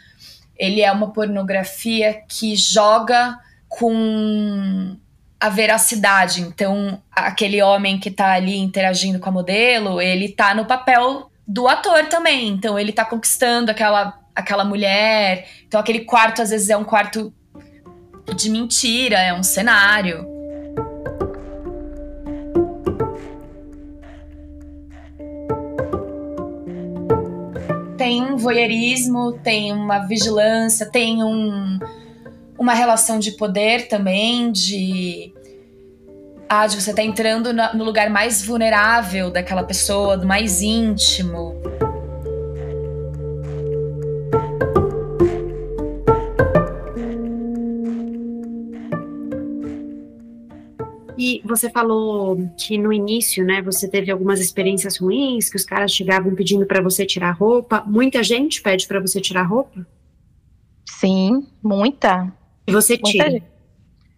ele 0.56 0.80
é 0.80 0.90
uma 0.90 1.12
pornografia 1.12 2.22
que 2.28 2.56
joga 2.56 3.38
com 3.68 4.96
a 5.38 5.48
veracidade. 5.48 6.42
Então, 6.42 7.00
aquele 7.12 7.62
homem 7.62 7.98
que 7.98 8.10
tá 8.10 8.32
ali 8.32 8.56
interagindo 8.56 9.20
com 9.20 9.28
a 9.28 9.32
modelo, 9.32 10.00
ele 10.00 10.28
tá 10.30 10.54
no 10.54 10.64
papel 10.64 11.30
do 11.46 11.68
ator 11.68 12.06
também. 12.06 12.48
Então, 12.48 12.78
ele 12.78 12.92
tá 12.92 13.04
conquistando 13.04 13.70
aquela 13.70 14.18
aquela 14.38 14.64
mulher. 14.64 15.48
Então 15.66 15.80
aquele 15.80 16.00
quarto 16.00 16.40
às 16.40 16.50
vezes 16.50 16.70
é 16.70 16.76
um 16.76 16.84
quarto 16.84 17.34
de 18.36 18.48
mentira, 18.48 19.18
é 19.18 19.34
um 19.34 19.42
cenário. 19.42 20.37
Tem 27.98 28.22
um 28.22 28.36
voyeurismo, 28.36 29.32
tem 29.42 29.72
uma 29.72 30.06
vigilância, 30.06 30.86
tem 30.86 31.22
um, 31.22 31.78
uma 32.56 32.72
relação 32.72 33.18
de 33.18 33.32
poder 33.32 33.88
também, 33.88 34.52
de 34.52 35.34
ah, 36.48 36.66
de 36.66 36.80
você 36.80 36.94
tá 36.94 37.02
entrando 37.02 37.52
no 37.52 37.84
lugar 37.84 38.08
mais 38.08 38.42
vulnerável 38.42 39.30
daquela 39.30 39.64
pessoa, 39.64 40.16
do 40.16 40.26
mais 40.26 40.62
íntimo. 40.62 41.60
Você 51.48 51.70
falou 51.70 52.38
que 52.56 52.76
no 52.78 52.92
início, 52.92 53.44
né, 53.44 53.62
você 53.62 53.88
teve 53.88 54.10
algumas 54.10 54.40
experiências 54.40 54.98
ruins, 54.98 55.48
que 55.48 55.56
os 55.56 55.64
caras 55.64 55.90
chegavam 55.90 56.34
pedindo 56.34 56.66
para 56.66 56.82
você 56.82 57.06
tirar 57.06 57.32
roupa. 57.32 57.82
Muita 57.86 58.22
gente 58.22 58.62
pede 58.62 58.86
para 58.86 59.00
você 59.00 59.20
tirar 59.20 59.42
roupa? 59.42 59.86
Sim, 60.86 61.46
muita. 61.62 62.32
E 62.66 62.72
você 62.72 62.94
muita 62.94 63.10
tira? 63.10 63.30
Gente. 63.30 63.46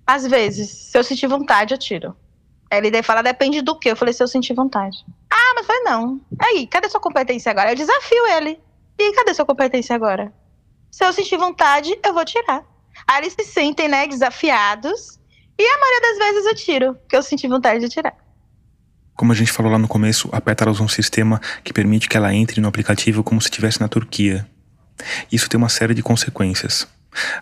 Às 0.07 0.26
vezes, 0.26 0.70
se 0.70 0.99
eu 0.99 1.05
sentir 1.05 1.28
vontade, 1.28 1.72
eu 1.72 1.78
tiro. 1.78 2.16
Ele 2.70 2.91
daí 2.91 3.03
fala, 3.03 3.22
depende 3.22 3.62
do 3.62 3.78
que. 3.78 3.91
Eu 3.91 3.97
falei, 3.97 4.12
se 4.12 4.22
eu 4.22 4.28
sentir 4.28 4.55
vontade. 4.55 5.05
Ah, 5.31 5.53
mas 5.55 5.66
foi 5.66 5.81
não. 5.81 6.20
Aí, 6.39 6.66
cadê 6.66 6.89
sua 6.89 7.01
competência 7.01 7.51
agora? 7.51 7.70
Eu 7.70 7.76
desafio 7.76 8.26
ele. 8.37 8.59
E 8.99 9.12
cadê 9.12 9.33
sua 9.35 9.45
competência 9.47 9.95
agora? 9.95 10.33
Se 10.91 11.05
eu 11.05 11.12
sentir 11.12 11.37
vontade, 11.37 11.97
eu 12.05 12.12
vou 12.12 12.24
tirar. 12.24 12.64
Aí 13.07 13.22
eles 13.22 13.35
se 13.35 13.45
sentem, 13.45 13.89
né, 13.89 14.07
desafiados 14.07 15.20
e 15.61 15.66
a 15.66 15.78
maioria 15.78 16.00
das 16.00 16.18
vezes 16.18 16.46
eu 16.46 16.54
tiro, 16.54 16.94
porque 16.94 17.16
eu 17.16 17.22
senti 17.22 17.46
vontade 17.46 17.80
de 17.80 17.88
tirar. 17.88 18.16
Como 19.14 19.32
a 19.32 19.34
gente 19.34 19.52
falou 19.52 19.70
lá 19.70 19.78
no 19.78 19.86
começo, 19.86 20.30
a 20.32 20.40
Petra 20.40 20.70
usa 20.70 20.82
um 20.82 20.88
sistema 20.88 21.38
que 21.62 21.72
permite 21.72 22.08
que 22.08 22.16
ela 22.16 22.34
entre 22.34 22.61
no 22.61 22.68
aplicativo 22.68 23.22
como 23.22 23.40
se 23.40 23.48
estivesse 23.48 23.80
na 23.80 23.88
Turquia. 23.88 24.48
Isso 25.30 25.48
tem 25.48 25.58
uma 25.58 25.68
série 25.68 25.92
de 25.92 26.02
consequências. 26.02 26.88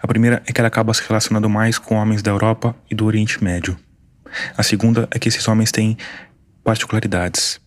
A 0.03 0.07
primeira 0.07 0.43
é 0.47 0.53
que 0.53 0.61
ela 0.61 0.69
acaba 0.69 0.93
se 0.93 1.03
relacionando 1.07 1.49
mais 1.49 1.79
com 1.79 1.95
homens 1.95 2.23
da 2.23 2.31
Europa 2.31 2.75
e 2.91 2.95
do 2.95 3.07
Oriente 3.07 3.43
Médio. 3.43 3.79
A 4.57 4.63
segunda 4.63 5.09
é 5.11 5.19
que 5.19 5.29
esses 5.29 5.47
homens 5.47 5.71
têm 5.71 5.97
particularidades. 6.65 7.61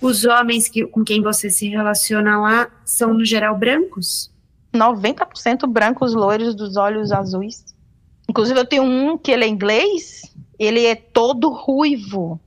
Os 0.00 0.24
homens 0.24 0.68
que, 0.68 0.86
com 0.86 1.02
quem 1.02 1.22
você 1.22 1.48
se 1.48 1.68
relaciona 1.68 2.38
lá 2.38 2.68
são, 2.84 3.14
no 3.14 3.24
geral, 3.24 3.56
brancos? 3.56 4.30
90% 4.74 5.66
brancos, 5.66 6.12
loiros, 6.14 6.54
dos 6.54 6.76
olhos 6.76 7.12
azuis. 7.12 7.73
Inclusive, 8.28 8.58
eu 8.58 8.64
tenho 8.66 8.82
um 8.82 9.18
que 9.18 9.30
ele 9.30 9.44
é 9.44 9.48
inglês, 9.48 10.22
ele 10.58 10.84
é 10.84 10.94
todo 10.94 11.50
ruivo. 11.50 12.40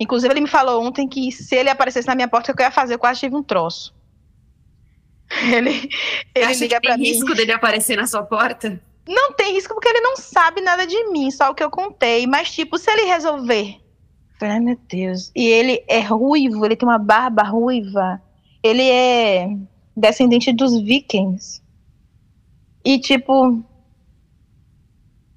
Inclusive, 0.00 0.32
ele 0.32 0.40
me 0.42 0.48
falou 0.48 0.84
ontem 0.84 1.08
que 1.08 1.30
se 1.32 1.54
ele 1.56 1.68
aparecesse 1.68 2.06
na 2.06 2.14
minha 2.14 2.28
porta, 2.28 2.52
o 2.52 2.54
que 2.54 2.62
eu 2.62 2.66
ia 2.66 2.70
fazer? 2.70 2.94
Eu 2.94 2.98
quase 2.98 3.20
tive 3.20 3.36
um 3.36 3.42
troço. 3.42 3.94
Ele, 5.52 5.90
ele 6.34 6.44
Acha 6.46 6.60
liga 6.60 6.80
que 6.80 6.88
tem 6.88 6.96
mim. 6.96 7.04
risco 7.04 7.34
dele 7.34 7.52
aparecer 7.52 7.96
na 7.98 8.06
sua 8.06 8.22
porta? 8.22 8.80
Não 9.06 9.34
tem 9.34 9.52
risco 9.52 9.74
porque 9.74 9.88
ele 9.88 10.00
não 10.00 10.16
sabe 10.16 10.62
nada 10.62 10.86
de 10.86 11.10
mim, 11.10 11.30
só 11.30 11.50
o 11.50 11.54
que 11.54 11.62
eu 11.62 11.70
contei. 11.70 12.26
Mas, 12.26 12.50
tipo, 12.50 12.78
se 12.78 12.90
ele 12.90 13.02
resolver. 13.02 13.78
Ai, 14.40 14.58
meu 14.58 14.78
Deus. 14.88 15.30
E 15.36 15.46
ele 15.46 15.84
é 15.86 16.00
ruivo, 16.00 16.64
ele 16.64 16.76
tem 16.76 16.88
uma 16.88 16.96
barba 16.98 17.42
ruiva. 17.42 18.22
Ele 18.62 18.82
é 18.88 19.48
descendente 19.94 20.50
dos 20.50 20.80
vikings. 20.80 21.60
E, 22.82 22.98
tipo. 22.98 23.62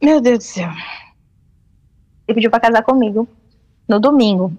Meu 0.01 0.19
Deus 0.19 0.39
do 0.39 0.43
céu. 0.43 0.69
Ele 2.27 2.35
pediu 2.35 2.49
pra 2.49 2.59
casar 2.59 2.83
comigo 2.83 3.27
no 3.87 3.99
domingo. 3.99 4.57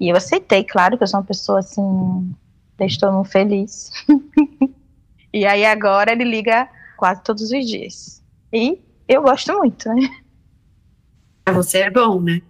E 0.00 0.08
eu 0.08 0.16
aceitei, 0.16 0.64
claro, 0.64 0.96
que 0.96 1.02
eu 1.02 1.06
sou 1.06 1.20
uma 1.20 1.26
pessoa 1.26 1.58
assim. 1.58 2.34
Estou 2.80 3.12
muito 3.12 3.30
feliz. 3.30 3.90
e 5.32 5.46
aí 5.46 5.64
agora 5.64 6.12
ele 6.12 6.24
liga 6.24 6.68
quase 6.96 7.22
todos 7.22 7.42
os 7.42 7.66
dias. 7.66 8.22
E 8.52 8.80
eu 9.08 9.22
gosto 9.22 9.52
muito, 9.56 9.88
né? 9.88 10.08
Pra 11.44 11.54
você 11.54 11.78
é 11.78 11.90
bom, 11.90 12.20
né? 12.20 12.40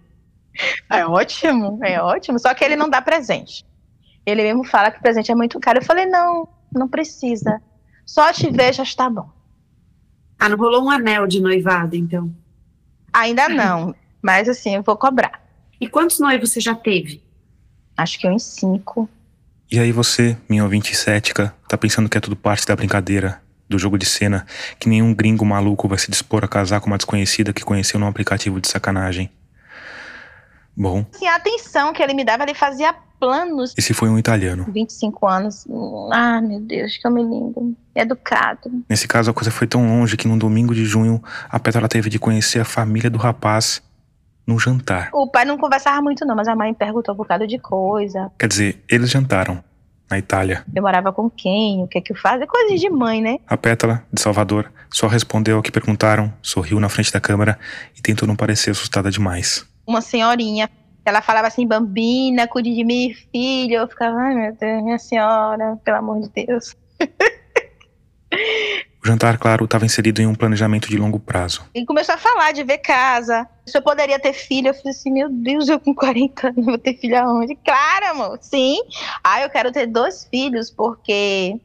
É 0.89 1.05
ótimo, 1.05 1.79
é 1.83 2.01
ótimo. 2.01 2.39
Só 2.39 2.53
que 2.53 2.63
ele 2.63 2.75
não 2.75 2.89
dá 2.89 3.01
presente. 3.01 3.65
Ele 4.25 4.41
mesmo 4.41 4.63
fala 4.63 4.89
que 4.89 4.99
o 4.99 5.01
presente 5.01 5.31
é 5.31 5.35
muito 5.35 5.59
caro. 5.59 5.79
Eu 5.79 5.85
falei, 5.85 6.05
não, 6.05 6.47
não 6.71 6.87
precisa. 6.87 7.61
Só 8.05 8.31
te 8.31 8.49
ver 8.49 8.73
já 8.73 8.83
está 8.83 9.09
bom. 9.09 9.34
Ah, 10.39 10.49
não 10.49 10.57
rolou 10.57 10.83
um 10.83 10.89
anel 10.89 11.27
de 11.27 11.41
noivado, 11.41 11.95
então? 11.95 12.33
Ainda 13.13 13.47
não, 13.47 13.95
mas 14.21 14.49
assim, 14.49 14.75
eu 14.75 14.83
vou 14.83 14.97
cobrar. 14.97 15.41
E 15.79 15.87
quantos 15.87 16.19
noivos 16.19 16.51
você 16.51 16.59
já 16.59 16.75
teve? 16.75 17.21
Acho 17.95 18.19
que 18.19 18.27
uns 18.27 18.43
cinco. 18.43 19.09
E 19.71 19.79
aí 19.79 19.91
você, 19.91 20.37
minha 20.47 20.63
ouvinte 20.63 20.95
cética, 20.95 21.55
tá 21.67 21.77
pensando 21.77 22.09
que 22.09 22.17
é 22.17 22.21
tudo 22.21 22.35
parte 22.35 22.67
da 22.67 22.75
brincadeira, 22.75 23.41
do 23.67 23.79
jogo 23.79 23.97
de 23.97 24.05
cena, 24.05 24.45
que 24.79 24.87
nenhum 24.87 25.13
gringo 25.13 25.45
maluco 25.45 25.87
vai 25.87 25.97
se 25.97 26.11
dispor 26.11 26.43
a 26.43 26.47
casar 26.47 26.79
com 26.81 26.87
uma 26.87 26.97
desconhecida 26.97 27.53
que 27.53 27.63
conheceu 27.63 27.99
num 27.99 28.07
aplicativo 28.07 28.61
de 28.61 28.67
sacanagem. 28.67 29.29
Bom, 30.75 31.05
Assim, 31.13 31.27
a 31.27 31.35
atenção 31.35 31.93
que 31.93 32.03
ele 32.03 32.13
me 32.13 32.23
dava, 32.25 32.43
ele 32.43 32.53
fazia 32.53 32.93
planos. 33.19 33.73
esse 33.77 33.93
foi 33.93 34.09
um 34.09 34.19
italiano. 34.19 34.65
25 34.69 35.25
anos. 35.27 35.65
Ah, 36.11 36.41
meu 36.41 36.59
Deus, 36.59 36.97
que 36.97 37.07
homem 37.07 37.23
lindo. 37.23 37.75
Educado. 37.95 38.69
Nesse 38.89 39.07
caso, 39.07 39.31
a 39.31 39.33
coisa 39.33 39.49
foi 39.51 39.67
tão 39.67 39.87
longe 39.87 40.17
que 40.17 40.27
num 40.27 40.37
domingo 40.37 40.75
de 40.75 40.83
junho, 40.85 41.23
a 41.49 41.57
Petra 41.59 41.87
teve 41.87 42.09
de 42.09 42.19
conhecer 42.19 42.59
a 42.59 42.65
família 42.65 43.09
do 43.09 43.17
rapaz 43.17 43.81
num 44.45 44.59
jantar. 44.59 45.09
O 45.13 45.27
pai 45.27 45.45
não 45.45 45.57
conversava 45.57 46.01
muito, 46.01 46.25
não, 46.25 46.35
mas 46.35 46.47
a 46.47 46.55
mãe 46.55 46.73
perguntou 46.73 47.13
um 47.13 47.17
bocado 47.17 47.47
de 47.47 47.57
coisa. 47.57 48.29
Quer 48.37 48.47
dizer, 48.47 48.83
eles 48.89 49.09
jantaram, 49.09 49.63
na 50.09 50.19
Itália. 50.19 50.63
Eu 50.73 50.83
morava 50.83 51.11
com 51.11 51.29
quem, 51.29 51.83
o 51.83 51.87
que 51.87 51.97
é 51.97 52.01
que 52.01 52.11
eu 52.11 52.17
faço? 52.17 52.43
É 52.43 52.45
coisa 52.47 52.75
de 52.75 52.89
mãe, 52.89 53.21
né? 53.21 53.37
A 53.47 53.57
Pétala, 53.57 54.03
de 54.11 54.21
Salvador, 54.21 54.71
só 54.91 55.07
respondeu 55.07 55.55
ao 55.57 55.63
que 55.63 55.71
perguntaram, 55.71 56.31
sorriu 56.41 56.79
na 56.79 56.89
frente 56.89 57.11
da 57.11 57.19
câmera 57.19 57.57
e 57.97 58.01
tentou 58.01 58.27
não 58.27 58.35
parecer 58.35 58.71
assustada 58.71 59.09
demais. 59.09 59.65
Uma 59.85 60.01
senhorinha. 60.01 60.69
Ela 61.03 61.21
falava 61.21 61.47
assim, 61.47 61.67
bambina, 61.67 62.47
cuide 62.47 62.73
de 62.73 62.83
mim, 62.83 63.13
filho. 63.31 63.75
Eu 63.75 63.87
ficava, 63.87 64.17
ai 64.17 64.33
meu 64.33 64.55
Deus, 64.55 64.83
minha 64.83 64.97
senhora, 64.97 65.79
pelo 65.83 65.97
amor 65.97 66.21
de 66.21 66.45
Deus. 66.45 66.75
O 69.05 69.07
jantar, 69.07 69.37
claro, 69.37 69.65
estava 69.65 69.85
inserido 69.85 70.19
em 70.19 70.25
um 70.25 70.33
planejamento 70.33 70.89
de 70.89 70.97
longo 70.97 71.19
prazo. 71.19 71.63
E 71.75 71.85
começou 71.85 72.15
a 72.15 72.17
falar 72.17 72.51
de 72.53 72.63
ver 72.63 72.79
casa. 72.79 73.47
Se 73.63 73.77
eu 73.77 73.81
poderia 73.83 74.19
ter 74.19 74.33
filho, 74.33 74.69
eu 74.69 74.73
falei 74.73 74.89
assim, 74.89 75.11
meu 75.11 75.29
Deus, 75.29 75.69
eu 75.69 75.79
com 75.79 75.93
40 75.93 76.47
anos 76.47 76.65
vou 76.65 76.77
ter 76.79 76.97
filho 76.97 77.15
aonde? 77.19 77.55
Claro, 77.63 78.07
amor, 78.07 78.39
sim. 78.41 78.79
Ah, 79.23 79.41
eu 79.41 79.49
quero 79.51 79.71
ter 79.71 79.85
dois 79.85 80.25
filhos, 80.25 80.71
porque 80.71 81.61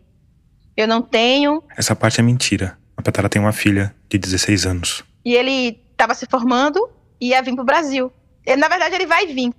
eu 0.76 0.86
não 0.86 1.00
tenho. 1.00 1.62
Essa 1.74 1.96
parte 1.96 2.20
é 2.20 2.22
mentira. 2.22 2.76
A 2.94 3.00
Pétala 3.00 3.30
tem 3.30 3.40
uma 3.40 3.52
filha 3.52 3.94
de 4.06 4.18
16 4.18 4.66
anos. 4.66 5.02
E 5.24 5.34
ele 5.34 5.80
estava 5.92 6.12
se 6.12 6.26
formando 6.26 6.90
ia 7.20 7.42
vir 7.42 7.54
pro 7.54 7.64
Brasil. 7.64 8.12
Ele, 8.46 8.60
na 8.60 8.68
verdade, 8.68 8.94
ele 8.94 9.06
vai 9.06 9.26
vir. 9.26 9.52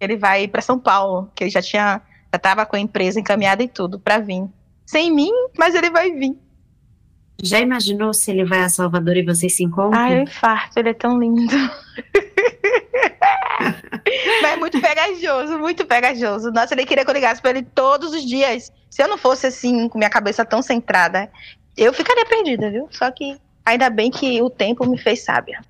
Ele 0.00 0.16
vai 0.16 0.48
para 0.48 0.60
São 0.60 0.78
Paulo, 0.78 1.30
que 1.34 1.44
ele 1.44 1.50
já 1.50 1.62
tinha, 1.62 2.02
já 2.32 2.38
tava 2.38 2.66
com 2.66 2.76
a 2.76 2.80
empresa 2.80 3.20
encaminhada 3.20 3.62
e 3.62 3.68
tudo 3.68 3.98
para 3.98 4.18
vir. 4.18 4.44
Sem 4.84 5.10
mim, 5.10 5.32
mas 5.58 5.74
ele 5.74 5.90
vai 5.90 6.10
vir. 6.12 6.36
Já 7.42 7.60
imaginou 7.60 8.14
se 8.14 8.30
ele 8.30 8.44
vai 8.44 8.60
a 8.60 8.68
Salvador 8.68 9.16
e 9.16 9.24
vocês 9.24 9.54
se 9.54 9.62
encontram? 9.62 9.98
Ai, 9.98 10.18
eu 10.18 10.22
infarto, 10.22 10.78
ele 10.78 10.90
é 10.90 10.94
tão 10.94 11.18
lindo. 11.18 11.54
Mas 14.42 14.52
é 14.52 14.56
muito 14.56 14.80
pegajoso, 14.80 15.58
muito 15.58 15.84
pegajoso. 15.84 16.50
Nossa, 16.50 16.74
ele 16.74 16.86
queria 16.86 17.04
que 17.04 17.10
eu 17.10 17.14
ligasse 17.14 17.40
pra 17.40 17.50
ele 17.50 17.62
todos 17.62 18.12
os 18.12 18.24
dias. 18.24 18.72
Se 18.88 19.02
eu 19.02 19.08
não 19.08 19.18
fosse 19.18 19.46
assim, 19.46 19.88
com 19.88 19.98
minha 19.98 20.10
cabeça 20.10 20.44
tão 20.44 20.62
centrada, 20.62 21.30
eu 21.76 21.92
ficaria 21.92 22.24
perdida, 22.24 22.70
viu? 22.70 22.88
Só 22.90 23.10
que 23.10 23.36
ainda 23.64 23.90
bem 23.90 24.10
que 24.10 24.40
o 24.42 24.48
tempo 24.48 24.86
me 24.86 24.96
fez 24.96 25.24
sábia. 25.24 25.60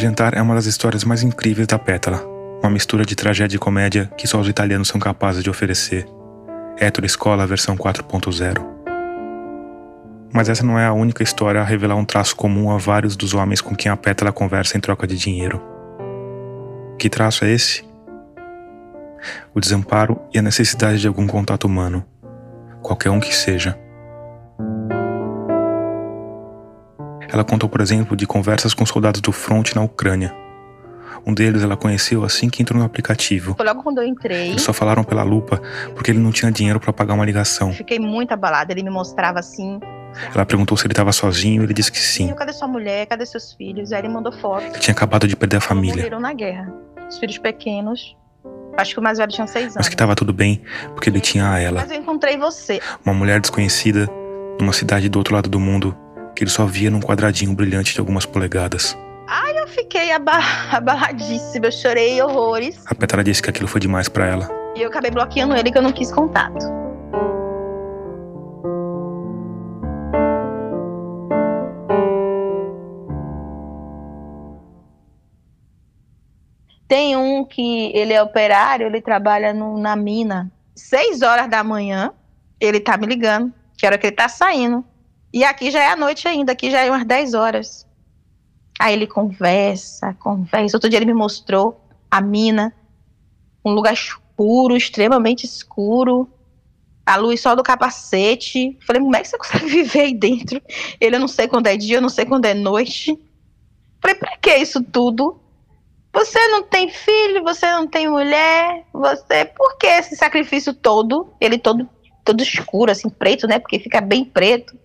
Esse 0.00 0.06
jantar 0.06 0.32
é 0.32 0.40
uma 0.40 0.54
das 0.54 0.64
histórias 0.64 1.04
mais 1.04 1.22
incríveis 1.22 1.66
da 1.66 1.78
Pétala. 1.78 2.24
Uma 2.62 2.70
mistura 2.70 3.04
de 3.04 3.14
tragédia 3.14 3.56
e 3.56 3.58
comédia 3.58 4.10
que 4.16 4.26
só 4.26 4.40
os 4.40 4.48
italianos 4.48 4.88
são 4.88 4.98
capazes 4.98 5.44
de 5.44 5.50
oferecer. 5.50 6.06
Hétero 6.78 7.04
Escola 7.04 7.46
versão 7.46 7.76
4.0. 7.76 8.64
Mas 10.32 10.48
essa 10.48 10.64
não 10.64 10.78
é 10.78 10.86
a 10.86 10.92
única 10.94 11.22
história 11.22 11.60
a 11.60 11.64
revelar 11.64 11.96
um 11.96 12.04
traço 12.06 12.34
comum 12.34 12.70
a 12.70 12.78
vários 12.78 13.14
dos 13.14 13.34
homens 13.34 13.60
com 13.60 13.76
quem 13.76 13.92
a 13.92 13.96
Pétala 13.96 14.32
conversa 14.32 14.78
em 14.78 14.80
troca 14.80 15.06
de 15.06 15.18
dinheiro. 15.18 15.62
Que 16.98 17.10
traço 17.10 17.44
é 17.44 17.50
esse? 17.50 17.84
O 19.54 19.60
desamparo 19.60 20.18
e 20.32 20.38
a 20.38 20.42
necessidade 20.42 20.98
de 20.98 21.08
algum 21.08 21.26
contato 21.26 21.66
humano, 21.66 22.02
qualquer 22.80 23.10
um 23.10 23.20
que 23.20 23.36
seja. 23.36 23.78
Ela 27.32 27.44
contou, 27.44 27.68
por 27.68 27.80
exemplo, 27.80 28.16
de 28.16 28.26
conversas 28.26 28.74
com 28.74 28.84
soldados 28.84 29.20
do 29.20 29.32
fronte 29.32 29.74
na 29.76 29.82
Ucrânia. 29.82 30.34
Um 31.26 31.34
deles 31.34 31.62
ela 31.62 31.76
conheceu 31.76 32.24
assim 32.24 32.48
que 32.48 32.62
entrou 32.62 32.78
no 32.78 32.84
aplicativo. 32.84 33.54
Foi 33.54 33.66
logo 33.66 33.82
quando 33.82 33.98
eu 33.98 34.04
entrei, 34.06 34.50
Eles 34.50 34.62
só 34.62 34.72
falaram 34.72 35.04
pela 35.04 35.22
lupa 35.22 35.60
porque 35.94 36.10
ele 36.10 36.18
não 36.18 36.32
tinha 36.32 36.50
dinheiro 36.50 36.80
para 36.80 36.92
pagar 36.94 37.12
uma 37.14 37.24
ligação. 37.26 37.72
fiquei 37.72 37.98
muito 37.98 38.32
abalada. 38.32 38.72
Ele 38.72 38.82
me 38.82 38.90
mostrava 38.90 39.38
assim. 39.38 39.78
Ela 40.34 40.44
perguntou 40.46 40.76
se 40.78 40.86
ele 40.86 40.92
estava 40.92 41.12
sozinho 41.12 41.62
ele 41.62 41.74
disse 41.74 41.92
que 41.92 41.98
sim. 42.00 42.32
Cadê 42.34 42.52
sua 42.52 42.66
mulher? 42.66 43.06
Cadê 43.06 43.24
seus 43.26 43.52
filhos? 43.52 43.92
Aí 43.92 44.00
ele 44.00 44.08
mandou 44.08 44.32
foto. 44.32 44.64
Ele 44.64 44.78
tinha 44.78 44.92
acabado 44.94 45.28
de 45.28 45.36
perder 45.36 45.58
a 45.58 45.60
família, 45.60 45.96
Morreram 45.96 46.20
na 46.20 46.32
guerra. 46.32 46.72
Os 47.08 47.18
filhos 47.18 47.38
pequenos. 47.38 48.16
Acho 48.78 48.94
que 48.94 49.00
o 49.00 49.02
mais 49.02 49.18
velho 49.18 49.30
tinha 49.30 49.46
seis 49.46 49.64
anos. 49.64 49.74
mas 49.76 49.88
que 49.88 49.94
estava 49.94 50.14
tudo 50.16 50.32
bem 50.32 50.62
porque 50.94 51.10
ele 51.10 51.20
tinha 51.20 51.50
a 51.50 51.58
ela, 51.58 51.82
Mas 51.82 51.90
eu 51.90 51.98
encontrei 51.98 52.38
você. 52.38 52.80
uma 53.04 53.12
mulher 53.12 53.40
desconhecida 53.40 54.08
numa 54.58 54.72
cidade 54.72 55.08
do 55.08 55.18
outro 55.18 55.34
lado 55.34 55.50
do 55.50 55.60
mundo 55.60 55.94
que 56.40 56.44
ele 56.44 56.50
só 56.50 56.64
via 56.64 56.90
num 56.90 57.00
quadradinho 57.00 57.52
brilhante 57.54 57.92
de 57.92 58.00
algumas 58.00 58.24
polegadas. 58.24 58.96
Eu 59.54 59.68
fiquei 59.68 60.10
aba 60.10 60.38
abaladíssima. 60.72 61.66
Eu 61.66 61.70
chorei 61.72 62.22
horrores. 62.22 62.82
A 62.86 62.94
Petra 62.94 63.22
disse 63.22 63.42
que 63.42 63.50
aquilo 63.50 63.68
foi 63.68 63.78
demais 63.78 64.08
para 64.08 64.26
ela. 64.26 64.48
E 64.74 64.80
eu 64.80 64.88
acabei 64.88 65.10
bloqueando 65.10 65.54
ele 65.54 65.70
que 65.70 65.76
eu 65.76 65.82
não 65.82 65.92
quis 65.92 66.10
contato. 66.10 66.64
Tem 76.88 77.16
um 77.16 77.44
que 77.44 77.92
ele 77.94 78.12
é 78.12 78.22
operário, 78.22 78.86
ele 78.86 79.00
trabalha 79.00 79.52
no- 79.52 79.78
na 79.78 79.94
mina. 79.94 80.50
Seis 80.74 81.22
horas 81.22 81.48
da 81.48 81.62
manhã, 81.62 82.12
ele 82.58 82.80
tá 82.80 82.96
me 82.96 83.06
ligando, 83.06 83.52
que 83.76 83.86
hora 83.86 83.96
que 83.96 84.06
ele 84.08 84.16
tá 84.16 84.28
saindo. 84.28 84.84
E 85.32 85.44
aqui 85.44 85.70
já 85.70 85.82
é 85.82 85.88
a 85.88 85.96
noite 85.96 86.26
ainda, 86.26 86.52
aqui 86.52 86.70
já 86.70 86.80
é 86.80 86.90
umas 86.90 87.04
10 87.04 87.34
horas. 87.34 87.86
Aí 88.78 88.94
ele 88.94 89.06
conversa, 89.06 90.14
conversa. 90.14 90.76
Outro 90.76 90.88
dia 90.88 90.98
ele 90.98 91.06
me 91.06 91.14
mostrou 91.14 91.80
a 92.10 92.20
mina, 92.20 92.74
um 93.64 93.72
lugar 93.72 93.92
escuro, 93.92 94.76
extremamente 94.76 95.44
escuro. 95.44 96.28
A 97.04 97.16
luz 97.16 97.40
só 97.40 97.54
do 97.54 97.62
capacete. 97.62 98.76
Falei, 98.86 99.02
como 99.02 99.14
é 99.14 99.20
que 99.20 99.28
você 99.28 99.36
consegue 99.38 99.66
viver 99.66 100.00
aí 100.00 100.14
dentro? 100.14 100.60
Ele, 101.00 101.16
eu 101.16 101.20
não 101.20 101.28
sei 101.28 101.46
quando 101.46 101.66
é 101.66 101.76
dia, 101.76 101.98
eu 101.98 102.02
não 102.02 102.08
sei 102.08 102.24
quando 102.24 102.46
é 102.46 102.54
noite. 102.54 103.18
Falei, 104.00 104.16
pra 104.16 104.36
que 104.38 104.56
isso 104.56 104.82
tudo? 104.82 105.38
Você 106.12 106.48
não 106.48 106.62
tem 106.62 106.88
filho, 106.88 107.42
você 107.44 107.70
não 107.70 107.86
tem 107.86 108.08
mulher, 108.08 108.84
você. 108.92 109.44
Por 109.44 109.76
que 109.76 109.86
esse 109.86 110.16
sacrifício 110.16 110.74
todo? 110.74 111.32
Ele 111.40 111.56
todo, 111.56 111.88
todo 112.24 112.42
escuro, 112.42 112.90
assim, 112.90 113.08
preto, 113.08 113.46
né? 113.46 113.58
Porque 113.58 113.78
fica 113.78 114.00
bem 114.00 114.24
preto. 114.24 114.78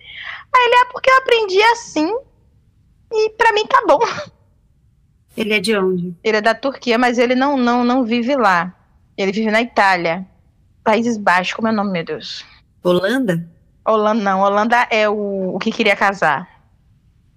Aí 0.56 0.66
ele, 0.66 0.76
é 0.76 0.86
porque 0.92 1.10
eu 1.10 1.18
aprendi 1.18 1.62
assim. 1.64 2.10
E 3.12 3.30
pra 3.32 3.54
mim 3.54 3.66
tá 3.66 3.84
bom. 3.88 4.00
Ele 5.38 5.54
é 5.54 5.60
de 5.60 5.76
onde? 5.76 6.16
Ele 6.24 6.38
é 6.38 6.42
da 6.42 6.56
Turquia, 6.56 6.98
mas 6.98 7.18
ele 7.18 7.36
não, 7.36 7.58
não, 7.58 7.84
não 7.84 8.06
vive 8.06 8.38
lá. 8.38 8.74
Ele 9.18 9.34
vive 9.34 9.52
na 9.52 9.62
Itália. 9.62 10.26
Países 10.82 11.18
Baixos, 11.18 11.54
como 11.54 11.68
é 11.68 11.72
o 11.72 11.74
nome, 11.74 11.92
meu 11.92 12.06
Deus? 12.06 12.46
Holanda? 12.82 13.46
Holanda 13.86 14.24
não. 14.24 14.40
Holanda 14.40 14.88
é 14.90 15.10
o, 15.10 15.56
o 15.56 15.60
que 15.60 15.72
queria 15.72 15.96
casar. 15.96 16.48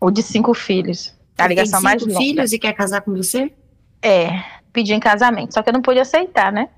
O 0.00 0.12
de 0.12 0.22
cinco 0.22 0.54
filhos. 0.54 1.12
A 1.36 1.46
Ele 1.46 1.54
ligação 1.54 1.80
tem 1.80 1.84
mais 1.84 2.00
cinco 2.00 2.12
longa. 2.12 2.24
filhos 2.24 2.52
e 2.52 2.58
quer 2.60 2.72
casar 2.72 3.00
com 3.00 3.12
você? 3.16 3.52
É, 4.00 4.44
pedi 4.72 4.94
em 4.94 5.00
casamento. 5.00 5.54
Só 5.54 5.62
que 5.62 5.68
eu 5.68 5.72
não 5.72 5.82
pude 5.82 5.98
aceitar, 5.98 6.52
né? 6.52 6.68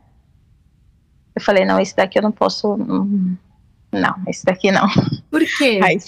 Eu 1.35 1.43
falei, 1.43 1.64
não, 1.64 1.78
esse 1.81 1.95
daqui 1.95 2.18
eu 2.18 2.22
não 2.22 2.33
posso. 2.33 2.76
Não, 2.76 4.14
esse 4.28 4.45
daqui 4.45 4.70
não. 4.70 4.87
Por 5.31 5.41
quê? 5.59 5.81
Aí- 5.85 5.99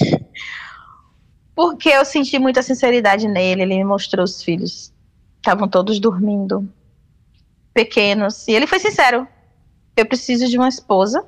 Porque 1.54 1.88
eu 1.88 2.04
senti 2.04 2.38
muita 2.38 2.62
sinceridade 2.62 3.28
nele, 3.28 3.62
ele 3.62 3.76
me 3.76 3.84
mostrou 3.84 4.24
os 4.24 4.42
filhos. 4.42 4.92
Estavam 5.36 5.68
todos 5.68 5.98
dormindo, 6.00 6.68
pequenos. 7.74 8.46
E 8.48 8.52
ele 8.52 8.66
foi 8.66 8.78
sincero. 8.78 9.26
Eu 9.96 10.06
preciso 10.06 10.48
de 10.48 10.56
uma 10.56 10.68
esposa 10.68 11.24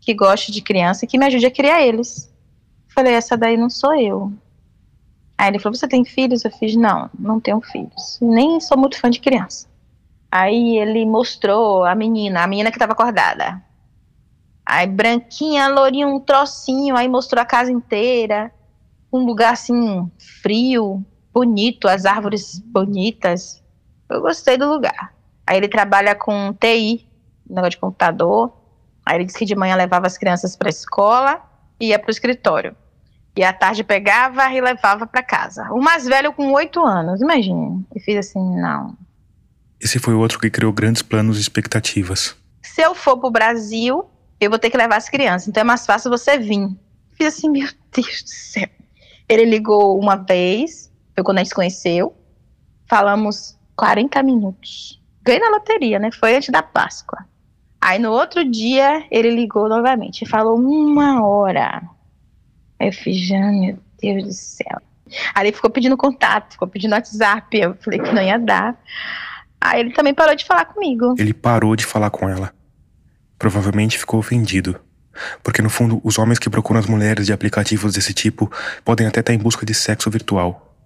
que 0.00 0.12
goste 0.12 0.52
de 0.52 0.60
criança 0.60 1.04
e 1.04 1.08
que 1.08 1.16
me 1.16 1.24
ajude 1.26 1.46
a 1.46 1.50
criar 1.50 1.82
eles. 1.82 2.30
Falei, 2.88 3.14
essa 3.14 3.36
daí 3.36 3.56
não 3.56 3.70
sou 3.70 3.94
eu. 3.94 4.32
Aí 5.38 5.48
ele 5.48 5.58
falou, 5.58 5.76
você 5.76 5.88
tem 5.88 6.04
filhos? 6.04 6.44
Eu 6.44 6.50
fiz, 6.50 6.76
não, 6.76 7.08
não 7.18 7.40
tenho 7.40 7.60
filhos. 7.60 8.18
Nem 8.20 8.60
sou 8.60 8.76
muito 8.76 8.98
fã 9.00 9.08
de 9.10 9.18
criança. 9.20 9.66
Aí 10.34 10.78
ele 10.78 11.06
mostrou 11.06 11.84
a 11.84 11.94
menina, 11.94 12.42
a 12.42 12.46
menina 12.48 12.70
que 12.72 12.76
estava 12.76 12.92
acordada. 12.92 13.62
Aí 14.66 14.84
branquinha, 14.84 15.68
lourinha, 15.68 16.08
um 16.08 16.18
trocinho, 16.18 16.96
aí 16.96 17.06
mostrou 17.06 17.40
a 17.40 17.44
casa 17.44 17.70
inteira 17.70 18.50
um 19.12 19.24
lugar 19.24 19.52
assim 19.52 20.10
frio, 20.42 21.04
bonito, 21.32 21.86
as 21.86 22.04
árvores 22.04 22.58
bonitas. 22.58 23.62
Eu 24.10 24.20
gostei 24.20 24.58
do 24.58 24.68
lugar. 24.68 25.14
Aí 25.46 25.56
ele 25.56 25.68
trabalha 25.68 26.16
com 26.16 26.52
TI, 26.52 27.08
negócio 27.48 27.70
de 27.70 27.78
computador. 27.78 28.52
Aí 29.06 29.16
ele 29.16 29.24
disse 29.26 29.38
que 29.38 29.44
de 29.44 29.54
manhã 29.54 29.76
levava 29.76 30.08
as 30.08 30.18
crianças 30.18 30.56
para 30.56 30.68
a 30.68 30.70
escola 30.70 31.40
e 31.78 31.90
ia 31.90 31.98
para 31.98 32.08
o 32.08 32.10
escritório. 32.10 32.74
E 33.36 33.44
à 33.44 33.52
tarde 33.52 33.84
pegava 33.84 34.52
e 34.52 34.60
levava 34.60 35.06
para 35.06 35.22
casa. 35.22 35.72
O 35.72 35.80
mais 35.80 36.06
velho 36.06 36.32
com 36.32 36.52
oito 36.52 36.84
anos, 36.84 37.20
imagine. 37.20 37.86
E 37.94 38.00
fiz 38.00 38.16
assim, 38.16 38.56
não. 38.56 38.96
Esse 39.80 39.98
foi 39.98 40.14
outro 40.14 40.38
que 40.38 40.50
criou 40.50 40.72
grandes 40.72 41.02
planos 41.02 41.38
e 41.38 41.40
expectativas. 41.40 42.36
Se 42.62 42.82
eu 42.82 42.94
for 42.94 43.18
pro 43.18 43.30
Brasil, 43.30 44.08
eu 44.40 44.50
vou 44.50 44.58
ter 44.58 44.70
que 44.70 44.76
levar 44.76 44.96
as 44.96 45.08
crianças. 45.08 45.48
Então 45.48 45.60
é 45.60 45.64
mais 45.64 45.84
fácil 45.86 46.10
você 46.10 46.38
vir. 46.38 46.68
Fiz 47.12 47.28
assim, 47.28 47.48
meu 47.48 47.68
Deus 47.92 48.22
do 48.22 48.28
céu. 48.28 48.68
Ele 49.28 49.44
ligou 49.44 49.98
uma 49.98 50.16
vez, 50.16 50.90
foi 51.14 51.24
quando 51.24 51.38
a 51.38 51.40
gente 51.40 51.48
se 51.48 51.54
conheceu. 51.54 52.14
Falamos 52.86 53.58
40 53.76 54.22
minutos. 54.22 55.00
Ganhei 55.22 55.40
na 55.40 55.50
loteria, 55.50 55.98
né? 55.98 56.10
Foi 56.10 56.36
antes 56.36 56.50
da 56.50 56.62
Páscoa. 56.62 57.24
Aí 57.80 57.98
no 57.98 58.12
outro 58.12 58.44
dia 58.44 59.06
ele 59.10 59.30
ligou 59.30 59.68
novamente 59.68 60.22
e 60.22 60.28
falou 60.28 60.58
uma 60.58 61.24
hora. 61.24 61.82
Aí 62.78 62.88
eu 62.88 62.92
fiz, 62.92 63.30
meu 63.30 63.78
Deus 64.00 64.24
do 64.24 64.32
céu. 64.32 64.80
Aí 65.34 65.46
ele 65.46 65.52
ficou 65.52 65.70
pedindo 65.70 65.96
contato, 65.96 66.52
ficou 66.52 66.68
pedindo 66.68 66.92
WhatsApp. 66.92 67.56
Eu 67.56 67.74
falei 67.76 68.00
que 68.00 68.12
não 68.12 68.22
ia 68.22 68.38
dar. 68.38 68.78
Aí 69.64 69.80
ele 69.80 69.92
também 69.94 70.12
parou 70.12 70.34
de 70.34 70.44
falar 70.44 70.66
comigo. 70.66 71.14
Ele 71.18 71.32
parou 71.32 71.74
de 71.74 71.86
falar 71.86 72.10
com 72.10 72.28
ela. 72.28 72.52
Provavelmente 73.38 73.98
ficou 73.98 74.20
ofendido. 74.20 74.78
Porque 75.42 75.62
no 75.62 75.70
fundo, 75.70 76.02
os 76.04 76.18
homens 76.18 76.38
que 76.38 76.50
procuram 76.50 76.78
as 76.78 76.86
mulheres 76.86 77.24
de 77.24 77.32
aplicativos 77.32 77.94
desse 77.94 78.12
tipo 78.12 78.52
podem 78.84 79.06
até 79.06 79.20
estar 79.20 79.32
em 79.32 79.38
busca 79.38 79.64
de 79.64 79.72
sexo 79.72 80.10
virtual. 80.10 80.76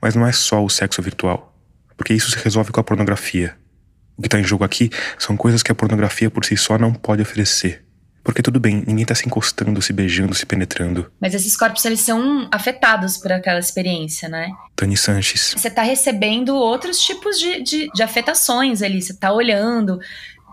Mas 0.00 0.14
não 0.14 0.24
é 0.24 0.30
só 0.30 0.64
o 0.64 0.70
sexo 0.70 1.02
virtual. 1.02 1.52
Porque 1.96 2.14
isso 2.14 2.30
se 2.30 2.38
resolve 2.38 2.70
com 2.70 2.80
a 2.80 2.84
pornografia. 2.84 3.56
O 4.16 4.22
que 4.22 4.28
está 4.28 4.38
em 4.38 4.44
jogo 4.44 4.62
aqui 4.62 4.90
são 5.18 5.36
coisas 5.36 5.60
que 5.60 5.72
a 5.72 5.74
pornografia 5.74 6.30
por 6.30 6.44
si 6.44 6.56
só 6.56 6.78
não 6.78 6.92
pode 6.92 7.22
oferecer. 7.22 7.84
Porque 8.22 8.42
tudo 8.42 8.60
bem, 8.60 8.84
ninguém 8.86 9.04
tá 9.04 9.14
se 9.14 9.26
encostando, 9.26 9.80
se 9.80 9.92
beijando, 9.92 10.34
se 10.34 10.44
penetrando. 10.44 11.10
Mas 11.20 11.34
esses 11.34 11.56
corpos, 11.56 11.84
eles 11.84 12.00
são 12.00 12.48
afetados 12.52 13.16
por 13.16 13.32
aquela 13.32 13.58
experiência, 13.58 14.28
né? 14.28 14.50
Tani 14.76 14.96
Sanches. 14.96 15.54
Você 15.56 15.70
tá 15.70 15.82
recebendo 15.82 16.54
outros 16.54 16.98
tipos 17.00 17.38
de, 17.38 17.62
de, 17.62 17.90
de 17.92 18.02
afetações 18.02 18.82
ali. 18.82 19.00
Você 19.00 19.14
tá 19.14 19.32
olhando, 19.32 19.98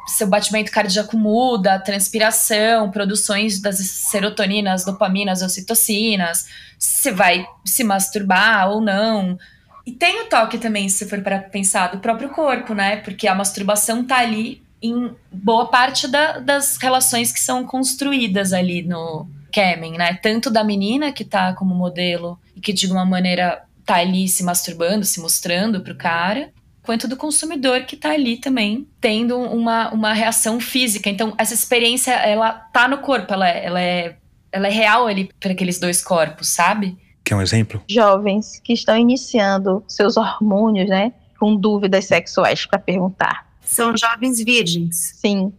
seu 0.08 0.28
batimento 0.28 0.72
cardíaco 0.72 1.18
muda, 1.18 1.78
transpiração, 1.80 2.90
produções 2.90 3.60
das 3.60 3.78
serotoninas, 3.78 4.86
dopaminas, 4.86 5.42
ocitocinas. 5.42 6.48
Você 6.80 7.12
vai 7.12 7.46
se 7.66 7.84
masturbar 7.84 8.70
ou 8.70 8.80
não. 8.80 9.38
E 9.86 9.92
tem 9.92 10.22
o 10.22 10.26
toque 10.26 10.58
também, 10.58 10.88
se 10.90 11.06
for 11.06 11.22
para 11.22 11.40
pensar, 11.40 11.88
do 11.88 12.00
próprio 12.00 12.30
corpo, 12.30 12.74
né? 12.74 12.98
Porque 12.98 13.28
a 13.28 13.36
masturbação 13.36 14.04
tá 14.04 14.18
ali 14.18 14.62
em 14.82 15.12
boa 15.32 15.68
parte 15.68 16.08
da, 16.08 16.40
das 16.40 16.78
relações 16.78 17.32
que 17.32 17.40
são 17.40 17.66
construídas 17.66 18.54
ali 18.54 18.84
no 18.84 19.28
Kemen, 19.52 19.94
né? 19.94 20.14
Tanto 20.16 20.50
da 20.50 20.64
menina 20.64 21.12
que 21.12 21.26
tá 21.26 21.54
como 21.54 21.74
modelo 21.74 22.40
e 22.56 22.62
que 22.62 22.74
de 22.74 22.86
alguma 22.86 23.06
maneira 23.06 23.64
tá 23.86 23.96
ali 23.96 24.28
se 24.28 24.44
masturbando, 24.44 25.06
se 25.06 25.20
mostrando 25.20 25.82
pro 25.82 25.96
cara, 25.96 26.52
quanto 26.84 27.08
do 27.08 27.18
consumidor 27.18 27.82
que 27.82 27.96
tá 27.96 28.12
ali 28.12 28.38
também 28.38 28.88
tendo 29.00 29.38
uma, 29.40 29.90
uma 29.92 30.14
reação 30.14 30.60
física. 30.60 31.10
Então, 31.10 31.34
essa 31.38 31.54
experiência, 31.54 32.12
ela 32.12 32.52
tá 32.52 32.88
no 32.88 33.00
corpo, 33.00 33.34
ela, 33.34 33.50
é, 33.50 33.66
ela 33.66 33.82
é, 33.82 34.18
ela 34.52 34.68
é 34.68 34.72
real 34.72 35.08
ali 35.08 35.30
para 35.40 35.52
aqueles 35.54 35.80
dois 35.80 36.04
corpos, 36.04 36.50
sabe? 36.50 36.98
Quer 37.24 37.36
um 37.36 37.42
exemplo? 37.42 37.82
Jovens 37.90 38.60
que 38.64 38.74
estão 38.74 38.98
iniciando 38.98 39.84
seus 39.88 40.18
hormônios, 40.18 40.90
né? 40.90 41.14
Com 41.40 41.56
dúvidas 41.56 42.06
sexuais 42.06 42.66
para 42.66 42.80
perguntar 42.80 43.47
são 43.68 43.96
jovens 43.96 44.44
virgens. 44.44 45.14
Sim. 45.16 45.54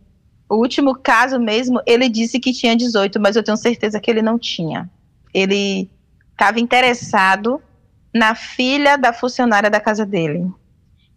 O 0.48 0.56
último 0.56 0.94
caso 0.94 1.38
mesmo, 1.38 1.80
ele 1.86 2.08
disse 2.08 2.40
que 2.40 2.52
tinha 2.52 2.74
18, 2.74 3.20
mas 3.20 3.36
eu 3.36 3.42
tenho 3.42 3.56
certeza 3.56 4.00
que 4.00 4.10
ele 4.10 4.22
não 4.22 4.38
tinha. 4.38 4.88
Ele 5.32 5.90
estava 6.32 6.58
interessado 6.58 7.60
na 8.14 8.34
filha 8.34 8.96
da 8.96 9.12
funcionária 9.12 9.70
da 9.70 9.80
casa 9.80 10.06
dele. 10.06 10.50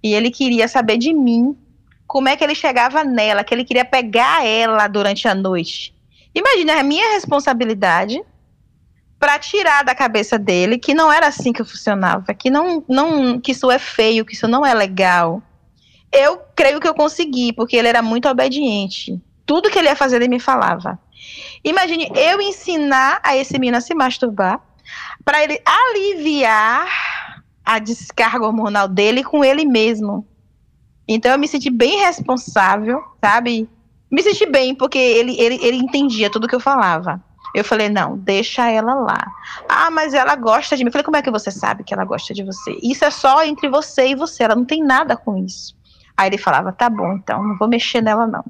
E 0.03 0.13
ele 0.13 0.29
queria 0.29 0.67
saber 0.67 0.97
de 0.97 1.13
mim 1.13 1.55
como 2.05 2.27
é 2.27 2.35
que 2.35 2.43
ele 2.43 2.55
chegava 2.55 3.03
nela, 3.03 3.43
que 3.43 3.53
ele 3.53 3.63
queria 3.63 3.85
pegar 3.85 4.45
ela 4.45 4.87
durante 4.87 5.27
a 5.27 5.33
noite. 5.33 5.95
Imagina 6.35 6.79
a 6.79 6.83
minha 6.83 7.13
responsabilidade 7.13 8.21
para 9.17 9.37
tirar 9.39 9.83
da 9.83 9.93
cabeça 9.93 10.37
dele 10.37 10.77
que 10.77 10.93
não 10.93 11.11
era 11.11 11.27
assim 11.27 11.53
que 11.53 11.63
funcionava, 11.63 12.33
que 12.33 12.49
não, 12.49 12.83
não, 12.87 13.39
que 13.39 13.51
isso 13.51 13.69
é 13.69 13.77
feio, 13.77 14.25
que 14.25 14.33
isso 14.33 14.47
não 14.47 14.65
é 14.65 14.73
legal. 14.73 15.41
Eu 16.11 16.41
creio 16.55 16.79
que 16.79 16.87
eu 16.87 16.93
consegui, 16.93 17.53
porque 17.53 17.75
ele 17.75 17.87
era 17.87 18.01
muito 18.01 18.27
obediente. 18.27 19.19
Tudo 19.45 19.69
que 19.69 19.79
ele 19.79 19.87
ia 19.87 19.95
fazer, 19.95 20.17
ele 20.17 20.27
me 20.27 20.39
falava. 20.39 20.99
Imagine 21.63 22.11
eu 22.15 22.41
ensinar 22.41 23.19
a 23.23 23.37
esse 23.37 23.53
menino 23.53 23.77
a 23.77 23.81
se 23.81 23.93
masturbar 23.93 24.61
para 25.23 25.43
ele 25.43 25.61
aliviar 25.65 26.87
a 27.63 27.79
descarga 27.79 28.45
hormonal 28.45 28.87
dele 28.87 29.23
com 29.23 29.45
ele 29.45 29.65
mesmo. 29.65 30.27
Então 31.07 31.31
eu 31.31 31.39
me 31.39 31.47
senti 31.47 31.69
bem 31.69 31.99
responsável, 31.99 33.01
sabe? 33.23 33.69
Me 34.09 34.21
senti 34.21 34.45
bem, 34.45 34.75
porque 34.75 34.97
ele, 34.97 35.39
ele, 35.39 35.59
ele 35.61 35.77
entendia 35.77 36.29
tudo 36.29 36.47
que 36.47 36.55
eu 36.55 36.59
falava. 36.59 37.21
Eu 37.53 37.63
falei, 37.63 37.89
não, 37.89 38.17
deixa 38.17 38.69
ela 38.69 38.93
lá. 38.93 39.19
Ah, 39.67 39.91
mas 39.91 40.13
ela 40.13 40.35
gosta 40.35 40.75
de 40.75 40.83
mim. 40.83 40.87
Eu 40.87 40.91
falei, 40.91 41.03
como 41.03 41.17
é 41.17 41.21
que 41.21 41.31
você 41.31 41.51
sabe 41.51 41.83
que 41.83 41.93
ela 41.93 42.05
gosta 42.05 42.33
de 42.33 42.43
você? 42.43 42.77
Isso 42.81 43.03
é 43.03 43.11
só 43.11 43.43
entre 43.43 43.69
você 43.69 44.07
e 44.07 44.15
você, 44.15 44.43
ela 44.43 44.55
não 44.55 44.65
tem 44.65 44.83
nada 44.83 45.17
com 45.17 45.37
isso. 45.37 45.75
Aí 46.15 46.29
ele 46.29 46.37
falava, 46.37 46.71
tá 46.71 46.89
bom, 46.89 47.13
então, 47.13 47.43
não 47.43 47.57
vou 47.57 47.67
mexer 47.67 48.01
nela, 48.01 48.27
não. 48.27 48.43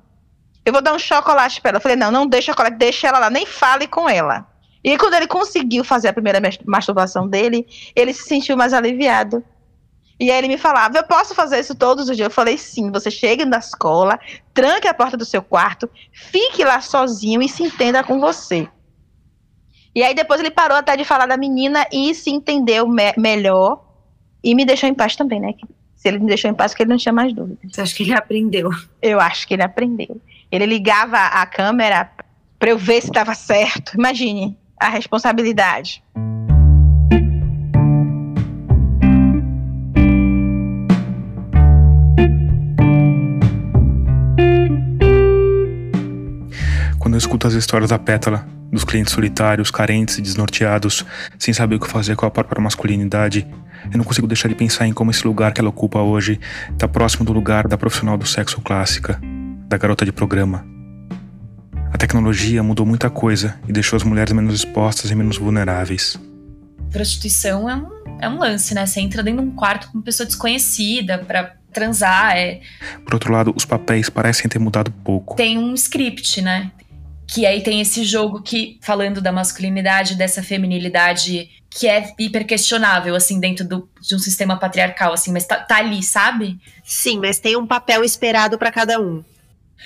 Eu 0.66 0.74
vou 0.74 0.82
dar 0.82 0.94
um 0.94 1.00
chocolate 1.00 1.62
para 1.62 1.70
ela. 1.70 1.78
Eu 1.78 1.82
falei, 1.82 1.98
não, 1.98 2.12
não 2.12 2.28
deixa 2.28 2.52
chocolate, 2.52 2.78
deixa 2.78 3.08
ela 3.08 3.20
lá, 3.20 3.30
nem 3.30 3.46
fale 3.46 3.88
com 3.88 4.08
ela. 4.08 4.46
E 4.84 4.98
quando 4.98 5.14
ele 5.14 5.28
conseguiu 5.28 5.84
fazer 5.84 6.08
a 6.08 6.14
primeira 6.14 6.40
masturbação 6.66 7.28
dele, 7.28 7.68
ele 7.96 8.14
se 8.14 8.24
sentiu 8.24 8.58
mais 8.58 8.74
aliviado. 8.74 9.44
E 10.20 10.30
aí 10.30 10.38
ele 10.38 10.48
me 10.48 10.58
falava, 10.58 10.98
eu 10.98 11.04
posso 11.04 11.34
fazer 11.34 11.60
isso 11.60 11.74
todos 11.74 12.08
os 12.08 12.16
dias? 12.16 12.28
Eu 12.28 12.32
falei, 12.32 12.58
sim, 12.58 12.92
você 12.92 13.10
chega 13.10 13.44
na 13.44 13.58
escola, 13.58 14.20
tranque 14.54 14.88
a 14.88 14.94
porta 14.94 15.18
do 15.18 15.26
seu 15.26 15.42
quarto, 15.42 15.90
fique 16.12 16.64
lá 16.64 16.80
sozinho 16.80 17.42
e 17.42 17.50
se 17.50 17.64
entenda 17.64 18.04
com 18.04 18.20
você. 18.20 18.68
E 19.96 20.04
aí 20.04 20.14
depois 20.14 20.40
ele 20.40 20.52
parou 20.52 20.78
até 20.78 20.96
de 20.96 21.04
falar 21.04 21.26
da 21.26 21.38
menina 21.38 21.86
e 21.92 22.14
se 22.14 22.30
entendeu 22.30 22.88
me 22.88 23.14
melhor 23.18 23.84
e 24.44 24.54
me 24.56 24.64
deixou 24.64 24.88
em 24.88 24.94
paz 24.94 25.16
também, 25.16 25.40
né? 25.40 25.54
Se 26.02 26.08
ele 26.08 26.18
me 26.18 26.26
deixou 26.26 26.50
em 26.50 26.54
paz, 26.56 26.72
porque 26.72 26.82
ele 26.82 26.90
não 26.90 26.98
tinha 26.98 27.14
mais 27.14 27.32
dúvidas. 27.32 27.60
Você 27.72 27.80
acha 27.80 27.96
que 27.96 28.02
ele 28.02 28.14
aprendeu? 28.16 28.72
Eu 29.00 29.20
acho 29.20 29.48
que 29.48 29.54
ele 29.54 29.62
aprendeu. 29.62 30.20
Ele 30.52 30.66
ligava 30.66 31.16
a 31.16 31.46
câmera 31.46 32.10
para 32.58 32.72
eu 32.72 32.78
ver 32.78 33.02
se 33.02 33.10
estava 33.10 33.36
certo. 33.36 33.96
Imagine 33.96 34.58
a 34.80 34.90
responsabilidade. 34.90 36.04
Quando 46.98 47.14
eu 47.14 47.20
escuto 47.20 47.46
as 47.46 47.54
histórias 47.54 47.92
da 47.92 48.00
Pétala, 48.00 48.44
dos 48.72 48.84
clientes 48.84 49.14
solitários, 49.14 49.70
carentes 49.70 50.18
e 50.18 50.22
desnorteados, 50.22 51.06
sem 51.38 51.54
saber 51.54 51.76
o 51.76 51.80
que 51.80 51.90
fazer 51.90 52.16
com 52.16 52.26
a 52.26 52.32
própria 52.32 52.62
masculinidade, 52.62 53.46
eu 53.92 53.98
não 53.98 54.06
consigo 54.06 54.28
deixar 54.28 54.48
de 54.48 54.56
pensar 54.56 54.88
em 54.88 54.94
como 54.94 55.12
esse 55.12 55.26
lugar 55.26 55.54
que 55.54 55.60
ela 55.60 55.70
ocupa 55.70 56.00
hoje 56.00 56.40
está 56.72 56.88
próximo 56.88 57.26
do 57.26 57.34
lugar 57.34 57.68
da 57.68 57.78
profissional 57.78 58.18
do 58.18 58.26
sexo 58.26 58.62
clássica, 58.62 59.20
da 59.68 59.78
garota 59.78 60.06
de 60.06 60.12
programa. 60.12 60.66
A 61.92 61.98
tecnologia 61.98 62.64
mudou 62.64 62.86
muita 62.86 63.10
coisa 63.10 63.60
e 63.68 63.74
deixou 63.74 63.98
as 63.98 64.04
mulheres 64.04 64.32
menos 64.34 64.54
expostas 64.54 65.12
e 65.12 65.16
menos 65.16 65.38
vulneráveis. 65.38 66.20
Prostituição 66.92 67.70
é 67.70 67.76
um, 67.76 67.90
é 68.22 68.30
um 68.30 68.38
lance, 68.38 68.74
né? 68.74 68.86
Você 68.86 69.02
entra 69.02 69.24
dentro 69.24 69.42
de 69.42 69.50
um 69.50 69.56
quarto 69.56 69.88
com 69.90 69.98
uma 69.98 70.04
pessoa 70.04 70.26
desconhecida 70.26 71.18
para 71.20 71.56
transar. 71.74 72.38
É... 72.38 72.62
Por 73.04 73.14
outro 73.14 73.32
lado, 73.32 73.54
os 73.56 73.66
papéis 73.66 74.10
parecem 74.10 74.50
ter 74.50 74.60
mudado 74.60 74.92
pouco. 75.04 75.36
Tem 75.36 75.58
um 75.58 75.74
script, 75.74 76.42
né? 76.42 76.72
Que 77.32 77.46
aí 77.46 77.64
tem 77.64 77.80
esse 77.80 78.04
jogo 78.04 78.42
que, 78.42 78.78
falando 78.82 79.22
da 79.22 79.32
masculinidade, 79.32 80.16
dessa 80.16 80.44
feminilidade 80.44 81.50
que 81.70 81.88
é 81.88 82.14
hiper 82.20 82.46
questionável, 82.46 83.16
assim, 83.16 83.40
dentro 83.40 83.66
do, 83.66 83.90
de 84.02 84.14
um 84.14 84.20
sistema 84.20 84.58
patriarcal, 84.58 85.14
assim, 85.14 85.32
mas 85.32 85.46
tá, 85.46 85.56
tá 85.56 85.78
ali, 85.78 86.04
sabe? 86.04 86.60
Sim, 86.84 87.20
mas 87.20 87.40
tem 87.40 87.56
um 87.56 87.66
papel 87.66 88.04
esperado 88.04 88.58
para 88.58 88.72
cada 88.72 89.00
um. 89.00 89.24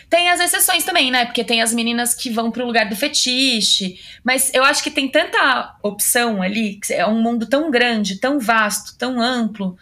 Tem 0.09 0.29
as 0.29 0.39
exceções 0.39 0.83
também, 0.83 1.11
né? 1.11 1.25
Porque 1.25 1.43
tem 1.43 1.61
as 1.61 1.71
meninas 1.71 2.15
que 2.15 2.31
vão 2.31 2.49
pro 2.49 2.65
lugar 2.65 2.89
do 2.89 2.95
fetiche. 2.95 3.99
Mas 4.23 4.51
eu 4.53 4.63
acho 4.63 4.83
que 4.83 4.89
tem 4.89 5.07
tanta 5.07 5.75
opção 5.83 6.41
ali, 6.41 6.79
é 6.89 7.05
um 7.05 7.21
mundo 7.21 7.45
tão 7.45 7.69
grande, 7.69 8.19
tão 8.19 8.39
vasto, 8.39 8.97
tão 8.97 9.21
amplo, 9.21 9.77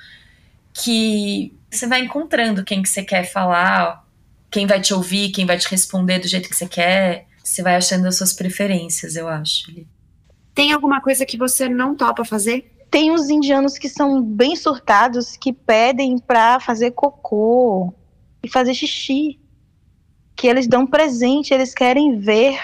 que 0.74 1.54
você 1.72 1.88
vai 1.88 2.02
encontrando 2.02 2.64
quem 2.64 2.82
que 2.82 2.90
você 2.90 3.04
quer 3.04 3.24
falar, 3.24 4.06
quem 4.52 4.68
vai 4.68 4.82
te 4.82 4.94
ouvir, 4.94 5.32
quem 5.32 5.46
vai 5.46 5.58
te 5.58 5.70
responder 5.70 6.20
do 6.20 6.28
jeito 6.28 6.50
que 6.50 6.56
você 6.56 6.68
quer. 6.68 7.26
Você 7.44 7.62
vai 7.62 7.76
achando 7.76 8.08
as 8.08 8.16
suas 8.16 8.32
preferências, 8.32 9.18
eu 9.18 9.28
acho. 9.28 9.70
Tem 10.56 10.72
alguma 10.72 11.02
coisa 11.02 11.26
que 11.26 11.38
você 11.38 11.68
não 11.68 11.94
topa 11.94 12.24
fazer? 12.24 12.72
Tem 12.90 13.12
uns 13.12 13.30
indianos 13.30 13.78
que 13.78 13.90
são 13.90 14.22
bem 14.22 14.56
surtados 14.56 15.36
que 15.36 15.52
pedem 15.52 16.20
pra 16.20 16.60
fazer 16.60 16.92
cocô 16.92 17.94
e 18.42 18.48
fazer 18.48 18.74
xixi. 18.74 19.40
Que 20.36 20.48
eles 20.48 20.68
dão 20.68 20.88
presente, 20.88 21.54
eles 21.54 21.74
querem 21.74 22.20
ver. 22.20 22.58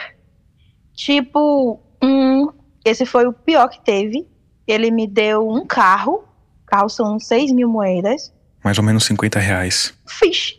Tipo, 0.94 1.80
um, 2.02 2.48
Esse 2.86 3.06
foi 3.06 3.28
o 3.28 3.34
pior 3.34 3.68
que 3.68 3.84
teve. 3.84 4.28
Ele 4.68 4.92
me 4.92 5.08
deu 5.08 5.50
um 5.50 5.66
carro. 5.66 6.24
Carro 6.66 6.90
são 6.90 7.20
6 7.20 7.52
mil 7.52 7.68
moedas. 7.68 8.32
Mais 8.64 8.78
ou 8.78 8.84
menos 8.84 9.06
50 9.06 9.40
reais. 9.40 9.94
Fiz. 10.08 10.59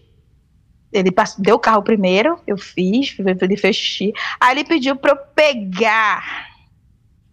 Ele 0.92 1.12
passou, 1.12 1.42
deu 1.42 1.56
o 1.56 1.58
carro 1.58 1.82
primeiro, 1.82 2.38
eu 2.46 2.58
fiz, 2.58 3.16
ele 3.18 3.56
fez 3.56 3.76
xixi. 3.76 4.12
Aí 4.40 4.56
ele 4.56 4.64
pediu 4.64 4.96
pra 4.96 5.12
eu 5.12 5.16
pegar. 5.34 6.48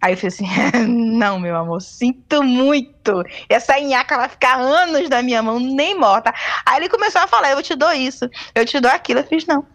Aí 0.02 0.14
eu 0.14 0.18
falei 0.18 0.28
assim: 0.28 0.48
não, 0.88 1.40
meu 1.40 1.56
amor, 1.56 1.82
sinto 1.82 2.44
muito. 2.44 3.24
Essa 3.50 3.80
nhaca 3.80 4.18
vai 4.18 4.30
ficar 4.30 4.60
anos 4.60 5.10
da 5.10 5.24
minha 5.24 5.42
mão, 5.42 5.60
nem 5.60 5.98
morta. 5.98 6.34
Aí 6.66 6.78
ele 6.78 6.90
começou 6.90 7.22
a 7.22 7.28
falar: 7.28 7.52
eu 7.52 7.64
te 7.64 7.76
dou 7.76 7.92
isso, 7.92 8.30
eu 8.54 8.66
te 8.66 8.80
dou 8.80 8.92
aquilo. 8.92 9.22
Eu 9.22 9.28
fiz: 9.28 9.46
não, 9.48 9.66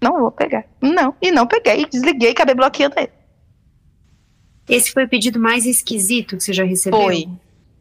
não 0.00 0.18
vou 0.18 0.30
pegar. 0.30 0.64
Não. 0.80 1.14
E 1.20 1.30
não 1.30 1.46
peguei, 1.46 1.84
desliguei 1.84 2.30
e 2.30 2.32
acabei 2.32 2.54
bloqueando 2.54 2.94
ele. 2.98 3.12
Esse 4.68 4.92
foi 4.92 5.04
o 5.04 5.08
pedido 5.08 5.38
mais 5.38 5.66
esquisito 5.66 6.36
que 6.36 6.44
você 6.44 6.52
já 6.52 6.64
recebeu? 6.64 7.00
Foi, 7.00 7.28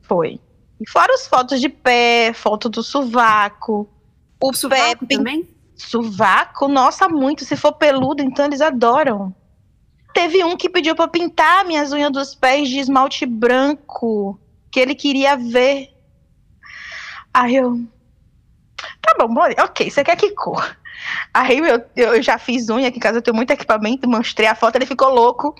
foi. 0.01 0.39
E 0.81 0.89
fora 0.89 1.13
as 1.13 1.27
fotos 1.27 1.61
de 1.61 1.69
pé, 1.69 2.33
foto 2.33 2.67
do 2.67 2.81
sovaco. 2.81 3.87
O 4.41 4.53
sovaco 4.53 5.05
também? 5.05 5.47
Sovaco, 5.75 6.67
nossa, 6.67 7.07
muito. 7.09 7.43
Se 7.43 7.55
for 7.55 7.73
peludo, 7.73 8.23
então 8.23 8.45
eles 8.45 8.61
adoram. 8.61 9.35
Teve 10.13 10.43
um 10.43 10.57
que 10.57 10.69
pediu 10.69 10.95
para 10.95 11.07
pintar 11.07 11.65
minhas 11.65 11.91
unhas 11.91 12.11
dos 12.11 12.35
pés 12.35 12.67
de 12.69 12.79
esmalte 12.79 13.25
branco, 13.25 14.39
que 14.71 14.79
ele 14.79 14.95
queria 14.95 15.35
ver. 15.35 15.89
Aí 17.33 17.55
eu. 17.55 17.81
Tá 19.01 19.15
bom, 19.17 19.33
ok, 19.63 19.89
você 19.89 20.03
quer 20.03 20.15
que 20.15 20.31
cor? 20.31 20.77
Aí 21.33 21.57
eu, 21.59 21.83
eu 21.95 22.21
já 22.21 22.37
fiz 22.37 22.69
unha 22.69 22.87
aqui 22.87 22.97
em 22.97 23.01
casa, 23.01 23.19
eu 23.19 23.21
tenho 23.21 23.35
muito 23.35 23.51
equipamento, 23.51 24.09
mostrei 24.09 24.47
a 24.47 24.55
foto, 24.55 24.75
ele 24.75 24.85
ficou 24.85 25.09
louco. 25.13 25.55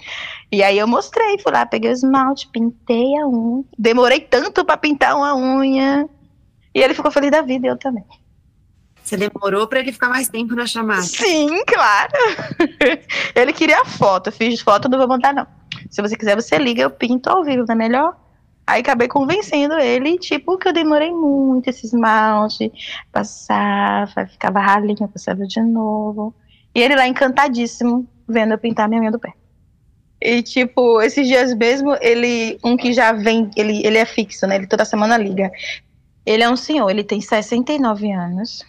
E 0.52 0.64
aí 0.64 0.78
eu 0.78 0.88
mostrei, 0.88 1.38
fui 1.40 1.52
lá, 1.52 1.66
peguei 1.66 1.92
o 1.92 1.94
esmalte, 1.94 2.50
pintei 2.52 3.18
a 3.18 3.28
unha. 3.28 3.64
Demorei 3.78 4.20
tanto 4.20 4.66
para 4.66 4.78
pintar 4.78 5.16
uma 5.16 5.36
unha. 5.36 6.10
E 6.74 6.82
ele 6.82 6.94
ficou 6.94 7.12
feliz 7.12 7.32
da 7.32 7.42
vida, 7.42 7.68
eu 7.68 7.78
também. 7.78 8.04
Você 9.10 9.18
demorou 9.18 9.66
para 9.66 9.80
ele 9.80 9.92
ficar 9.92 10.08
mais 10.08 10.30
tempo 10.30 10.54
na 10.54 10.68
chamada? 10.68 11.02
Sim, 11.02 11.64
claro. 11.66 12.12
ele 13.34 13.52
queria 13.52 13.84
foto. 13.84 14.28
Eu 14.28 14.32
fiz 14.32 14.62
foto, 14.62 14.88
não 14.88 15.00
vou 15.00 15.08
mandar, 15.08 15.34
não. 15.34 15.48
Se 15.90 16.00
você 16.00 16.16
quiser, 16.16 16.36
você 16.36 16.60
liga, 16.60 16.84
eu 16.84 16.92
pinto 16.92 17.28
ao 17.28 17.44
vivo, 17.44 17.66
não 17.68 17.74
é 17.74 17.76
melhor? 17.76 18.16
Aí 18.68 18.82
acabei 18.82 19.08
convencendo 19.08 19.80
ele, 19.80 20.20
tipo, 20.20 20.60
que 20.60 20.68
eu 20.68 20.74
demorei 20.74 21.12
muito 21.12 21.68
esse 21.72 21.88
esmalte, 21.88 22.72
passava, 23.12 24.28
ficava 24.28 24.60
ralinho, 24.60 25.08
passava 25.08 25.44
de 25.48 25.60
novo. 25.60 26.32
E 26.76 26.80
ele 26.80 26.96
lá 26.96 27.08
encantadíssimo, 27.08 28.08
vendo 28.28 28.52
eu 28.52 28.60
pintar 28.60 28.88
minha 28.88 29.02
unha 29.02 29.12
do 29.12 29.18
pé. 29.18 29.34
E, 30.22 30.44
tipo, 30.44 31.02
esses 31.02 31.28
dias 31.28 31.52
mesmo, 31.56 31.98
ele, 32.00 32.60
um 32.64 32.78
que 32.78 32.94
já 32.94 33.12
vem, 33.12 33.50
ele, 33.56 33.84
ele 33.84 33.98
é 33.98 34.06
fixo, 34.06 34.46
né? 34.46 34.58
Ele 34.58 34.68
toda 34.68 34.86
semana 34.86 35.18
liga. 35.18 35.50
Ele 36.24 36.44
é 36.44 36.50
um 36.50 36.56
senhor, 36.56 36.92
ele 36.92 37.04
tem 37.04 37.20
69 37.20 38.12
anos 38.12 38.64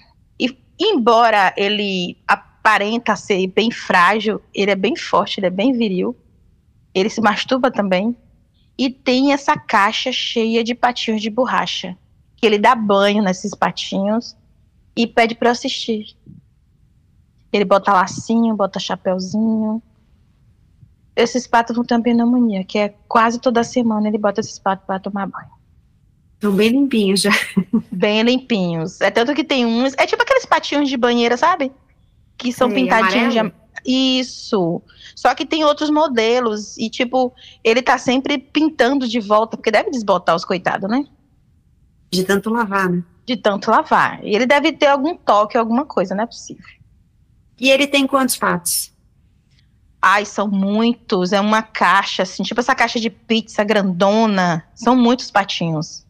embora 0.81 1.53
ele 1.57 2.17
aparenta 2.27 3.15
ser 3.15 3.47
bem 3.49 3.71
frágil, 3.71 4.41
ele 4.55 4.71
é 4.71 4.75
bem 4.75 4.97
forte, 4.97 5.39
ele 5.39 5.47
é 5.47 5.51
bem 5.51 5.73
viril. 5.73 6.17
Ele 6.95 7.11
se 7.11 7.21
masturba 7.21 7.71
também. 7.71 8.17
E 8.79 8.89
tem 8.89 9.33
essa 9.33 9.57
caixa 9.57 10.11
cheia 10.11 10.65
de 10.65 10.75
patinhos 10.75 11.21
de 11.21 11.29
borracha. 11.29 11.97
Que 12.35 12.47
ele 12.47 12.59
dá 12.59 12.75
banho 12.75 13.23
nesses 13.23 13.55
patinhos 13.55 14.35
e 14.97 15.07
pede 15.07 15.35
para 15.35 15.51
assistir. 15.51 16.17
Ele 17.53 17.65
bota 17.65 17.93
lacinho, 17.93 18.57
bota 18.57 18.81
chapéuzinho. 18.81 19.83
Esses 21.15 21.47
patos 21.47 21.77
vão 21.77 21.85
uma 21.91 22.03
pneumonia, 22.03 22.65
que 22.65 22.79
é 22.79 22.95
quase 23.07 23.39
toda 23.39 23.63
semana 23.63 24.09
ele 24.09 24.17
bota 24.17 24.41
esses 24.41 24.59
patos 24.59 24.87
para 24.87 24.99
tomar 24.99 25.27
banho. 25.27 25.60
Estão 26.41 26.53
bem 26.53 26.71
limpinhos 26.71 27.21
já. 27.21 27.31
Bem 27.93 28.23
limpinhos. 28.23 28.99
É 29.03 29.11
tanto 29.11 29.35
que 29.35 29.45
tem 29.45 29.67
uns. 29.67 29.93
É 29.99 30.07
tipo 30.07 30.23
aqueles 30.23 30.47
patinhos 30.47 30.89
de 30.89 30.97
banheira, 30.97 31.37
sabe? 31.37 31.71
Que 32.39 32.51
são 32.51 32.73
pintadinhos 32.73 33.35
de. 33.35 33.53
Isso. 33.85 34.81
Só 35.15 35.35
que 35.35 35.45
tem 35.45 35.65
outros 35.65 35.91
modelos. 35.91 36.79
E, 36.79 36.89
tipo, 36.89 37.31
ele 37.63 37.83
tá 37.83 37.99
sempre 37.99 38.39
pintando 38.39 39.07
de 39.07 39.21
volta, 39.21 39.55
porque 39.55 39.71
deve 39.71 39.91
desbotar 39.91 40.35
os 40.35 40.43
coitados, 40.43 40.89
né? 40.89 41.05
De 42.11 42.25
tanto 42.25 42.49
lavar, 42.49 42.89
né? 42.89 43.05
De 43.27 43.37
tanto 43.37 43.71
lavar. 43.71 44.25
E 44.25 44.35
ele 44.35 44.47
deve 44.47 44.73
ter 44.73 44.87
algum 44.87 45.15
toque, 45.15 45.59
alguma 45.59 45.85
coisa, 45.85 46.15
não 46.15 46.25
é 46.25 46.27
possível. 46.27 46.65
E 47.59 47.69
ele 47.69 47.87
tem 47.87 48.07
quantos 48.07 48.39
patos? 48.39 48.91
Ai, 50.01 50.25
são 50.25 50.49
muitos. 50.49 51.35
É 51.35 51.41
uma 51.41 51.61
caixa, 51.61 52.23
assim, 52.23 52.43
tipo 52.43 52.61
essa 52.61 52.75
caixa 52.75 52.99
de 52.99 53.11
pizza 53.11 53.63
grandona. 53.63 54.65
São 54.75 54.97
muitos 54.97 55.31
patinhos. 55.31 56.09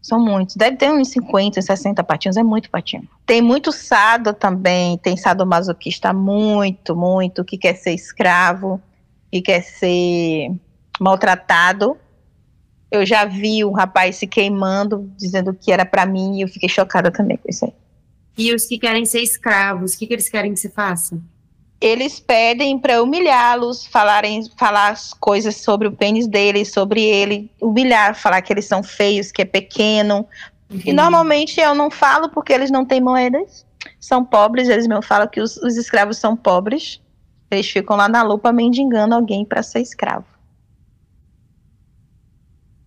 São 0.00 0.18
muitos. 0.18 0.56
Deve 0.56 0.76
ter 0.76 0.90
uns 0.90 1.08
50, 1.08 1.60
60 1.60 2.02
patinhos, 2.02 2.36
é 2.36 2.42
muito 2.42 2.70
patinho. 2.70 3.08
Tem 3.26 3.42
muito 3.42 3.70
sado 3.70 4.32
também, 4.32 4.96
tem 4.98 5.16
sadomasoquista 5.16 6.12
muito, 6.12 6.96
muito, 6.96 7.44
que 7.44 7.58
quer 7.58 7.76
ser 7.76 7.92
escravo, 7.92 8.80
que 9.30 9.42
quer 9.42 9.62
ser 9.62 10.52
maltratado. 10.98 11.96
Eu 12.90 13.04
já 13.04 13.24
vi 13.24 13.64
um 13.64 13.72
rapaz 13.72 14.16
se 14.16 14.26
queimando, 14.26 15.12
dizendo 15.16 15.54
que 15.54 15.70
era 15.70 15.84
para 15.84 16.06
mim, 16.06 16.38
e 16.38 16.42
eu 16.42 16.48
fiquei 16.48 16.68
chocada 16.68 17.10
também 17.10 17.36
com 17.36 17.48
isso 17.48 17.64
aí. 17.64 17.72
E 18.38 18.54
os 18.54 18.64
que 18.64 18.78
querem 18.78 19.04
ser 19.04 19.20
escravos, 19.20 19.94
o 19.94 19.98
que, 19.98 20.06
que 20.06 20.14
eles 20.14 20.28
querem 20.28 20.54
que 20.54 20.58
você 20.58 20.70
faça? 20.70 21.20
Eles 21.80 22.20
pedem 22.20 22.78
para 22.78 23.02
humilhá-los, 23.02 23.86
falarem, 23.86 24.42
falar 24.56 24.94
coisas 25.18 25.56
sobre 25.56 25.88
o 25.88 25.92
pênis 25.92 26.28
deles, 26.28 26.70
sobre 26.70 27.02
ele, 27.02 27.50
humilhar, 27.60 28.14
falar 28.14 28.42
que 28.42 28.52
eles 28.52 28.66
são 28.66 28.82
feios, 28.82 29.32
que 29.32 29.42
é 29.42 29.46
pequeno. 29.46 30.26
Uhum. 30.70 30.80
E 30.84 30.92
normalmente 30.92 31.58
eu 31.58 31.74
não 31.74 31.90
falo 31.90 32.28
porque 32.28 32.52
eles 32.52 32.70
não 32.70 32.84
têm 32.84 33.00
moedas, 33.00 33.64
são 33.98 34.22
pobres, 34.22 34.68
eles 34.68 34.86
me 34.86 35.00
falam 35.02 35.26
que 35.26 35.40
os, 35.40 35.56
os 35.56 35.76
escravos 35.76 36.18
são 36.18 36.36
pobres. 36.36 37.00
Eles 37.50 37.68
ficam 37.68 37.96
lá 37.96 38.08
na 38.08 38.22
lupa 38.22 38.52
mendigando 38.52 39.14
alguém 39.14 39.44
para 39.44 39.62
ser 39.62 39.80
escravo. 39.80 40.26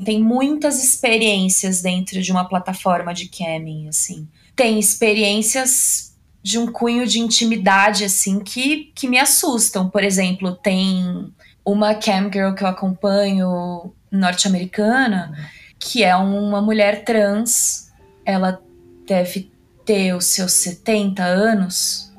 Tem 0.06 0.22
muitas 0.22 0.84
experiências 0.84 1.82
dentro 1.82 2.22
de 2.22 2.32
uma 2.32 2.48
plataforma 2.48 3.14
de 3.14 3.28
camming, 3.28 3.88
assim. 3.88 4.28
Tem 4.56 4.80
experiências 4.80 6.13
de 6.44 6.60
um 6.60 6.70
cunho 6.70 7.08
de 7.08 7.20
intimidade, 7.20 8.04
assim, 8.04 8.40
que, 8.42 8.92
que 8.94 9.08
me 9.08 9.18
assustam. 9.18 9.90
Por 9.90 10.04
exemplo, 10.04 10.54
tem 10.54 11.34
uma 11.66 11.96
cam 11.96 12.30
girl 12.32 12.54
que 12.54 12.64
eu 12.64 12.68
acompanho 12.68 13.94
norte-americana, 14.12 15.34
que 15.80 16.04
é 16.04 16.14
uma 16.16 16.62
mulher 16.62 17.06
trans. 17.06 17.90
Ela 18.26 18.62
deve 19.08 19.50
ter 19.86 20.14
os 20.14 20.26
seus 20.26 20.52
70 20.52 21.24
anos. 21.24 22.14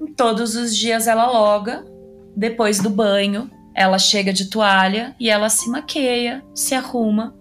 E 0.00 0.10
todos 0.10 0.56
os 0.56 0.76
dias 0.76 1.06
ela 1.06 1.30
loga, 1.30 1.84
depois 2.36 2.80
do 2.80 2.90
banho, 2.90 3.48
ela 3.72 3.98
chega 3.98 4.32
de 4.32 4.46
toalha 4.46 5.14
e 5.18 5.30
ela 5.30 5.48
se 5.48 5.70
maqueia, 5.70 6.42
se 6.52 6.74
arruma, 6.74 7.34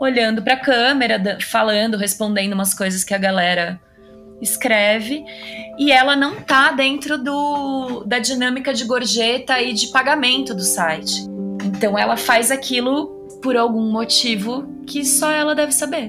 olhando 0.00 0.42
para 0.42 0.54
a 0.54 0.60
câmera, 0.60 1.38
falando, 1.42 1.98
respondendo 1.98 2.54
umas 2.54 2.72
coisas 2.72 3.04
que 3.04 3.12
a 3.12 3.18
galera 3.18 3.78
escreve 4.40 5.24
e 5.78 5.90
ela 5.90 6.16
não 6.16 6.36
tá 6.36 6.72
dentro 6.72 7.18
do, 7.18 8.04
da 8.04 8.18
dinâmica 8.18 8.72
de 8.72 8.84
gorjeta 8.84 9.60
e 9.60 9.72
de 9.72 9.88
pagamento 9.88 10.54
do 10.54 10.62
site. 10.62 11.26
Então 11.64 11.98
ela 11.98 12.16
faz 12.16 12.50
aquilo 12.50 13.06
por 13.42 13.56
algum 13.56 13.90
motivo 13.90 14.66
que 14.86 15.04
só 15.04 15.30
ela 15.30 15.54
deve 15.54 15.72
saber. 15.72 16.08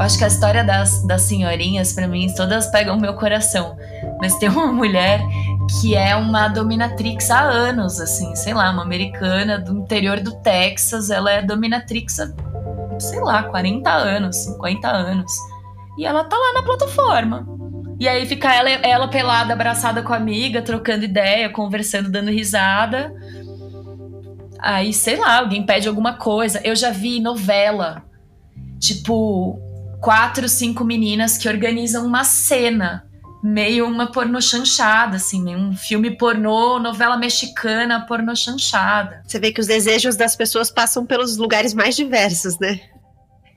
Eu 0.00 0.04
acho 0.04 0.16
que 0.16 0.24
a 0.24 0.28
história 0.28 0.64
das, 0.64 1.06
das 1.06 1.22
senhorinhas, 1.22 1.92
para 1.92 2.08
mim, 2.08 2.32
todas 2.34 2.66
pegam 2.68 2.98
meu 2.98 3.12
coração. 3.12 3.76
Mas 4.20 4.36
tem 4.36 4.48
uma 4.48 4.66
mulher 4.72 5.20
que 5.80 5.94
é 5.94 6.14
uma 6.14 6.48
dominatrix 6.48 7.30
há 7.30 7.40
anos, 7.40 8.00
assim, 8.00 8.34
sei 8.34 8.52
lá, 8.52 8.70
uma 8.70 8.82
americana 8.82 9.58
do 9.58 9.78
interior 9.78 10.20
do 10.20 10.36
Texas. 10.42 11.10
Ela 11.10 11.32
é 11.32 11.42
dominatrix 11.42 12.20
há, 12.20 12.32
sei 12.98 13.20
lá, 13.20 13.42
40 13.44 13.90
anos, 13.90 14.36
50 14.36 14.88
anos. 14.88 15.32
E 15.96 16.04
ela 16.04 16.24
tá 16.24 16.36
lá 16.36 16.54
na 16.54 16.62
plataforma. 16.62 17.46
E 17.98 18.08
aí 18.08 18.26
fica 18.26 18.52
ela, 18.52 18.70
ela 18.70 19.08
pelada, 19.08 19.52
abraçada 19.52 20.02
com 20.02 20.12
a 20.12 20.16
amiga, 20.16 20.62
trocando 20.62 21.04
ideia, 21.04 21.50
conversando, 21.50 22.10
dando 22.10 22.30
risada. 22.30 23.14
Aí, 24.58 24.92
sei 24.92 25.16
lá, 25.16 25.38
alguém 25.38 25.64
pede 25.64 25.88
alguma 25.88 26.14
coisa. 26.14 26.60
Eu 26.64 26.74
já 26.74 26.90
vi 26.90 27.20
novela, 27.20 28.02
tipo, 28.78 29.58
quatro, 30.00 30.48
cinco 30.48 30.84
meninas 30.84 31.36
que 31.36 31.48
organizam 31.48 32.06
uma 32.06 32.24
cena 32.24 33.09
meio 33.42 33.86
uma 33.86 34.10
pornô 34.10 34.40
chanchada, 34.40 35.16
assim, 35.16 35.54
um 35.54 35.74
filme 35.74 36.10
pornô, 36.16 36.78
novela 36.78 37.16
mexicana, 37.16 38.04
pornô 38.06 38.36
chanchada. 38.36 39.22
Você 39.26 39.38
vê 39.38 39.52
que 39.52 39.60
os 39.60 39.66
desejos 39.66 40.16
das 40.16 40.36
pessoas 40.36 40.70
passam 40.70 41.06
pelos 41.06 41.36
lugares 41.36 41.72
mais 41.72 41.96
diversos, 41.96 42.58
né? 42.58 42.80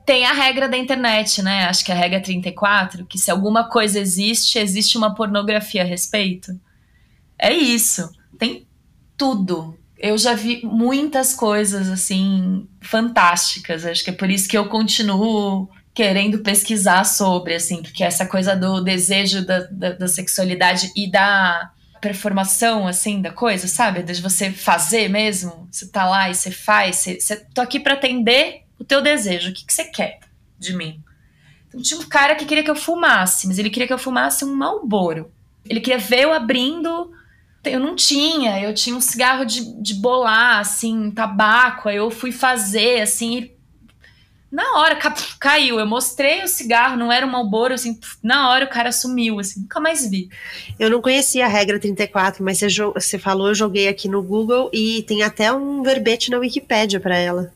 Tem 0.06 0.26
a 0.26 0.34
regra 0.34 0.68
da 0.68 0.78
internet, 0.78 1.42
né? 1.42 1.66
Acho 1.66 1.84
que 1.84 1.92
é 1.92 1.96
a 1.96 1.98
regra 1.98 2.22
34, 2.22 3.06
que 3.06 3.18
se 3.18 3.32
alguma 3.32 3.70
coisa 3.70 4.00
existe, 4.00 4.60
existe 4.60 4.98
uma 4.98 5.16
pornografia 5.16 5.82
a 5.82 5.86
respeito. 5.86 6.60
É 7.38 7.54
isso. 7.54 8.10
Tem 8.38 8.68
tudo. 9.18 9.78
Eu 9.98 10.18
já 10.18 10.34
vi 10.34 10.62
muitas 10.64 11.34
coisas 11.34 11.90
assim 11.90 12.68
fantásticas. 12.82 13.86
Acho 13.86 14.04
que 14.04 14.10
é 14.10 14.14
por 14.14 14.30
isso 14.30 14.50
que 14.50 14.58
eu 14.58 14.68
continuo 14.68 15.70
querendo 15.94 16.40
pesquisar 16.40 17.04
sobre, 17.04 17.54
assim, 17.54 17.82
porque 17.82 18.04
essa 18.04 18.26
coisa 18.26 18.56
do 18.56 18.82
desejo 18.82 19.46
da, 19.46 19.60
da, 19.70 19.92
da 19.92 20.08
sexualidade 20.08 20.92
e 20.96 21.10
da 21.10 21.72
performação, 22.02 22.86
assim, 22.86 23.22
da 23.22 23.32
coisa, 23.32 23.68
sabe? 23.68 24.04
De 24.04 24.22
você 24.22 24.52
fazer 24.52 25.08
mesmo. 25.08 25.70
Você 25.72 25.88
tá 25.88 26.06
lá 26.06 26.30
e 26.30 26.36
você 26.36 26.52
faz. 26.52 26.98
Você, 26.98 27.20
você 27.20 27.38
tô 27.54 27.62
aqui 27.62 27.80
para 27.80 27.94
atender 27.94 28.64
o 28.78 28.84
teu 28.84 29.02
desejo. 29.02 29.52
O 29.52 29.54
que, 29.54 29.66
que 29.66 29.72
você 29.74 29.86
quer 29.86 30.20
de 30.60 30.76
mim? 30.76 31.02
Então, 31.70 31.82
tinha 31.82 32.00
um 32.00 32.04
cara 32.04 32.36
que 32.36 32.46
queria 32.46 32.64
que 32.64 32.70
eu 32.70 32.76
fumasse, 32.76 33.48
mas 33.48 33.58
ele 33.58 33.70
queria 33.70 33.88
que 33.88 33.94
eu 33.94 33.98
fumasse 33.98 34.44
um 34.44 34.54
Malboro. 34.54 35.32
Ele 35.66 35.80
queria 35.80 35.98
ver 35.98 36.24
eu 36.24 36.34
abrindo. 36.34 37.12
Eu 37.64 37.80
não 37.80 37.96
tinha, 37.96 38.60
eu 38.62 38.74
tinha 38.74 38.94
um 38.94 39.00
cigarro 39.00 39.46
de, 39.46 39.82
de 39.82 39.94
bolar, 39.94 40.60
assim, 40.60 41.10
tabaco. 41.12 41.88
Aí 41.88 41.96
eu 41.96 42.12
fui 42.12 42.34
fazer, 42.34 43.02
assim, 43.02 43.53
na 44.54 44.78
hora, 44.78 44.96
caiu. 45.40 45.80
Eu 45.80 45.88
mostrei 45.88 46.44
o 46.44 46.48
cigarro, 46.48 46.96
não 46.96 47.12
era 47.12 47.26
um 47.26 47.32
Malboro, 47.32 47.74
assim, 47.74 48.00
na 48.22 48.52
hora 48.52 48.66
o 48.66 48.70
cara 48.70 48.92
sumiu, 48.92 49.40
assim, 49.40 49.62
nunca 49.62 49.80
mais 49.80 50.08
vi. 50.08 50.30
Eu 50.78 50.92
não 50.92 51.02
conhecia 51.02 51.46
a 51.46 51.50
regra 51.50 51.80
34, 51.80 52.44
mas 52.44 52.60
você, 52.60 52.68
você 52.70 53.18
falou, 53.18 53.48
eu 53.48 53.56
joguei 53.56 53.88
aqui 53.88 54.08
no 54.08 54.22
Google 54.22 54.70
e 54.72 55.02
tem 55.08 55.24
até 55.24 55.52
um 55.52 55.82
verbete 55.82 56.30
na 56.30 56.38
Wikipédia 56.38 57.00
para 57.00 57.18
ela. 57.18 57.52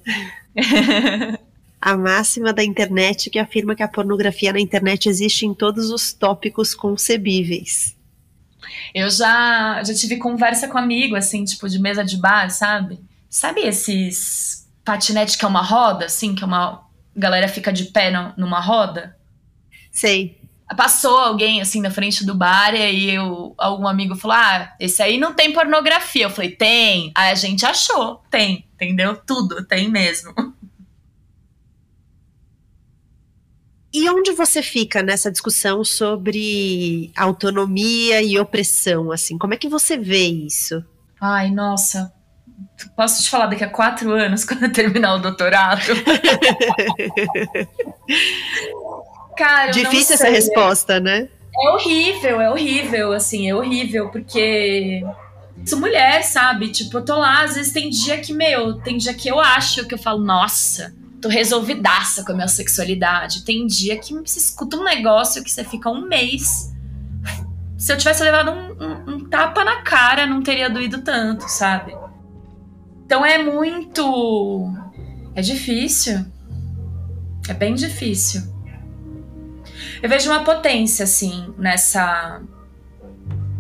a 1.79 1.95
máxima 1.95 2.51
da 2.51 2.63
internet 2.63 3.29
que 3.29 3.37
afirma 3.37 3.75
que 3.75 3.83
a 3.83 3.87
pornografia 3.87 4.51
na 4.51 4.59
internet 4.59 5.07
existe 5.07 5.45
em 5.45 5.53
todos 5.53 5.91
os 5.91 6.11
tópicos 6.11 6.73
concebíveis. 6.73 7.95
Eu 8.91 9.07
já, 9.11 9.83
já 9.83 9.93
tive 9.93 10.17
conversa 10.17 10.67
com 10.67 10.79
amigo, 10.79 11.15
assim, 11.15 11.45
tipo, 11.45 11.69
de 11.69 11.77
mesa 11.77 12.03
de 12.03 12.17
bar, 12.17 12.49
sabe? 12.49 12.99
Sabe 13.29 13.61
esses 13.61 14.67
patinete 14.83 15.37
que 15.37 15.45
é 15.45 15.47
uma 15.47 15.61
roda, 15.61 16.05
assim, 16.05 16.33
que 16.33 16.43
é 16.43 16.47
uma 16.47 16.86
galera 17.18 17.47
fica 17.47 17.74
de 17.74 17.86
pé 17.86 18.11
no, 18.11 18.34
numa 18.38 18.59
roda. 18.59 19.18
Sei. 19.91 20.39
Passou 20.76 21.18
alguém 21.18 21.61
assim 21.61 21.82
na 21.82 21.89
frente 21.89 22.26
do 22.26 22.36
bar 22.36 22.76
e 22.76 22.82
aí 22.82 23.11
eu, 23.11 23.55
algum 23.57 23.88
amigo 23.88 24.15
falou: 24.15 24.38
Ah, 24.38 24.76
esse 24.80 25.01
aí 25.01 25.18
não 25.18 25.34
tem 25.34 25.53
pornografia. 25.53 26.26
Eu 26.26 26.30
falei: 26.30 26.51
Tem. 26.51 27.11
Aí 27.15 27.32
a 27.32 27.36
gente 27.36 27.65
achou: 27.65 28.22
Tem, 28.30 28.68
entendeu? 28.74 29.15
Tudo, 29.15 29.65
tem 29.65 29.89
mesmo. 29.89 30.34
E 33.93 34.09
onde 34.09 34.34
você 34.34 34.61
fica 34.61 35.01
nessa 35.01 35.32
discussão 35.32 35.84
sobre 35.84 37.11
autonomia 37.15 38.22
e 38.22 38.38
opressão? 38.38 39.11
Assim, 39.11 39.38
como 39.38 39.53
é 39.53 39.57
que 39.57 39.70
você 39.70 39.97
vê 39.97 40.28
isso? 40.28 40.84
Ai, 41.20 41.49
nossa, 41.49 42.13
Posso 42.95 43.23
te 43.23 43.29
falar 43.29 43.47
daqui 43.47 43.63
a 43.63 43.69
quatro 43.69 44.11
anos, 44.11 44.43
quando 44.49 44.63
eu 44.63 44.71
terminar 44.71 45.15
o 45.15 45.19
doutorado? 45.19 45.81
Cara, 49.37 49.71
Difícil 49.71 50.15
essa 50.15 50.29
resposta, 50.29 50.99
né? 50.99 51.29
É 51.59 51.69
horrível, 51.71 52.41
é 52.41 52.49
horrível, 52.49 53.13
assim, 53.13 53.49
é 53.49 53.55
horrível, 53.55 54.09
porque 54.09 55.03
sou 55.65 55.79
mulher, 55.79 56.23
sabe? 56.23 56.69
Tipo, 56.69 56.97
eu 56.97 57.05
tô 57.05 57.15
lá, 57.15 57.43
às 57.43 57.55
vezes 57.55 57.71
tem 57.71 57.89
dia 57.89 58.17
que, 58.19 58.33
meu, 58.33 58.75
tem 58.75 58.97
dia 58.97 59.13
que 59.13 59.27
eu 59.27 59.39
acho 59.39 59.85
que 59.85 59.93
eu 59.93 59.97
falo, 59.97 60.23
nossa, 60.23 60.93
tô 61.21 61.29
resolvidaça 61.29 62.23
com 62.23 62.31
a 62.31 62.35
minha 62.35 62.47
sexualidade. 62.47 63.43
Tem 63.43 63.65
dia 63.65 63.97
que 63.97 64.13
você 64.13 64.39
escuta 64.39 64.77
um 64.77 64.83
negócio 64.83 65.43
que 65.43 65.51
você 65.51 65.63
fica 65.63 65.89
um 65.89 66.07
mês. 66.07 66.73
Se 67.77 67.91
eu 67.93 67.97
tivesse 67.97 68.23
levado 68.23 68.51
um, 68.51 68.71
um, 68.83 69.15
um 69.15 69.29
tapa 69.29 69.63
na 69.63 69.81
cara, 69.81 70.25
não 70.25 70.41
teria 70.41 70.69
doído 70.69 71.01
tanto, 71.01 71.47
sabe? 71.47 71.95
Então 73.07 73.25
é 73.25 73.41
muito. 73.41 74.69
É 75.33 75.41
difícil. 75.41 76.25
É 77.47 77.53
bem 77.53 77.73
difícil. 77.73 78.43
Eu 80.03 80.09
vejo 80.09 80.29
uma 80.29 80.43
potência, 80.43 81.05
assim, 81.05 81.53
nessa 81.57 82.41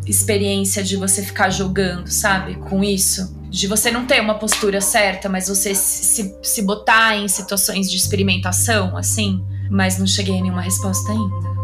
experiência 0.05 0.83
de 0.83 0.97
você 0.97 1.23
ficar 1.23 1.49
jogando, 1.49 2.07
sabe? 2.07 2.55
Com 2.55 2.83
isso. 2.83 3.37
De 3.49 3.67
você 3.67 3.89
não 3.89 4.05
ter 4.05 4.19
uma 4.19 4.37
postura 4.37 4.81
certa, 4.81 5.29
mas 5.29 5.47
você 5.47 5.73
se, 5.73 6.37
se 6.43 6.61
botar 6.61 7.15
em 7.15 7.29
situações 7.29 7.89
de 7.89 7.95
experimentação, 7.95 8.97
assim. 8.97 9.41
Mas 9.71 9.97
não 9.97 10.05
cheguei 10.05 10.37
a 10.37 10.41
nenhuma 10.41 10.61
resposta 10.61 11.09
ainda. 11.09 11.56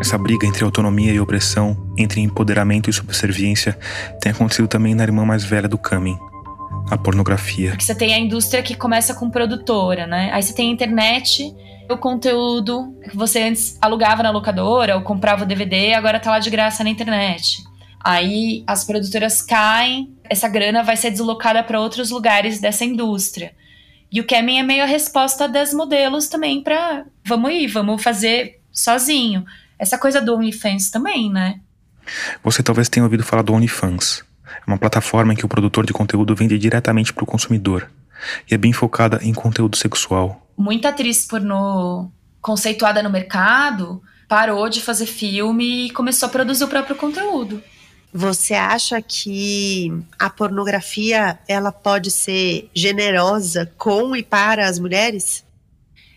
Essa 0.00 0.16
briga 0.16 0.46
entre 0.46 0.64
autonomia 0.64 1.12
e 1.12 1.20
opressão, 1.20 1.76
entre 1.96 2.22
empoderamento 2.22 2.88
e 2.88 2.92
subserviência, 2.92 3.78
tem 4.18 4.32
acontecido 4.32 4.66
também 4.66 4.94
na 4.94 5.02
irmã 5.02 5.26
mais 5.26 5.44
velha 5.44 5.68
do 5.68 5.76
Kamin, 5.76 6.18
a 6.90 6.96
pornografia. 6.96 7.70
Porque 7.72 7.84
você 7.84 7.94
tem 7.94 8.14
a 8.14 8.18
indústria 8.18 8.62
que 8.62 8.74
começa 8.74 9.14
com 9.14 9.28
produtora, 9.28 10.06
né? 10.06 10.30
Aí 10.32 10.42
você 10.42 10.54
tem 10.54 10.70
a 10.70 10.72
internet, 10.72 11.54
o 11.90 11.98
conteúdo 11.98 12.96
que 13.10 13.14
você 13.14 13.42
antes 13.42 13.76
alugava 13.80 14.22
na 14.22 14.30
locadora 14.30 14.96
ou 14.96 15.02
comprava 15.02 15.44
o 15.44 15.46
DVD, 15.46 15.92
agora 15.92 16.18
tá 16.18 16.30
lá 16.30 16.38
de 16.38 16.48
graça 16.48 16.82
na 16.82 16.88
internet. 16.88 17.62
Aí 18.02 18.64
as 18.66 18.84
produtoras 18.84 19.42
caem, 19.42 20.14
essa 20.24 20.48
grana 20.48 20.82
vai 20.82 20.96
ser 20.96 21.10
deslocada 21.10 21.62
para 21.62 21.78
outros 21.78 22.10
lugares 22.10 22.58
dessa 22.58 22.86
indústria. 22.86 23.52
E 24.10 24.18
o 24.18 24.24
Kemin 24.24 24.60
é 24.60 24.62
meio 24.62 24.82
a 24.82 24.86
resposta 24.86 25.46
das 25.46 25.74
modelos 25.74 26.26
também 26.26 26.62
para 26.62 27.04
vamos 27.22 27.52
ir, 27.52 27.66
vamos 27.66 28.02
fazer 28.02 28.60
sozinho. 28.72 29.44
Essa 29.80 29.96
coisa 29.96 30.20
do 30.20 30.34
OnlyFans 30.34 30.90
também, 30.90 31.32
né? 31.32 31.58
Você 32.44 32.62
talvez 32.62 32.86
tenha 32.90 33.02
ouvido 33.02 33.24
falar 33.24 33.40
do 33.40 33.54
OnlyFans. 33.54 34.22
É 34.46 34.62
uma 34.66 34.76
plataforma 34.76 35.32
em 35.32 35.36
que 35.36 35.46
o 35.46 35.48
produtor 35.48 35.86
de 35.86 35.92
conteúdo 35.94 36.36
vende 36.36 36.58
diretamente 36.58 37.14
para 37.14 37.24
o 37.24 37.26
consumidor. 37.26 37.90
E 38.50 38.54
é 38.54 38.58
bem 38.58 38.74
focada 38.74 39.18
em 39.22 39.32
conteúdo 39.32 39.78
sexual. 39.78 40.46
Muita 40.54 40.90
atriz 40.90 41.24
pornô 41.26 42.10
conceituada 42.42 43.02
no 43.02 43.08
mercado 43.08 44.02
parou 44.28 44.68
de 44.68 44.82
fazer 44.82 45.06
filme 45.06 45.86
e 45.86 45.90
começou 45.90 46.26
a 46.26 46.30
produzir 46.30 46.64
o 46.64 46.68
próprio 46.68 46.94
conteúdo. 46.94 47.62
Você 48.12 48.52
acha 48.52 49.00
que 49.00 49.90
a 50.18 50.28
pornografia 50.28 51.38
ela 51.48 51.72
pode 51.72 52.10
ser 52.10 52.68
generosa 52.74 53.72
com 53.78 54.14
e 54.14 54.22
para 54.22 54.68
as 54.68 54.78
mulheres? 54.78 55.42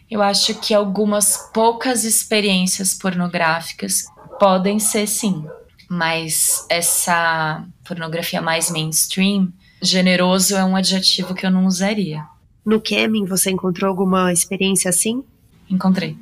Eu 0.10 0.22
acho 0.22 0.56
que 0.56 0.74
algumas 0.74 1.50
poucas 1.54 2.04
experiências 2.04 2.94
pornográficas 2.94 4.06
podem 4.40 4.80
ser 4.80 5.08
sim, 5.08 5.46
mas 5.90 6.66
essa 6.70 7.66
pornografia 7.84 8.42
mais 8.42 8.70
mainstream, 8.70 9.52
generoso 9.82 10.56
é 10.56 10.64
um 10.64 10.76
adjetivo 10.76 11.34
que 11.34 11.46
eu 11.46 11.52
não 11.52 11.66
usaria. 11.66 12.26
No 12.66 12.80
Kemin, 12.80 13.26
você 13.26 13.52
encontrou 13.52 13.90
alguma 13.90 14.32
experiência 14.32 14.90
assim? 14.90 15.24
Encontrei. 15.70 16.18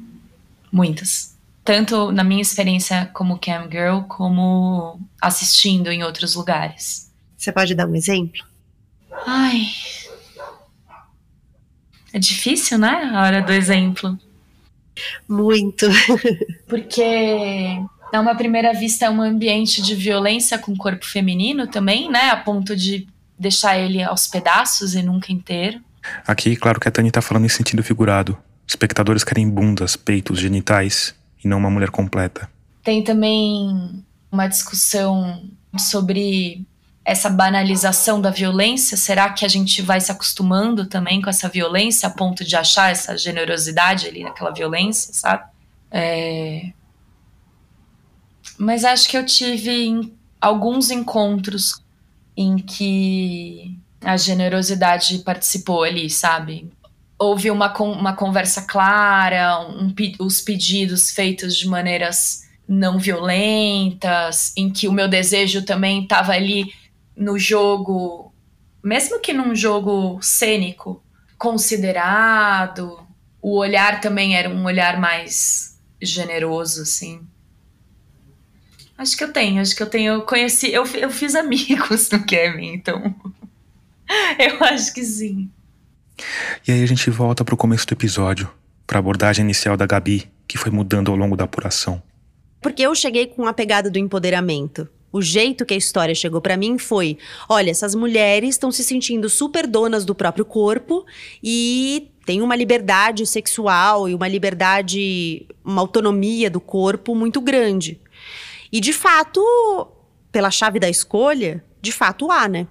Muitas. 0.71 1.38
Tanto 1.63 2.11
na 2.11 2.23
minha 2.23 2.41
experiência 2.41 3.09
como 3.13 3.38
cam 3.38 3.69
girl, 3.69 4.01
como 4.07 4.99
assistindo 5.21 5.91
em 5.91 6.03
outros 6.03 6.34
lugares. 6.34 7.11
Você 7.38 7.51
pode 7.51 7.75
dar 7.75 7.88
um 7.88 7.95
exemplo? 7.95 8.43
Ai, 9.27 9.67
é 12.14 12.20
difícil, 12.20 12.78
né? 12.78 13.12
A 13.14 13.22
hora 13.24 13.41
do 13.41 13.51
exemplo. 13.51 14.18
Muito. 15.28 15.88
Porque 16.68 17.03
a 18.12 18.20
uma 18.20 18.36
primeira 18.36 18.74
vista 18.74 19.05
é 19.05 19.09
um 19.09 19.22
ambiente 19.22 19.82
de 19.82 19.95
violência 19.95 20.57
com 20.59 20.74
o 20.74 20.78
corpo 20.78 21.05
feminino 21.05 21.68
também, 21.68 22.09
né? 22.09 22.30
A 22.30 22.38
ponto 22.38 22.76
de 22.76 23.07
deixar 23.39 23.78
ele 23.78 24.03
aos 24.03 24.28
pedaços 24.28 24.93
e 24.93 25.01
nunca 25.01 25.32
inteiro. 25.32 25.82
Aqui, 26.28 26.55
claro 26.55 26.80
que 26.80 26.88
a 26.88 26.91
Tani 26.91 27.12
tá 27.12 27.22
falando 27.22 27.45
em 27.45 27.49
sentido 27.49 27.84
figurado. 27.84 28.38
Espectadores 28.68 29.24
querem 29.24 29.49
bundas, 29.49 29.95
peitos, 29.95 30.39
genitais 30.39 31.16
e 31.43 31.47
não 31.47 31.57
uma 31.57 31.70
mulher 31.70 31.89
completa. 31.89 32.49
Tem 32.84 33.03
também 33.03 34.03
uma 34.32 34.47
discussão 34.47 35.43
sobre 35.78 36.66
essa 37.03 37.29
banalização 37.29 38.21
da 38.21 38.29
violência? 38.29 38.95
Será 38.95 39.29
que 39.31 39.45
a 39.45 39.47
gente 39.47 39.81
vai 39.81 39.99
se 39.99 40.11
acostumando 40.11 40.85
também 40.85 41.21
com 41.21 41.29
essa 41.29 41.49
violência 41.49 42.07
a 42.07 42.11
ponto 42.11 42.43
de 42.43 42.55
achar 42.55 42.91
essa 42.91 43.17
generosidade 43.17 44.07
ali 44.07 44.23
naquela 44.23 44.51
violência, 44.51 45.13
sabe? 45.13 45.43
É... 45.89 46.71
Mas 48.57 48.85
acho 48.85 49.09
que 49.09 49.17
eu 49.17 49.25
tive 49.25 50.13
alguns 50.39 50.91
encontros 50.91 51.83
em 52.37 52.57
que 52.57 53.77
a 54.01 54.17
generosidade 54.17 55.19
participou 55.19 55.83
ali, 55.83 56.09
sabe? 56.09 56.71
houve 57.21 57.51
uma, 57.51 57.71
uma 57.77 58.13
conversa 58.13 58.63
clara, 58.63 59.59
um, 59.59 59.93
os 60.19 60.41
pedidos 60.41 61.11
feitos 61.11 61.55
de 61.55 61.67
maneiras 61.67 62.49
não 62.67 62.97
violentas, 62.97 64.51
em 64.57 64.71
que 64.71 64.87
o 64.87 64.91
meu 64.91 65.07
desejo 65.07 65.61
também 65.61 66.01
estava 66.01 66.31
ali 66.31 66.73
no 67.16 67.38
jogo, 67.38 68.34
mesmo 68.84 69.20
que 69.20 69.34
num 69.34 69.55
jogo 69.55 70.20
cênico, 70.22 71.03
considerado. 71.38 72.99
O 73.41 73.57
olhar 73.57 73.99
também 73.99 74.36
era 74.36 74.49
um 74.49 74.64
olhar 74.66 74.99
mais 74.99 75.80
generoso, 76.01 76.84
assim. 76.84 77.22
Acho 78.97 79.18
que 79.18 79.24
eu 79.24 79.34
tenho, 79.34 79.62
acho 79.62 79.76
que 79.76 79.82
eu 79.82 79.89
tenho. 79.89 80.14
Eu 80.14 80.22
conheci, 80.22 80.72
eu, 80.72 80.86
eu 80.86 81.09
fiz 81.09 81.34
amigos 81.34 82.09
no 82.12 82.24
Kevin, 82.24 82.74
então. 82.74 83.16
eu 84.38 84.64
acho 84.64 84.93
que 84.93 85.03
sim. 85.03 85.49
E 86.68 86.72
aí 86.72 86.84
a 86.84 86.86
gente 86.86 87.09
volta 87.09 87.43
pro 87.43 87.57
começo 87.57 87.88
do 87.88 87.93
episódio, 87.93 88.51
pra 88.86 88.99
abordagem 88.99 89.43
inicial 89.43 89.76
da 89.76 89.88
Gabi, 89.88 90.30
que 90.47 90.57
foi 90.57 90.72
mudando 90.72 91.09
ao 91.09 91.18
longo 91.18 91.36
da 91.36 91.45
apuração. 91.45 92.01
Porque 92.62 92.84
eu 92.84 92.93
cheguei 92.93 93.26
com 93.26 93.47
a 93.47 93.53
pegada 93.53 93.89
do 93.89 93.97
empoderamento. 93.97 94.88
O 95.12 95.22
jeito 95.22 95.66
que 95.66 95.74
a 95.74 95.78
história 95.78 96.16
chegou 96.16 96.39
para 96.39 96.55
mim 96.55 96.78
foi: 96.78 97.18
olha, 97.49 97.70
essas 97.70 97.93
mulheres 97.93 98.51
estão 98.51 98.72
se 98.72 98.84
sentindo 98.84 99.30
super 99.30 99.68
donas 99.68 100.05
do 100.05 100.16
próprio 100.16 100.45
corpo 100.45 101.05
e 101.43 102.09
tem 102.26 102.41
uma 102.41 102.55
liberdade 102.55 103.26
sexual 103.26 104.07
e 104.07 104.16
uma 104.16 104.28
liberdade, 104.28 105.45
uma 105.64 105.82
autonomia 105.82 106.49
do 106.49 106.62
corpo 106.62 107.14
muito 107.14 107.41
grande. 107.41 107.99
E 108.72 108.80
de 108.80 108.93
fato, 108.93 109.41
pela 110.32 110.49
chave 110.49 110.80
da 110.80 110.89
escolha, 110.89 111.64
de 111.82 111.91
fato 111.91 112.32
há, 112.32 112.47
né? 112.47 112.68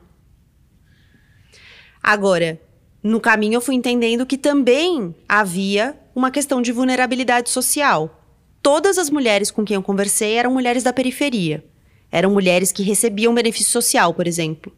Agora, 2.03 2.59
no 3.03 3.21
caminho 3.21 3.55
eu 3.55 3.61
fui 3.61 3.75
entendendo 3.75 4.25
que 4.25 4.39
também 4.39 5.15
havia 5.29 5.99
uma 6.15 6.31
questão 6.31 6.63
de 6.63 6.73
vulnerabilidade 6.73 7.51
social. 7.51 8.25
Todas 8.63 8.97
as 8.97 9.11
mulheres 9.11 9.51
com 9.51 9.65
quem 9.65 9.75
eu 9.75 9.83
conversei 9.83 10.35
eram 10.35 10.53
mulheres 10.53 10.83
da 10.83 10.93
periferia. 10.93 11.65
Eram 12.11 12.31
mulheres 12.31 12.73
que 12.73 12.83
recebiam 12.83 13.35
benefício 13.35 13.71
social, 13.71 14.13
por 14.13 14.27
exemplo. 14.27 14.73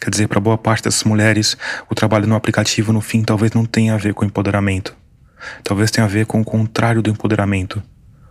Quer 0.00 0.10
dizer, 0.10 0.28
para 0.28 0.40
boa 0.40 0.56
parte 0.56 0.84
dessas 0.84 1.04
mulheres, 1.04 1.56
o 1.90 1.94
trabalho 1.94 2.26
no 2.26 2.36
aplicativo, 2.36 2.92
no 2.92 3.00
fim, 3.00 3.22
talvez 3.22 3.52
não 3.52 3.64
tenha 3.64 3.94
a 3.94 3.98
ver 3.98 4.14
com 4.14 4.24
empoderamento. 4.24 4.96
Talvez 5.62 5.90
tenha 5.90 6.04
a 6.04 6.08
ver 6.08 6.26
com 6.26 6.40
o 6.40 6.44
contrário 6.44 7.02
do 7.02 7.10
empoderamento 7.10 7.82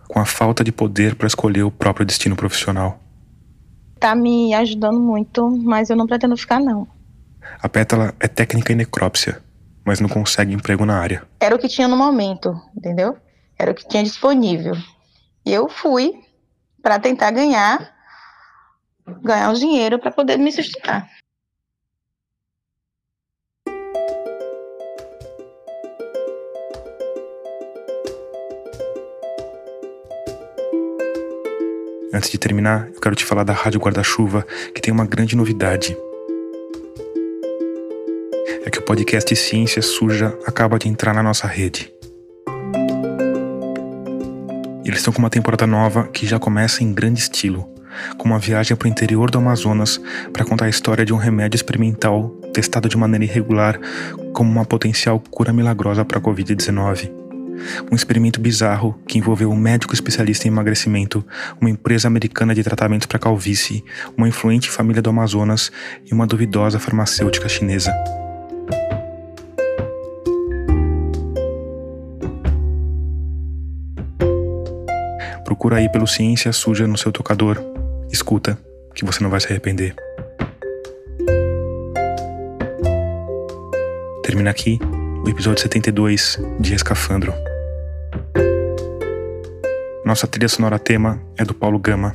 com 0.08 0.20
a 0.20 0.24
falta 0.24 0.62
de 0.62 0.72
poder 0.72 1.14
para 1.14 1.26
escolher 1.26 1.62
o 1.62 1.70
próprio 1.70 2.06
destino 2.06 2.36
profissional. 2.36 3.00
Tá 3.98 4.14
me 4.14 4.54
ajudando 4.54 5.00
muito, 5.00 5.48
mas 5.50 5.90
eu 5.90 5.96
não 5.96 6.06
pretendo 6.06 6.36
ficar, 6.36 6.60
não. 6.60 6.86
A 7.60 7.68
Pétala 7.68 8.14
é 8.20 8.28
técnica 8.28 8.72
em 8.72 8.76
necrópsia, 8.76 9.40
mas 9.84 10.00
não 10.00 10.08
consegue 10.08 10.52
emprego 10.52 10.84
na 10.84 10.98
área. 10.98 11.22
Era 11.40 11.54
o 11.54 11.58
que 11.58 11.68
tinha 11.68 11.88
no 11.88 11.96
momento, 11.96 12.54
entendeu? 12.76 13.16
Era 13.58 13.70
o 13.70 13.74
que 13.74 13.86
tinha 13.88 14.02
disponível. 14.02 14.76
E 15.44 15.52
eu 15.52 15.68
fui 15.68 16.12
para 16.86 17.00
tentar 17.00 17.32
ganhar 17.32 17.92
ganhar 19.20 19.50
um 19.50 19.54
dinheiro 19.54 19.98
para 19.98 20.12
poder 20.12 20.36
me 20.36 20.52
sustentar. 20.52 21.04
Antes 32.14 32.30
de 32.30 32.38
terminar, 32.38 32.88
eu 32.94 33.00
quero 33.00 33.16
te 33.16 33.24
falar 33.24 33.42
da 33.42 33.52
Rádio 33.52 33.80
Guarda-Chuva, 33.80 34.46
que 34.72 34.80
tem 34.80 34.94
uma 34.94 35.04
grande 35.04 35.34
novidade. 35.34 35.98
É 38.64 38.70
que 38.70 38.78
o 38.78 38.82
podcast 38.82 39.34
Ciência 39.34 39.82
Suja 39.82 40.38
acaba 40.46 40.78
de 40.78 40.88
entrar 40.88 41.12
na 41.12 41.22
nossa 41.22 41.48
rede. 41.48 41.95
Eles 44.96 45.02
estão 45.02 45.12
com 45.12 45.18
uma 45.18 45.28
temporada 45.28 45.66
nova 45.66 46.04
que 46.04 46.26
já 46.26 46.38
começa 46.38 46.82
em 46.82 46.90
grande 46.90 47.20
estilo, 47.20 47.68
com 48.16 48.26
uma 48.26 48.38
viagem 48.38 48.74
para 48.74 48.86
o 48.86 48.88
interior 48.88 49.30
do 49.30 49.36
Amazonas 49.36 50.00
para 50.32 50.42
contar 50.42 50.64
a 50.64 50.68
história 50.70 51.04
de 51.04 51.12
um 51.12 51.18
remédio 51.18 51.54
experimental 51.54 52.30
testado 52.54 52.88
de 52.88 52.96
maneira 52.96 53.26
irregular 53.26 53.78
como 54.32 54.50
uma 54.50 54.64
potencial 54.64 55.22
cura 55.30 55.52
milagrosa 55.52 56.02
para 56.02 56.16
a 56.16 56.20
Covid-19 56.22 57.10
um 57.90 57.94
experimento 57.94 58.40
bizarro 58.40 58.98
que 59.06 59.18
envolveu 59.18 59.50
um 59.50 59.56
médico 59.56 59.94
especialista 59.94 60.46
em 60.46 60.50
emagrecimento, 60.50 61.24
uma 61.58 61.70
empresa 61.70 62.06
americana 62.06 62.54
de 62.54 62.62
tratamentos 62.62 63.06
para 63.06 63.18
calvície, 63.18 63.82
uma 64.16 64.28
influente 64.28 64.70
família 64.70 65.00
do 65.00 65.10
Amazonas 65.10 65.72
e 66.04 66.12
uma 66.12 66.26
duvidosa 66.26 66.78
farmacêutica 66.78 67.48
chinesa. 67.48 67.94
Procura 75.56 75.78
aí 75.78 75.88
pelo 75.88 76.06
Ciência 76.06 76.52
Suja 76.52 76.86
no 76.86 76.98
seu 76.98 77.10
tocador. 77.10 77.58
Escuta, 78.12 78.58
que 78.94 79.06
você 79.06 79.22
não 79.22 79.30
vai 79.30 79.40
se 79.40 79.46
arrepender. 79.46 79.94
Termina 84.22 84.50
aqui 84.50 84.78
o 85.24 85.30
episódio 85.30 85.62
72 85.62 86.38
de 86.60 86.74
Escafandro. 86.74 87.32
Nossa 90.04 90.26
trilha 90.26 90.46
sonora 90.46 90.78
tema 90.78 91.18
é 91.38 91.44
do 91.44 91.54
Paulo 91.54 91.78
Gama. 91.78 92.14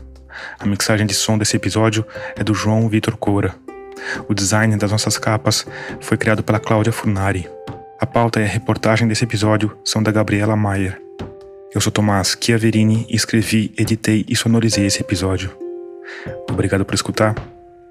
A 0.60 0.66
mixagem 0.68 1.08
de 1.08 1.16
som 1.16 1.36
desse 1.36 1.56
episódio 1.56 2.06
é 2.36 2.44
do 2.44 2.54
João 2.54 2.88
Vitor 2.88 3.18
Coura. 3.18 3.56
O 4.30 4.36
design 4.36 4.78
das 4.78 4.92
nossas 4.92 5.18
capas 5.18 5.66
foi 6.00 6.16
criado 6.16 6.44
pela 6.44 6.60
Cláudia 6.60 6.94
Furnari. 6.94 7.50
A 8.00 8.06
pauta 8.06 8.40
e 8.40 8.44
a 8.44 8.48
reportagem 8.48 9.08
desse 9.08 9.24
episódio 9.24 9.76
são 9.84 10.04
da 10.04 10.12
Gabriela 10.12 10.56
Maier. 10.56 11.02
Eu 11.74 11.80
sou 11.80 11.90
Tomás 11.90 12.38
Chiaverini 12.40 13.06
e 13.10 13.16
escrevi, 13.16 13.74
editei 13.78 14.26
e 14.28 14.36
sonorizei 14.36 14.86
esse 14.86 15.00
episódio. 15.00 15.56
Obrigado 16.50 16.84
por 16.84 16.94
escutar 16.94 17.34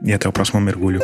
e 0.04 0.12
até 0.12 0.28
o 0.28 0.32
próximo 0.32 0.60
mergulho. 0.60 1.00